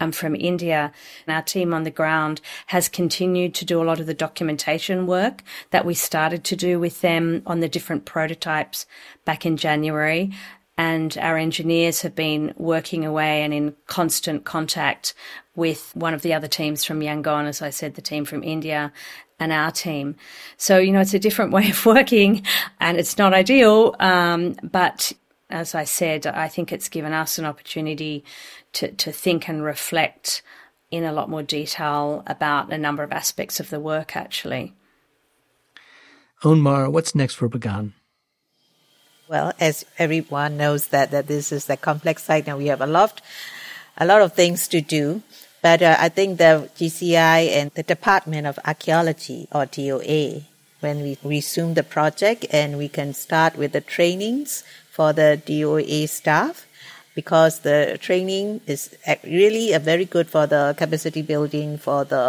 um, 0.00 0.12
from 0.12 0.34
India. 0.34 0.92
And 1.26 1.36
our 1.36 1.42
team 1.42 1.72
on 1.72 1.84
the 1.84 1.90
ground 1.90 2.40
has 2.66 2.88
continued 2.88 3.54
to 3.54 3.64
do 3.64 3.80
a 3.80 3.84
lot 3.84 4.00
of 4.00 4.06
the 4.06 4.14
documentation 4.14 5.06
work 5.06 5.42
that 5.70 5.84
we 5.84 5.94
started 5.94 6.42
to 6.44 6.56
do 6.56 6.80
with 6.80 7.00
them 7.00 7.42
on 7.46 7.60
the 7.60 7.68
different 7.68 8.04
prototypes 8.06 8.86
back 9.24 9.46
in 9.46 9.56
January. 9.56 10.32
And 10.76 11.16
our 11.18 11.36
engineers 11.36 12.00
have 12.02 12.14
been 12.14 12.54
working 12.56 13.04
away 13.04 13.42
and 13.42 13.52
in 13.52 13.76
constant 13.86 14.44
contact 14.44 15.12
with 15.54 15.94
one 15.94 16.14
of 16.14 16.22
the 16.22 16.32
other 16.32 16.48
teams 16.48 16.84
from 16.84 17.00
Yangon, 17.00 17.46
as 17.46 17.60
I 17.60 17.68
said, 17.68 17.94
the 17.94 18.02
team 18.02 18.24
from 18.24 18.42
India 18.42 18.90
and 19.38 19.52
our 19.52 19.70
team. 19.70 20.16
So, 20.56 20.78
you 20.78 20.92
know, 20.92 21.00
it's 21.00 21.12
a 21.12 21.18
different 21.18 21.52
way 21.56 21.70
of 21.70 21.84
working 21.84 22.46
and 22.80 22.96
it's 22.96 23.18
not 23.18 23.34
ideal. 23.34 23.94
Um, 24.00 24.56
but 24.62 25.12
as 25.50 25.74
I 25.74 25.84
said, 25.84 26.26
I 26.26 26.48
think 26.48 26.72
it's 26.72 26.88
given 26.88 27.12
us 27.12 27.38
an 27.38 27.44
opportunity 27.44 28.24
to, 28.74 28.92
to 28.92 29.12
think 29.12 29.48
and 29.48 29.62
reflect 29.62 30.42
in 30.90 31.04
a 31.04 31.12
lot 31.12 31.30
more 31.30 31.42
detail 31.42 32.22
about 32.26 32.72
a 32.72 32.78
number 32.78 33.02
of 33.02 33.12
aspects 33.12 33.60
of 33.60 33.70
the 33.70 33.80
work, 33.80 34.16
actually. 34.16 34.74
Ohmar, 36.42 36.90
what's 36.90 37.14
next 37.14 37.34
for 37.34 37.48
Bagan? 37.48 37.92
Well, 39.28 39.52
as 39.60 39.84
everyone 39.98 40.56
knows 40.56 40.88
that, 40.88 41.12
that 41.12 41.28
this 41.28 41.52
is 41.52 41.70
a 41.70 41.76
complex 41.76 42.24
site 42.24 42.48
and 42.48 42.58
we 42.58 42.66
have 42.66 42.80
a 42.80 42.86
lot, 42.86 43.20
a 43.96 44.04
lot 44.04 44.22
of 44.22 44.32
things 44.32 44.66
to 44.68 44.80
do. 44.80 45.22
But 45.62 45.82
uh, 45.82 45.96
I 46.00 46.08
think 46.08 46.38
the 46.38 46.68
GCI 46.76 47.50
and 47.50 47.70
the 47.72 47.82
Department 47.82 48.46
of 48.46 48.58
Archaeology 48.64 49.46
or 49.52 49.66
DOA, 49.66 50.44
when 50.80 51.02
we 51.02 51.18
resume 51.22 51.74
the 51.74 51.82
project 51.82 52.46
and 52.50 52.78
we 52.78 52.88
can 52.88 53.12
start 53.12 53.56
with 53.56 53.72
the 53.72 53.80
trainings 53.80 54.64
for 54.90 55.12
the 55.12 55.40
DOA 55.46 56.08
staff, 56.08 56.66
because 57.20 57.60
the 57.68 57.98
training 58.00 58.62
is 58.66 58.96
really 59.24 59.76
very 59.76 60.06
good 60.06 60.26
for 60.34 60.46
the 60.46 60.74
capacity 60.78 61.20
building 61.20 61.76
for 61.76 62.00
the 62.04 62.24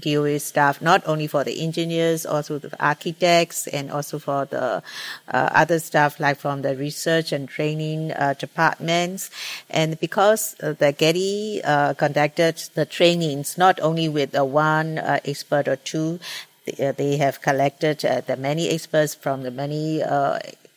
DOA 0.00 0.38
staff, 0.40 0.82
not 0.82 1.00
only 1.06 1.26
for 1.26 1.42
the 1.42 1.56
engineers, 1.62 2.26
also 2.26 2.58
the 2.58 2.72
architects, 2.82 3.66
and 3.66 3.90
also 3.90 4.18
for 4.18 4.44
the 4.44 4.82
uh, 5.28 5.48
other 5.62 5.78
staff 5.78 6.20
like 6.20 6.38
from 6.38 6.60
the 6.60 6.76
research 6.76 7.32
and 7.32 7.48
training 7.48 8.12
uh, 8.12 8.34
departments. 8.38 9.30
And 9.70 9.98
because 10.00 10.54
uh, 10.62 10.72
the 10.72 10.92
Getty 10.92 11.62
uh, 11.64 11.94
conducted 11.94 12.56
the 12.74 12.84
trainings 12.84 13.56
not 13.56 13.80
only 13.80 14.08
with 14.08 14.36
one 14.36 14.98
uh, 14.98 15.20
expert 15.24 15.66
or 15.66 15.76
two, 15.76 16.20
they, 16.66 16.88
uh, 16.88 16.92
they 16.92 17.16
have 17.16 17.40
collected 17.40 18.00
the 18.26 18.36
many 18.36 18.68
experts 18.68 19.14
from 19.14 19.42
the 19.44 19.50
many 19.50 20.02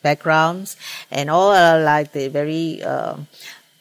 backgrounds, 0.04 0.78
and 1.10 1.32
all 1.32 1.52
are 1.52 1.82
like 1.82 2.12
the 2.12 2.28
very 2.28 2.84
uh, 2.84 3.18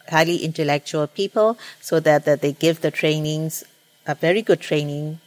highly 0.08 0.38
intellectual 0.38 1.06
people, 1.06 1.58
so 1.80 2.00
that, 2.00 2.24
that 2.24 2.40
they 2.40 2.52
give 2.52 2.80
the 2.80 2.90
trainings 2.90 3.64
a 4.06 4.14
very 4.14 4.42
good 4.42 4.60
training, 4.60 5.20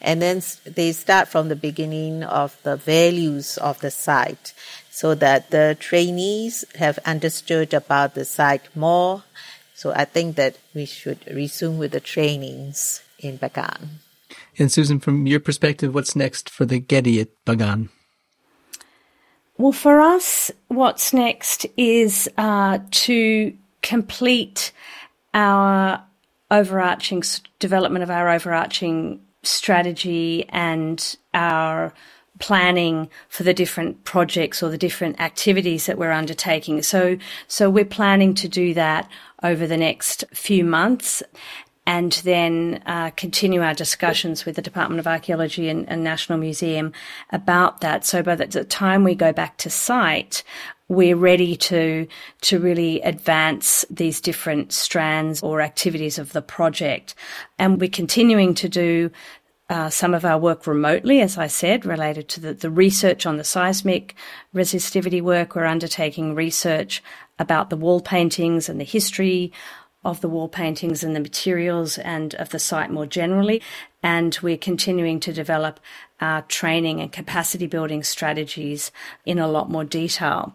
and 0.00 0.22
then 0.22 0.42
they 0.64 0.92
start 0.92 1.28
from 1.28 1.48
the 1.48 1.54
beginning 1.56 2.24
of 2.24 2.56
the 2.62 2.76
values 2.76 3.58
of 3.58 3.78
the 3.80 3.90
site, 3.90 4.54
so 4.90 5.14
that 5.14 5.50
the 5.50 5.76
trainees 5.78 6.64
have 6.76 6.98
understood 7.04 7.74
about 7.74 8.14
the 8.14 8.24
site 8.24 8.64
more. 8.74 9.22
So 9.74 9.92
I 9.92 10.06
think 10.06 10.36
that 10.36 10.56
we 10.74 10.86
should 10.86 11.20
resume 11.28 11.76
with 11.76 11.92
the 11.92 12.00
trainings 12.00 13.02
in 13.18 13.36
Bagan. 13.38 14.00
And 14.58 14.72
Susan, 14.72 15.00
from 15.00 15.26
your 15.26 15.38
perspective, 15.38 15.94
what's 15.94 16.16
next 16.16 16.48
for 16.48 16.64
the 16.64 16.80
Getty 16.80 17.20
at 17.20 17.28
Bagan? 17.44 17.90
Well, 19.58 19.72
for 19.72 20.00
us, 20.00 20.50
what's 20.68 21.14
next 21.14 21.64
is 21.76 22.28
uh, 22.36 22.78
to 22.90 23.56
complete 23.82 24.72
our 25.32 26.02
overarching 26.50 27.22
development 27.58 28.02
of 28.02 28.10
our 28.10 28.28
overarching 28.28 29.20
strategy 29.42 30.46
and 30.50 31.16
our 31.32 31.94
planning 32.38 33.08
for 33.28 33.44
the 33.44 33.54
different 33.54 34.04
projects 34.04 34.62
or 34.62 34.68
the 34.68 34.76
different 34.76 35.18
activities 35.20 35.86
that 35.86 35.96
we're 35.96 36.12
undertaking. 36.12 36.82
So, 36.82 37.16
so 37.48 37.70
we're 37.70 37.86
planning 37.86 38.34
to 38.34 38.48
do 38.48 38.74
that 38.74 39.08
over 39.42 39.66
the 39.66 39.76
next 39.76 40.24
few 40.32 40.64
months 40.64 41.22
and 41.86 42.12
then 42.24 42.82
uh, 42.86 43.10
continue 43.10 43.62
our 43.62 43.74
discussions 43.74 44.44
with 44.44 44.56
the 44.56 44.62
Department 44.62 44.98
of 44.98 45.06
Archaeology 45.06 45.68
and, 45.68 45.88
and, 45.88 46.02
National 46.02 46.36
Museum 46.36 46.92
about 47.30 47.80
that. 47.80 48.04
So 48.04 48.22
by 48.22 48.34
the 48.34 48.64
time 48.64 49.04
we 49.04 49.14
go 49.14 49.32
back 49.32 49.56
to 49.58 49.70
site, 49.70 50.42
we're 50.88 51.16
ready 51.16 51.56
to 51.56 52.06
to 52.42 52.58
really 52.58 53.00
advance 53.02 53.84
these 53.90 54.20
different 54.20 54.72
strands 54.72 55.42
or 55.42 55.60
activities 55.60 56.18
of 56.18 56.32
the 56.32 56.42
project, 56.42 57.14
and 57.58 57.80
we're 57.80 57.88
continuing 57.88 58.54
to 58.54 58.68
do. 58.68 59.10
Uh, 59.68 59.90
some 59.90 60.14
of 60.14 60.24
our 60.24 60.38
work 60.38 60.64
remotely, 60.68 61.20
as 61.20 61.36
I 61.36 61.48
said, 61.48 61.84
related 61.84 62.28
to 62.28 62.40
the, 62.40 62.54
the 62.54 62.70
research 62.70 63.26
on 63.26 63.36
the 63.36 63.42
seismic 63.42 64.14
resistivity 64.54 65.20
work. 65.20 65.56
We're 65.56 65.64
undertaking 65.64 66.36
research 66.36 67.02
about 67.40 67.68
the 67.68 67.76
wall 67.76 68.00
paintings 68.00 68.68
and 68.68 68.78
the 68.78 68.84
history 68.84 69.52
of 70.10 70.20
the 70.20 70.28
wall 70.28 70.48
paintings 70.48 71.02
and 71.04 71.14
the 71.14 71.20
materials 71.20 71.98
and 71.98 72.34
of 72.36 72.50
the 72.50 72.58
site 72.58 72.90
more 72.90 73.06
generally. 73.06 73.60
And 74.02 74.38
we're 74.42 74.56
continuing 74.56 75.20
to 75.20 75.32
develop 75.32 75.80
our 76.20 76.42
training 76.42 77.00
and 77.00 77.12
capacity 77.12 77.66
building 77.66 78.02
strategies 78.02 78.92
in 79.24 79.38
a 79.38 79.48
lot 79.48 79.70
more 79.70 79.84
detail. 79.84 80.54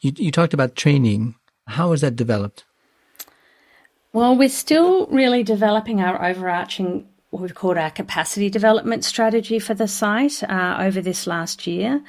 You, 0.00 0.12
you 0.16 0.30
talked 0.30 0.54
about 0.54 0.76
training. 0.76 1.34
How 1.66 1.92
is 1.92 2.02
that 2.02 2.16
developed? 2.16 2.64
Well, 4.12 4.36
we're 4.36 4.48
still 4.48 5.06
really 5.06 5.42
developing 5.42 6.00
our 6.00 6.24
overarching 6.24 7.06
what 7.30 7.42
we've 7.42 7.54
called 7.54 7.76
our 7.76 7.90
capacity 7.90 8.48
development 8.48 9.04
strategy 9.04 9.58
for 9.58 9.74
the 9.74 9.86
site 9.86 10.42
uh, 10.44 10.78
over 10.80 11.00
this 11.00 11.26
last 11.26 11.66
year. 11.66 12.02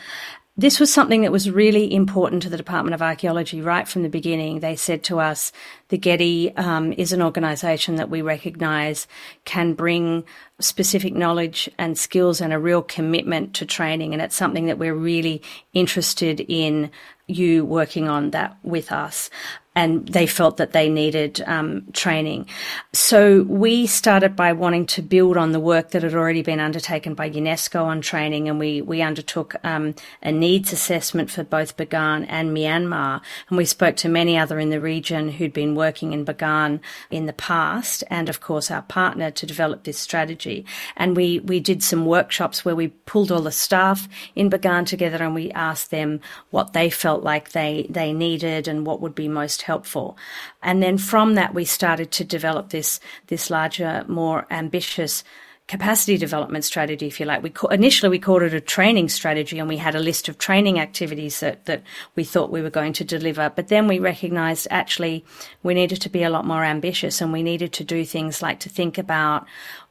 This 0.59 0.77
was 0.77 0.91
something 0.91 1.21
that 1.21 1.31
was 1.31 1.49
really 1.49 1.93
important 1.93 2.43
to 2.43 2.49
the 2.49 2.57
Department 2.57 2.93
of 2.93 3.01
Archaeology 3.01 3.61
right 3.61 3.87
from 3.87 4.03
the 4.03 4.09
beginning. 4.09 4.59
They 4.59 4.75
said 4.75 5.03
to 5.03 5.17
us, 5.21 5.53
the 5.87 5.97
Getty 5.97 6.53
um, 6.57 6.91
is 6.91 7.13
an 7.13 7.21
organisation 7.21 7.95
that 7.95 8.09
we 8.09 8.21
recognise 8.21 9.07
can 9.45 9.73
bring 9.73 10.25
specific 10.59 11.13
knowledge 11.13 11.69
and 11.77 11.97
skills 11.97 12.41
and 12.41 12.51
a 12.51 12.59
real 12.59 12.81
commitment 12.81 13.53
to 13.53 13.65
training, 13.65 14.11
and 14.11 14.21
it's 14.21 14.35
something 14.35 14.65
that 14.65 14.77
we're 14.77 14.93
really 14.93 15.41
interested 15.71 16.41
in 16.41 16.91
you 17.25 17.63
working 17.63 18.09
on 18.09 18.31
that 18.31 18.57
with 18.61 18.91
us 18.91 19.29
and 19.79 20.05
they 20.09 20.27
felt 20.27 20.57
that 20.57 20.73
they 20.73 20.89
needed 20.89 21.41
um, 21.47 21.85
training. 21.93 22.45
So 22.91 23.43
we 23.43 23.87
started 23.87 24.35
by 24.35 24.51
wanting 24.51 24.85
to 24.87 25.01
build 25.01 25.37
on 25.37 25.53
the 25.53 25.59
work 25.59 25.91
that 25.91 26.03
had 26.03 26.13
already 26.13 26.41
been 26.41 26.59
undertaken 26.59 27.13
by 27.13 27.29
UNESCO 27.29 27.85
on 27.85 28.01
training, 28.01 28.49
and 28.49 28.59
we 28.59 28.81
we 28.81 29.01
undertook 29.01 29.55
um, 29.63 29.95
a 30.21 30.33
needs 30.33 30.73
assessment 30.73 31.31
for 31.31 31.45
both 31.45 31.77
Bagan 31.77 32.25
and 32.27 32.55
Myanmar, 32.55 33.21
and 33.47 33.57
we 33.57 33.63
spoke 33.63 33.95
to 33.97 34.09
many 34.09 34.37
other 34.37 34.59
in 34.59 34.69
the 34.69 34.81
region 34.81 35.29
who'd 35.29 35.53
been 35.53 35.75
working 35.75 36.11
in 36.11 36.25
Bagan 36.25 36.81
in 37.09 37.25
the 37.25 37.39
past, 37.51 38.03
and 38.09 38.27
of 38.27 38.41
course 38.41 38.69
our 38.69 38.81
partner 38.81 39.31
to 39.31 39.45
develop 39.45 39.83
this 39.83 39.97
strategy. 39.97 40.65
And 40.97 41.15
we 41.15 41.39
we 41.39 41.61
did 41.61 41.81
some 41.83 42.05
workshops 42.05 42.65
where 42.65 42.75
we 42.75 42.89
pulled 43.05 43.31
all 43.31 43.43
the 43.43 43.51
staff 43.51 44.09
in 44.35 44.49
Bagan 44.49 44.85
together, 44.85 45.23
and 45.23 45.33
we 45.33 45.51
asked 45.51 45.89
them 45.89 46.19
what 46.49 46.73
they 46.73 46.89
felt 46.89 47.23
like 47.23 47.51
they 47.51 47.87
they 47.89 48.11
needed 48.11 48.67
and 48.67 48.85
what 48.85 48.99
would 48.99 49.15
be 49.15 49.29
most 49.29 49.68
helpful. 49.69 50.17
And 50.63 50.81
then 50.81 50.97
from 50.97 51.35
that, 51.35 51.53
we 51.53 51.65
started 51.65 52.09
to 52.11 52.23
develop 52.23 52.69
this, 52.69 52.99
this 53.27 53.49
larger, 53.49 54.03
more 54.07 54.47
ambitious 54.49 55.23
capacity 55.69 56.17
development 56.17 56.65
strategy, 56.65 57.05
if 57.05 57.19
you 57.19 57.27
like. 57.27 57.43
We 57.43 57.53
initially 57.69 58.09
we 58.09 58.17
called 58.17 58.41
it 58.41 58.55
a 58.55 58.59
training 58.59 59.09
strategy, 59.09 59.59
and 59.59 59.69
we 59.69 59.77
had 59.77 59.95
a 59.95 59.99
list 60.09 60.27
of 60.27 60.37
training 60.37 60.79
activities 60.79 61.39
that 61.39 61.65
that 61.65 61.83
we 62.15 62.23
thought 62.23 62.51
we 62.51 62.63
were 62.63 62.77
going 62.79 62.93
to 62.93 63.03
deliver. 63.03 63.45
But 63.55 63.67
then 63.67 63.87
we 63.87 63.99
recognised 63.99 64.67
actually 64.71 65.23
we 65.61 65.75
needed 65.75 66.01
to 66.01 66.09
be 66.09 66.23
a 66.23 66.31
lot 66.31 66.45
more 66.45 66.63
ambitious, 66.63 67.21
and 67.21 67.31
we 67.31 67.43
needed 67.43 67.71
to 67.73 67.83
do 67.83 68.03
things 68.03 68.41
like 68.41 68.59
to 68.61 68.69
think 68.69 68.97
about 68.97 69.45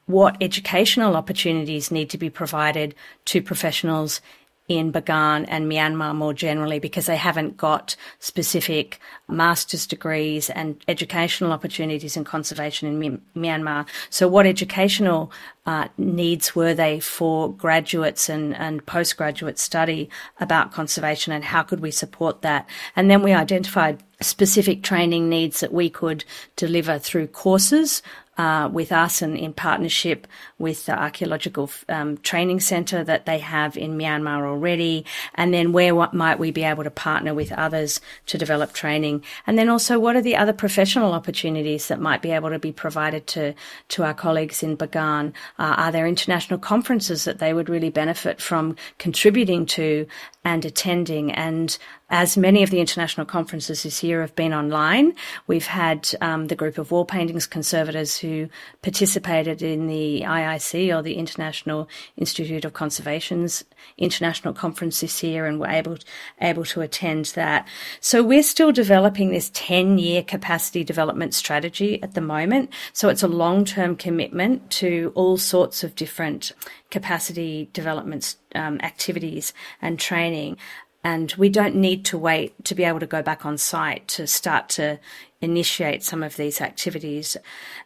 what 0.07 0.37
educational 0.41 1.17
opportunities 1.17 1.91
need 1.91 2.11
to 2.11 2.19
be 2.19 2.31
provided 2.31 2.95
to 3.27 3.43
professionals 3.43 4.21
in 4.69 4.93
Bagan 4.93 5.47
and 5.49 5.71
Myanmar 5.71 6.15
more 6.15 6.35
generally 6.35 6.79
because 6.79 7.07
they 7.07 7.17
haven't 7.17 7.57
got 7.57 7.97
specific 8.21 9.01
master's 9.27 9.87
degrees 9.87 10.51
and 10.51 10.83
educational 10.87 11.53
opportunities 11.53 12.17
in 12.17 12.25
conservation 12.25 13.03
in 13.03 13.23
Myanmar. 13.35 13.87
So, 14.11 14.29
what 14.29 14.47
educational 14.47 15.33
uh, 15.65 15.89
needs 15.97 16.55
were 16.55 16.75
they 16.75 17.01
for 17.01 17.53
graduates 17.53 18.29
and, 18.29 18.55
and 18.57 18.85
postgraduate 18.85 19.59
study 19.59 20.11
about 20.39 20.73
conservation 20.73 21.33
and 21.33 21.45
how 21.45 21.63
could 21.63 21.81
we 21.81 21.91
support 21.91 22.43
that? 22.43 22.69
And 22.95 23.11
then 23.11 23.23
we 23.23 23.33
identified 23.33 24.03
specific 24.21 24.83
training 24.83 25.29
needs 25.29 25.61
that 25.61 25.73
we 25.73 25.89
could 25.89 26.25
deliver 26.57 26.99
through 26.99 27.29
courses 27.29 28.03
uh, 28.39 28.71
with 28.73 28.93
us 28.93 29.21
and 29.21 29.37
in 29.37 29.53
partnership 29.53 30.27
with 30.59 30.87
the 30.87 30.97
Archaeological 30.99 31.71
um, 31.89 32.17
Training 32.19 32.61
Centre 32.61 33.05
that 33.05 33.27
they 33.27 33.39
have 33.39 33.77
in 33.77 33.99
Myanmar 33.99 34.47
already. 34.47 35.05
And 35.35 35.53
then 35.53 35.73
where 35.73 35.95
what 35.95 36.15
might 36.15 36.39
we 36.39 36.51
be 36.53 36.63
able 36.63 36.85
to 36.85 36.91
partner 36.91 37.35
with 37.35 37.53
others 37.53 38.01
to 38.27 38.39
develop 38.39 38.73
training? 38.73 39.25
And 39.47 39.59
then 39.59 39.69
also 39.69 39.99
what 39.99 40.17
are 40.17 40.23
the 40.23 40.37
other 40.37 40.53
professional 40.53 41.13
opportunities 41.13 41.89
that 41.89 42.01
might 42.01 42.23
be 42.23 42.31
able 42.31 42.51
to 42.51 42.59
be 42.59 42.73
provided 42.73 43.27
to, 43.29 43.55
to 43.89 44.05
our 44.05 44.15
colleagues 44.15 44.63
in 44.63 44.77
Bagan? 44.77 45.33
Uh, 45.59 45.75
are 45.77 45.93
there 45.93 46.07
international 46.07 46.59
conferences 46.59 47.25
that 47.25 47.41
they 47.41 47.53
would 47.53 47.69
really 47.69 47.91
benefit 47.91 48.41
from 48.41 48.77
contributing 48.99 49.67
to 49.67 50.07
and 50.49 50.65
attending? 50.65 51.31
And 51.33 51.77
as 52.09 52.39
many 52.39 52.63
of 52.63 52.71
the 52.71 52.81
international 52.81 53.27
conferences 53.27 53.83
this 53.83 54.03
year 54.03 54.23
have 54.23 54.35
been 54.35 54.55
online, 54.55 55.15
we've 55.47 55.67
had 55.67 56.11
um, 56.23 56.47
the 56.47 56.57
group 56.57 56.79
of 56.79 56.91
wall 56.91 57.05
paintings 57.05 57.47
conservators 57.47 58.17
who 58.17 58.49
participated 58.83 59.61
in 59.61 59.89
the 59.89 60.23
IIC 60.23 60.97
or 60.97 61.03
the 61.03 61.15
International 61.15 61.87
Institute 62.17 62.65
of 62.65 62.73
Conservation's 62.73 63.63
international 63.97 64.55
conference 64.55 65.01
this 65.01 65.23
year 65.23 65.47
and 65.47 65.61
were 65.61 65.69
able 65.69 65.99
able 66.41 66.65
to 66.65 66.81
attend 66.81 67.27
that. 67.27 67.67
So 68.01 68.23
we're 68.23 68.43
still 68.43 68.73
developing 68.73 69.31
this 69.31 69.51
10 69.55 69.99
year 69.99 70.23
capacity 70.23 70.85
development 70.85 71.35
strategy 71.35 72.03
at 72.03 72.15
the 72.15 72.21
moment. 72.21 72.73
So 72.93 73.09
it's 73.09 73.23
a 73.23 73.29
long 73.29 73.65
term 73.65 73.97
commitment 73.97 74.71
to 74.73 75.13
all 75.15 75.37
sorts 75.37 75.85
of 75.85 75.95
different 75.95 76.53
capacity 76.91 77.69
development 77.73 78.37
um, 78.55 78.81
activities 78.83 79.53
and 79.83 79.99
training 79.99 80.57
and 81.05 81.33
we 81.39 81.49
don't 81.49 81.77
need 81.77 82.05
to 82.07 82.19
wait 82.19 82.65
to 82.65 82.75
be 82.75 82.85
able 82.85 83.01
to 83.01 83.07
go 83.07 83.23
back 83.23 83.47
on 83.47 83.57
site 83.57 84.07
to 84.09 84.27
start 84.27 84.69
to 84.69 84.99
initiate 85.41 86.03
some 86.03 86.23
of 86.23 86.37
these 86.37 86.61
activities. 86.61 87.37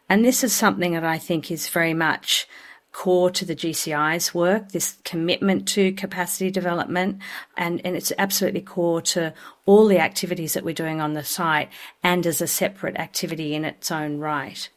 And 0.09 0.25
this 0.25 0.43
is 0.43 0.53
something 0.53 0.93
that 0.93 1.05
I 1.05 1.19
think 1.19 1.51
is 1.51 1.69
very 1.69 1.95
much 1.95 2.49
core 2.93 3.31
to 3.31 3.45
the 3.45 3.57
GCI's 3.57 4.35
work, 4.35 4.71
this 4.71 4.97
commitment 5.05 5.67
to 5.69 5.93
capacity 5.93 6.51
development, 6.51 7.19
and, 7.57 7.81
and 7.85 7.97
it's 7.97 8.13
absolutely 8.19 8.61
core 8.61 9.01
to 9.01 9.33
all 9.65 9.87
the 9.87 9.99
activities 9.99 10.55
that 10.55 10.65
we're 10.65 10.75
doing 10.75 11.01
on 11.01 11.15
the 11.15 11.25
site 11.25 11.71
and 12.03 12.27
as 12.27 12.41
a 12.41 12.47
separate 12.47 12.97
activity 12.97 13.55
in 13.55 13.65
its 13.65 13.91
own 13.91 14.19
right. 14.19 14.69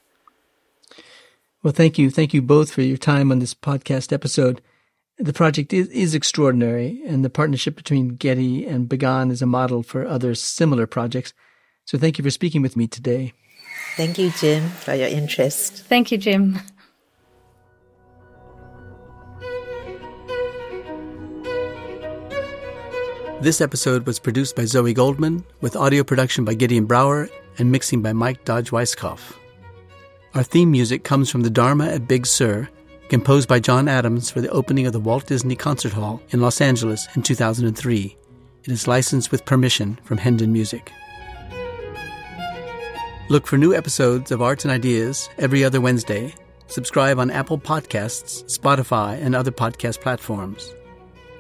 Well, 1.61 1.74
thank 1.74 1.97
you. 1.97 2.09
Thank 2.09 2.34
you 2.34 2.41
both 2.41 2.72
for 2.72 2.82
your 2.82 2.97
time 2.97 3.32
on 3.32 3.39
this 3.39 3.53
podcast 3.53 4.13
episode. 4.13 4.61
The 5.18 5.34
project 5.34 5.74
is, 5.74 5.88
is 5.89 6.13
extraordinary, 6.13 7.01
and 7.07 7.24
the 7.24 7.30
partnership 7.30 7.76
between 7.76 8.16
Getty 8.16 8.66
and 8.66 8.88
Bagan 8.88 9.32
is 9.32 9.41
a 9.41 9.45
model 9.45 9.82
for 9.82 10.05
other 10.05 10.36
similar 10.36 10.88
projects. 10.88 11.34
So 11.86 11.97
thank 11.97 12.18
you 12.18 12.24
for 12.24 12.32
speaking 12.32 12.61
with 12.61 12.76
me 12.76 12.88
today. 12.88 13.34
Thank 13.95 14.18
you, 14.18 14.30
Jim, 14.32 14.70
for 14.70 14.93
your 14.93 15.07
interest. 15.07 15.86
Thank 15.86 16.11
you, 16.11 16.18
Jim. 16.18 16.59
This 23.42 23.62
episode 23.62 24.08
was 24.08 24.18
produced 24.18 24.56
by 24.56 24.66
Zoe 24.66 24.94
Goldman, 24.94 25.44
with 25.60 25.76
audio 25.76 26.04
production 26.04 26.46
by 26.46 26.54
Gideon 26.54 26.86
Brower 26.86 27.30
and 27.58 27.72
mixing 27.72 28.02
by 28.02 28.14
Mike 28.14 28.46
Dodge 28.46 28.72
Weiskopf. 28.72 29.34
Our 30.34 30.42
theme 30.42 30.72
music 30.72 31.04
comes 31.04 31.30
from 31.30 31.42
the 31.42 31.50
Dharma 31.50 31.88
at 31.88 32.08
Big 32.08 32.26
Sur 32.26 32.70
composed 33.10 33.48
by 33.48 33.60
John 33.60 33.88
Adams 33.88 34.32
for 34.32 34.42
the 34.42 34.50
opening 34.50 34.88
of 34.88 34.94
the 34.94 35.00
Walt 35.00 35.28
Disney 35.28 35.56
Concert 35.56 35.92
Hall 35.94 36.22
in 36.30 36.42
Los 36.42 36.62
Angeles 36.62 37.08
in 37.16 37.22
2003. 37.22 38.18
It 38.64 38.72
is 38.72 38.88
licensed 38.88 39.32
with 39.32 39.46
permission 39.46 40.00
from 40.04 40.18
Hendon 40.18 40.52
Music. 40.52 40.92
Look 43.30 43.48
for 43.48 43.58
new 43.58 43.76
episodes 43.76 44.32
of 44.32 44.42
Arts 44.42 44.66
and 44.66 44.72
Ideas 44.72 45.30
every 45.38 45.64
other 45.64 45.82
Wednesday. 45.82 46.34
Subscribe 46.68 47.20
on 47.20 47.30
Apple 47.30 47.60
Podcasts, 47.60 48.44
Spotify, 48.46 49.22
and 49.22 49.36
other 49.36 49.52
podcast 49.52 50.00
platforms. 50.02 50.74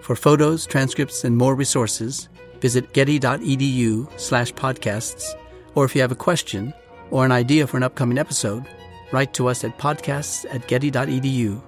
For 0.05 0.15
photos, 0.15 0.67
transcripts, 0.67 1.23
and 1.23 1.35
more 1.35 1.55
resources, 1.55 2.29
visit 2.61 2.93
getty.edu 2.93 4.19
slash 4.19 4.53
podcasts, 4.53 5.33
or 5.73 5.83
if 5.83 5.95
you 5.95 6.01
have 6.01 6.11
a 6.11 6.15
question 6.15 6.75
or 7.09 7.25
an 7.25 7.31
idea 7.31 7.65
for 7.65 7.77
an 7.77 7.81
upcoming 7.81 8.19
episode, 8.19 8.67
write 9.11 9.33
to 9.33 9.47
us 9.47 9.63
at 9.63 9.79
podcasts 9.79 10.45
at 10.53 10.67
getty.edu. 10.67 11.59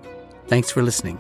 Thanks 0.46 0.70
for 0.70 0.84
listening. 0.84 1.20